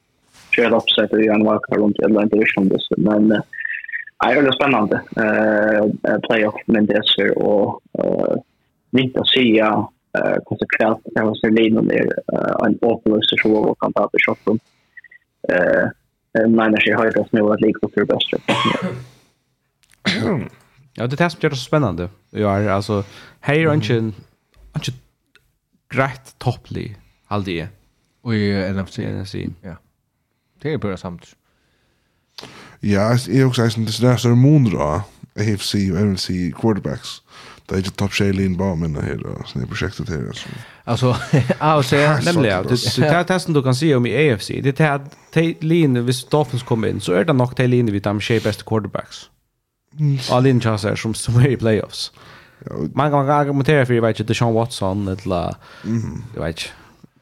[0.57, 2.71] köra upp sig till en wildcard runt eller en division.
[2.97, 3.41] Men uh,
[4.19, 5.01] Ja, det är spännande.
[5.17, 8.37] Eh playoff men det ser och eh
[9.01, 9.93] inte att se ja
[10.45, 12.13] konsekvent det var så lite mer
[12.67, 14.59] en upplösning så vad kan ta på shoppen.
[15.49, 15.89] Eh
[16.49, 18.33] men när jag har nu att lika för bäst.
[20.95, 22.09] Ja, det är som gör det så spännande.
[22.31, 23.05] Ja, alltså
[23.41, 23.95] här är inte
[24.75, 24.93] inte
[25.95, 27.69] rätt topplig halde jag.
[28.23, 28.99] Och i NFC.
[29.63, 29.77] Ja.
[30.63, 31.37] Det är bara samtidigt.
[32.83, 35.01] Ja, jeg er også eisen, det er større måneder,
[35.37, 37.23] jeg har si, og jeg vil si quarterbacks.
[37.67, 40.31] Det er ikke topp tjej lin bara minna här då, sån här projektet här.
[40.85, 41.17] Alltså,
[41.59, 42.65] altså och säga, nämligen,
[42.97, 46.25] det här testen du kan se om i AFC, det är att de linjer, hvis
[46.25, 49.31] Dolphins kommer in, så är det nog de linjer vid de tjej bästa quarterbacks.
[50.31, 52.13] Och linjer chanser som, som är i playoffs.
[52.95, 55.55] Man kan argumentera för, jag vet inte, Deshaun Watson, eller,
[56.35, 56.71] jag vet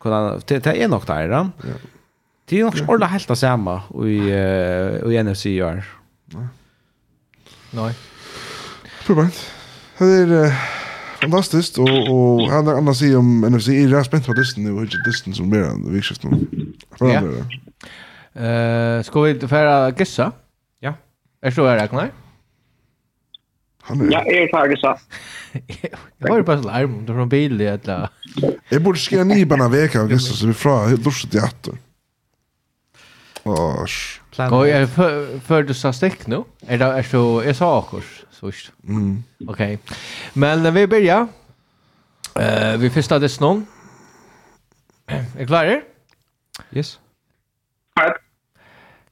[0.04, 1.48] inte, det är nog där, ja.
[2.44, 4.16] Det är nog ordentligt helt det samma i,
[5.14, 5.84] i NFC i år.
[7.70, 7.94] Nej.
[9.06, 9.50] Probant.
[9.98, 10.52] Det är
[11.20, 14.72] fantastiskt och, och han har annars sig om NFC är rätt spänt på distan nu
[14.72, 16.46] och inte distan som mer än vikskiftet nu.
[16.98, 17.22] Ja.
[18.36, 20.32] Uh, ska vi inte färra gissa?
[20.80, 20.94] Ja.
[21.42, 22.10] Är så här räknar?
[23.82, 24.12] Han är...
[24.12, 24.98] Ja, jag är färdig så.
[26.18, 27.88] Jag var ju bara så larm om det från bil i ett
[28.68, 31.38] Jag borde skriva ni bara en vecka av gissa så vi frågar hur duschet i
[31.38, 31.78] attor.
[33.44, 34.20] Års.
[34.50, 36.44] Och är för för du sa stick nu.
[36.66, 38.72] Är det är så är så akurs så visst.
[38.88, 39.22] Mm.
[39.48, 39.74] Okej.
[39.74, 39.96] Okay.
[40.32, 41.28] Men vi börjar.
[42.34, 43.66] Eh uh, vi första det snön.
[45.38, 45.82] Är klar?
[46.72, 46.98] Yes.
[48.00, 48.16] Right.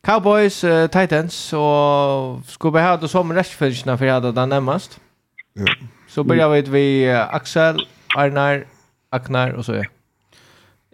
[0.05, 5.01] Cowboys, uh, Titans och ska vi ha det som restfällarna för att det närmast.
[5.55, 5.67] Ja.
[6.09, 7.87] Så börjar vi vi Axel,
[8.17, 8.67] Arnar,
[9.11, 9.89] Aknar och så är.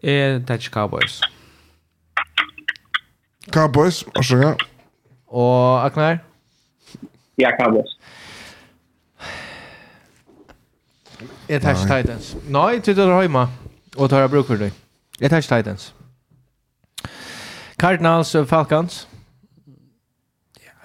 [0.02, 1.20] Eh, Dutch Cowboys.
[3.52, 4.62] Cowboys, varsågod.
[5.26, 6.18] Och Aknar?
[7.36, 7.98] Ja, Cowboys.
[11.46, 12.36] Jag tar ikke Titans.
[12.48, 13.48] Nej, du tar hemma.
[13.96, 14.72] Och tar jag bruk for deg.
[15.20, 15.94] Jeg tar Titans.
[17.78, 19.08] Cardinals og Falcons.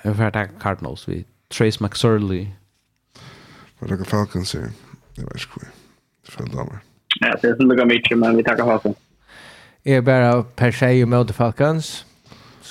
[0.03, 1.07] Jag får ta Cardinals.
[1.07, 2.47] Vi Trace McSorley.
[3.79, 4.71] Vad er det Falcons her?
[5.15, 5.67] Det var ikke hvor.
[6.21, 6.79] Det er feil damer.
[7.21, 8.97] Ja, det är som det mycket, men vi tackar Falcons.
[9.85, 11.35] Jeg är bara per se og Falcons.
[11.35, 12.05] Falcons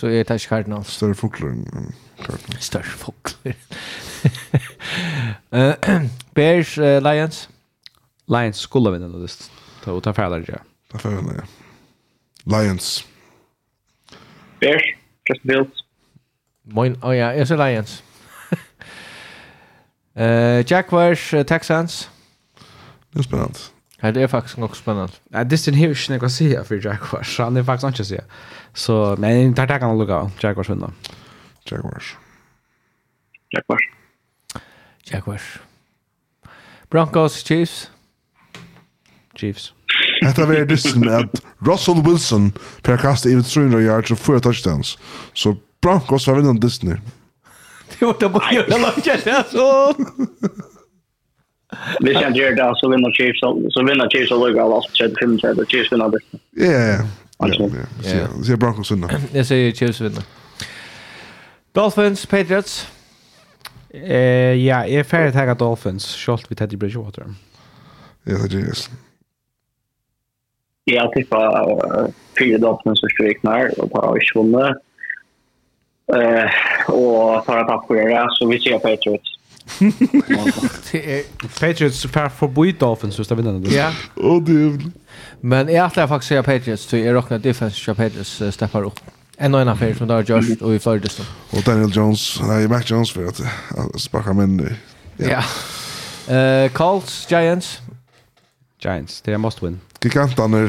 [0.02, 0.88] så er det Cardinals.
[0.88, 2.64] Större fåglar än Cardinals.
[2.64, 3.54] Större fåglar.
[5.50, 6.08] fokler.
[6.34, 7.48] Bears, uh, Lions?
[8.26, 9.30] Lions skulle vinna nå, det
[9.86, 10.58] er å ta ferdig, ja.
[10.90, 11.44] Ta ferdig, ja.
[12.50, 12.88] Lions.
[14.58, 14.90] Bears,
[15.30, 15.84] Justin Fields.
[16.64, 18.02] Moin, oh ja, jag ser Lions.
[20.18, 22.10] uh, Jaguars, uh, Texans?
[23.12, 23.71] Det är spännande.
[24.10, 25.12] Det är faktiskt något spännande.
[25.28, 27.38] Ja, Distin har ju inte något att säga för Jaguars.
[27.38, 28.24] Han är faktiskt inte att säga.
[28.74, 30.30] Så, men där kan man lugga.
[30.40, 30.90] Jaguars vinner.
[31.64, 32.16] Jaguars.
[33.50, 33.90] Jaguars.
[35.04, 35.58] Jaguars.
[36.90, 37.90] Broncos, Chiefs.
[39.34, 39.72] Chiefs.
[40.22, 42.52] Hetta verður dysten at Russell Wilson
[42.82, 44.98] per kasta yvir 300 yards og 4 touchdowns.
[45.34, 47.00] Så Broncos var vinnan dysten.
[47.98, 49.94] Det var det bara jag lagt så.
[52.04, 53.42] Vi han gjør det, så vinner Chiefs,
[53.74, 56.22] så vinner Chiefs og Luka av alt, 35, Chiefs vinner det.
[56.60, 56.98] Ja, ja,
[57.42, 58.26] ja.
[58.42, 59.16] Sier Broncos vinner.
[59.34, 60.26] Jeg sier Chiefs vinner.
[61.74, 62.82] Dolphins, Patriots.
[63.94, 67.26] Eh, ja, jeg er ferdig til Dolphins, selv vi Teddy Bridgewater.
[68.26, 68.90] Ja, det er det.
[70.86, 74.80] Jeg tipper fire Dolphins og strykner, og tar ikke vunnet.
[76.12, 76.56] Eh,
[76.92, 79.36] og tar et takk for det, så vi sier Patriots.
[81.60, 83.74] Patriots per förbi Dolphins just att vinna det.
[83.74, 83.92] Ja.
[84.14, 84.78] Och det
[85.40, 89.00] Men jag tror faktiskt jag Patriots så jag rocknar defense jag Patriots steppar upp.
[89.36, 91.22] En annan affär som där Josh och i Florida så.
[91.50, 93.40] Och Daniel Jones, nej Mac Jones för att
[94.00, 94.76] sparka men
[95.16, 95.42] Ja.
[96.34, 97.80] Eh Colts Giants.
[98.84, 99.80] Giants, det är must win.
[100.04, 100.68] Giganterna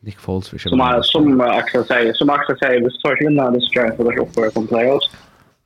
[0.00, 0.70] Nick Foles för sig.
[0.70, 4.12] Som som Axel säger, som Axel säger, vi tar sig in där det ska för
[4.12, 5.10] att uppföra kom playoffs.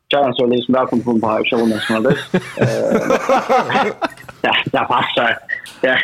[0.08, 2.18] Tja, zo leest man davon vom Beherrscher das ja das.
[5.82, 5.98] Da.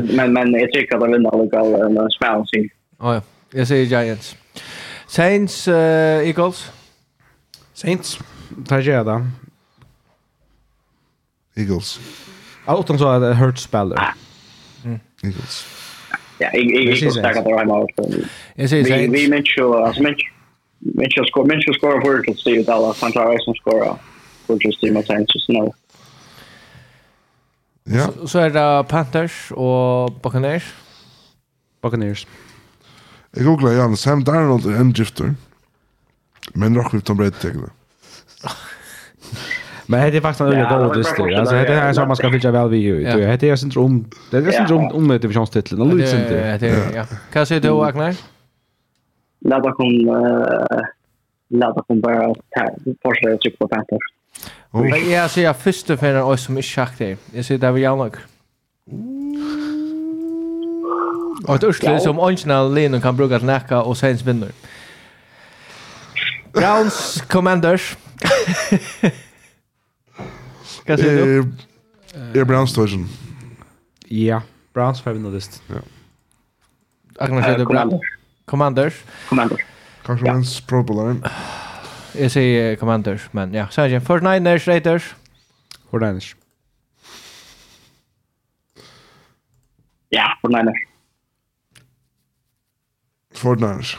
[0.00, 0.54] Men, men
[0.98, 1.34] de vinner.
[2.98, 3.22] Oh, ja.
[3.52, 4.36] Jag Giants.
[5.06, 6.72] Saints, eh, Eagles.
[7.74, 8.18] Saints.
[8.68, 9.16] Tar.
[9.16, 9.30] Hm.
[11.56, 12.00] Eagles.
[12.66, 13.34] Ja, utan så zo
[13.88, 13.98] de.
[14.84, 15.00] Mm.
[15.22, 15.66] Eagles.
[16.38, 17.88] Ja, Eagles tackar det här med.
[18.54, 19.14] Jag säger Saints.
[19.14, 19.62] Vi, vi minns ju,
[20.82, 23.96] Mitchell score Mitchell score for to see Dallas han klarar som skora
[24.46, 25.70] for just team att sen just nu.
[27.84, 28.06] Ja.
[28.06, 30.74] Så, så er det Panthers og Buccaneers.
[31.82, 32.26] Buccaneers.
[33.36, 35.34] Jeg googler Jan, Sam Darnold er en drifter.
[36.54, 37.70] Men rock with Tom Brady tegna.
[39.86, 41.38] Men det är faktiskt en öliga god dyster.
[41.38, 43.04] Alltså det är som man ska fylja väl vid ju.
[43.04, 44.10] Det är syndrom.
[44.30, 45.98] Det är syndrom om det divisionstiteln.
[45.98, 46.94] Det är syndrom.
[46.94, 47.04] Ja.
[47.32, 48.08] Kan jag säga du, Agnar?
[48.08, 48.14] Ja
[49.44, 50.82] ladda kom uh,
[51.48, 52.34] ladda kom bara
[53.02, 54.02] fortsätta trycka på Panthers.
[54.70, 57.18] Och jag ser jag första för en som är schakt det.
[57.34, 58.16] Jag ser där vi jag nog.
[61.46, 64.52] Och det är som original linjen kan bruka att näka och sen vinner.
[66.52, 67.96] Browns Commanders.
[70.86, 71.52] Vad säger du?
[72.40, 73.08] Är Browns Division.
[74.08, 74.42] Ja,
[74.72, 75.62] Browns 5 list.
[75.66, 75.74] Ja.
[77.18, 78.00] Agnes Commanders.
[78.44, 78.94] Commanders.
[79.28, 79.60] Commanders.
[80.02, 80.32] Kanske ja.
[80.32, 81.28] ens Pro Bowl.
[82.18, 83.68] Jag säger Commanders, men ja.
[83.68, 85.14] Sen igen, det 49ers, Raiders.
[85.90, 86.36] 49ers.
[90.08, 90.74] Ja, 49ers.
[93.34, 93.96] 49ers.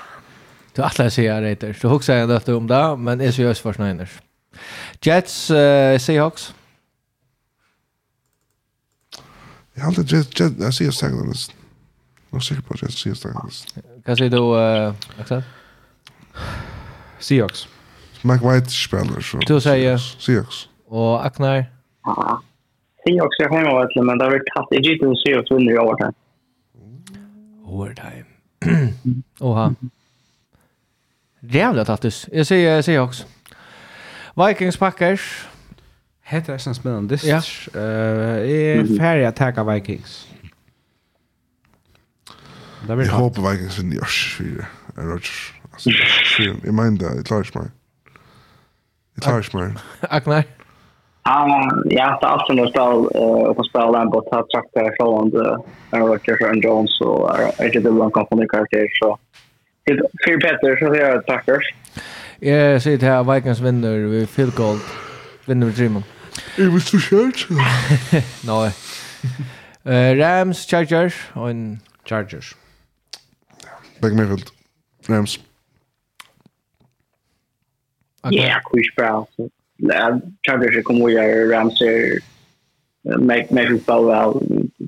[0.74, 1.82] Du atlar säga Raiders.
[1.82, 4.22] Du huxar ändå efter om det, men är seriöst 49ers.
[5.02, 6.53] Jets, uh, Seahawks.
[9.74, 11.52] Jag har alltid Jets, Jets, jag ser Staglandes.
[12.30, 13.65] Jag är säker på att jag ser Staglandes.
[13.76, 13.82] Ja.
[14.06, 15.44] Vad säger du, uh, Axel?
[17.20, 17.68] Seahawks.
[18.22, 19.38] Mike White spelar så.
[19.38, 19.98] Du säger?
[19.98, 20.70] Seahawks.
[20.88, 21.66] Och Aknar?
[23.04, 24.68] Seahawks är hemma vet men det har varit katt.
[24.70, 26.14] Jag gick till Seahawks vinner i overtime.
[27.66, 28.26] Overtime.
[29.40, 29.76] Oha.
[31.40, 32.30] Jävla tattus.
[32.32, 33.26] Jag säger Seahawks.
[34.36, 35.48] Vikings Packers.
[36.24, 37.18] Hetta er sannspennandi.
[37.24, 37.42] Ja.
[37.76, 40.33] Uh, uh, er færja taka Vikings.
[42.88, 44.66] Det blir Jag hoppas Vikings vinner Josh för
[44.96, 45.54] Rodgers.
[45.72, 45.90] Alltså,
[46.64, 47.68] jag menar det, jag klarar inte mig.
[49.16, 49.74] Jag klarar inte mig.
[50.00, 50.44] Aknar?
[51.86, 55.36] Jag har haft en spel och på spel där på att tacka Roland,
[55.90, 59.20] Aaron Rodgers och Jones och Edge Dillon kom på karaktär så
[60.26, 61.60] Fyr Petter, så säger jag tackar.
[62.40, 64.78] Jag säger till här, Vikings vinner vid field goal,
[65.46, 66.04] vinner vid Dreamon.
[66.58, 67.48] It was så kört?
[68.44, 68.72] Nej.
[70.20, 72.56] Rams, Chargers och en Chargers.
[74.04, 74.52] Back Mayfield.
[75.08, 75.40] Rams.
[78.24, 78.38] Okay.
[78.38, 79.26] Yeah, Chris Brown.
[80.48, 82.20] Chargers kommer att göra Rams är
[83.54, 84.34] Mayfield fall well.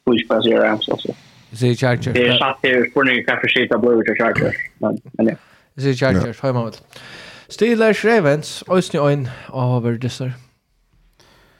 [0.05, 1.15] Chris Brown är Rams också.
[1.49, 2.13] Det Chargers.
[2.13, 4.55] Det är satt här för nu kanske av Blue ut Chargers.
[4.77, 5.35] Men ja.
[5.73, 6.83] Det är Chargers hemma mot.
[7.49, 10.33] Steelers Ravens, Oisni Oin, Over Disser.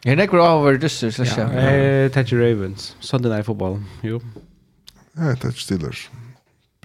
[0.05, 1.47] Jeg nekker over dyster, slags ja.
[1.49, 4.21] Jeg Ravens, Sunday Night Football, jo.
[5.17, 6.11] Jeg Steelers.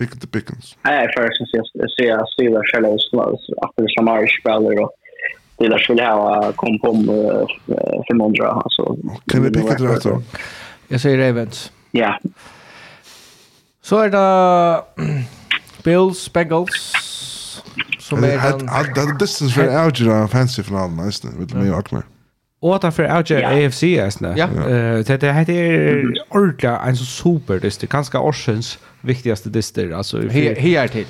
[0.00, 0.76] Pick the Pickens?
[0.82, 3.88] Nej, för jag syns jag ser jag styrar själva just nu.
[3.88, 4.90] som är spelar och
[5.56, 6.92] det där skulle ha kom på
[8.06, 8.48] för Mondra.
[8.50, 8.96] Alltså,
[9.26, 10.22] kan vi picka det rätt då?
[10.88, 11.72] Jag säger Ravens.
[11.90, 12.18] Ja.
[13.82, 14.82] Så är det
[15.84, 16.92] Bills, Bengals,
[17.98, 18.66] som är den...
[18.94, 22.02] Det är distance för att avgöra fancy-finalen, nästan, med mig och Akmer.
[22.62, 23.66] Og at han får avgjøre ja.
[23.66, 24.34] AFC eisne.
[24.36, 24.46] Ja.
[24.52, 29.96] Uh, det er ordentlig en så super dyster, kanskje årsens viktigaste dyster.
[29.96, 31.06] Altså, Her til.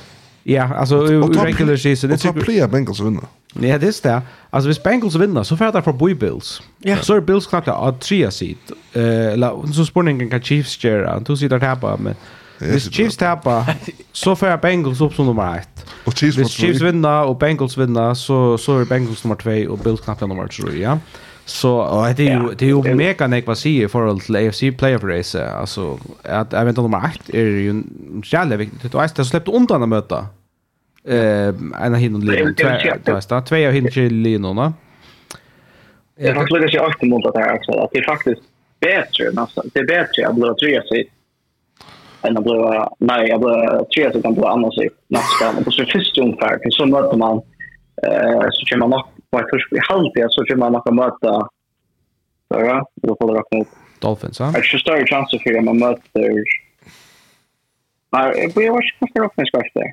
[0.47, 2.11] Ja, altså og, regular season.
[2.11, 3.21] Og ta playa Bengals vinna.
[3.63, 4.23] Ja, det er det.
[4.53, 6.63] Altså, hvis Bengals vinner, så får det fra Boy Bills.
[6.87, 7.03] Ja.
[7.03, 8.73] Så er Bills knappt av tre sit.
[8.97, 9.03] Uh,
[9.37, 11.25] la, så spurningen kan Chiefs gjøre.
[11.25, 12.15] To sitter tappa, men...
[12.61, 13.65] Hvis Chiefs tappa,
[14.13, 15.85] så får Bengals opp som nummer 1.
[16.07, 19.83] Og Chiefs, Hvis Chiefs vinner og Bengals vinner, så, så er Bengals nummer 2 og
[19.83, 20.79] Bills knappt nummer 3, ja.
[20.81, 20.99] Yeah.
[21.51, 24.61] Så och det är ju det är ju mega nek vad säger för all AFC
[24.79, 27.83] playoff race alltså att även vet inte nummer 8 är ju
[28.25, 28.93] jävla viktigt.
[28.93, 30.27] Du har ju släppt undan att möta.
[31.05, 32.69] Eh en hin och linjen två
[33.05, 34.73] du det två av hin till linjerna.
[36.17, 38.43] Jag har klockat sig åt mot det här också att det är faktiskt
[38.81, 39.71] bättre nästan.
[39.73, 41.11] Det är bättre att blöa tre sig
[42.23, 45.71] än att blöa nej jag blöa tre sig kan blöa annars sig nästa men på
[45.71, 47.37] så första ungefär för så möter man
[48.03, 51.49] eh så kör man Och jag tror i halvtid så kommer man att möta
[52.49, 53.69] Sara, då får det räkna upp.
[53.99, 54.47] Dolphins, ja?
[54.47, 56.45] Det Jag tror större chanser för att man möter...
[58.13, 59.85] Nej, jag var inte för Dolphins efter.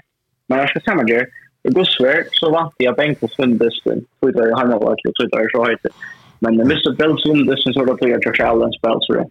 [0.47, 1.27] Men jag ska säga det.
[1.63, 4.05] I Gusver så vann jag Bengals vindisken.
[4.21, 5.91] Twitter i Hammarvart och Twitter i Sjöhöjtet.
[6.39, 6.95] Men Mr.
[6.95, 9.25] Bills vindisken så då tog jag Josh Allen spel så det.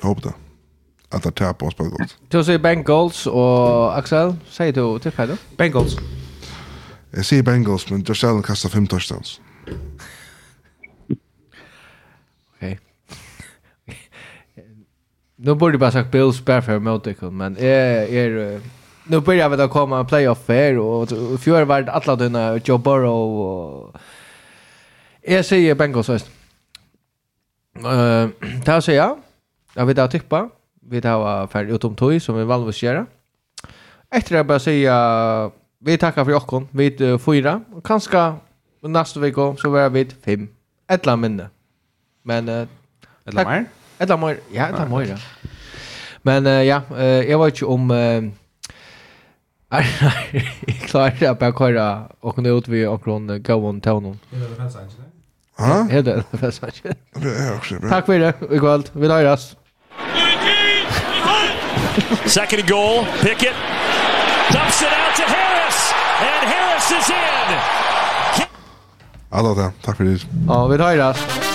[0.00, 2.18] Jag hoppas det att ta på oss på gott.
[2.28, 5.36] Du säger Bengals och Axel, säger du till Pedro?
[5.56, 5.96] Bengals.
[7.10, 9.40] Jag säger Bengals, men Josh Allen kastar fem touchdowns.
[12.54, 12.80] Okej.
[15.36, 18.12] Nu borde jag bara sagt Bills bara för Motical, men är...
[18.12, 18.60] är
[19.10, 21.08] nu börjar vi då komma en playoff här och
[21.40, 23.96] fjör var det alla dina Joe Burrow och...
[25.22, 26.26] Jag säger Bengals först.
[27.76, 28.28] Uh,
[28.64, 29.18] det här säger jag.
[29.74, 30.50] Jag vet att tippa.
[30.80, 33.06] Vi tar färdigt utom tog som vi vanligtvis gör.
[34.10, 36.68] Efter det bara säga Vi tackar för jokken.
[36.70, 37.60] Vi uh, fyra.
[37.72, 38.34] Och kanske
[38.80, 40.48] nästa vecka så är vi fem.
[40.88, 41.50] Ett land minne.
[42.22, 42.48] Men...
[42.48, 42.66] Uh,
[43.24, 43.64] Eller mer?
[43.98, 44.38] Ett Eller mer.
[44.52, 45.24] Ja, ett eller mer.
[46.22, 47.90] Men uh, ja, uh, jag vet inte om...
[47.90, 48.30] Uh,
[49.70, 54.20] Nei, nei, jeg klarer at jeg kører og kunne ut ved akkurat gåen til noen.
[54.32, 55.08] Er det festsangen?
[55.58, 55.74] Hæ?
[55.90, 57.88] Er det är Det er også bra.
[57.88, 58.92] Tack för det, Vi går allt.
[58.94, 59.56] Vi løyres.
[62.26, 63.56] Second goal, Pickett
[64.52, 65.57] dumps it out to Harris.
[66.20, 67.48] And Harris is in.
[68.38, 68.46] Ja
[69.30, 70.26] Oh, takk for det.
[70.48, 71.47] Av.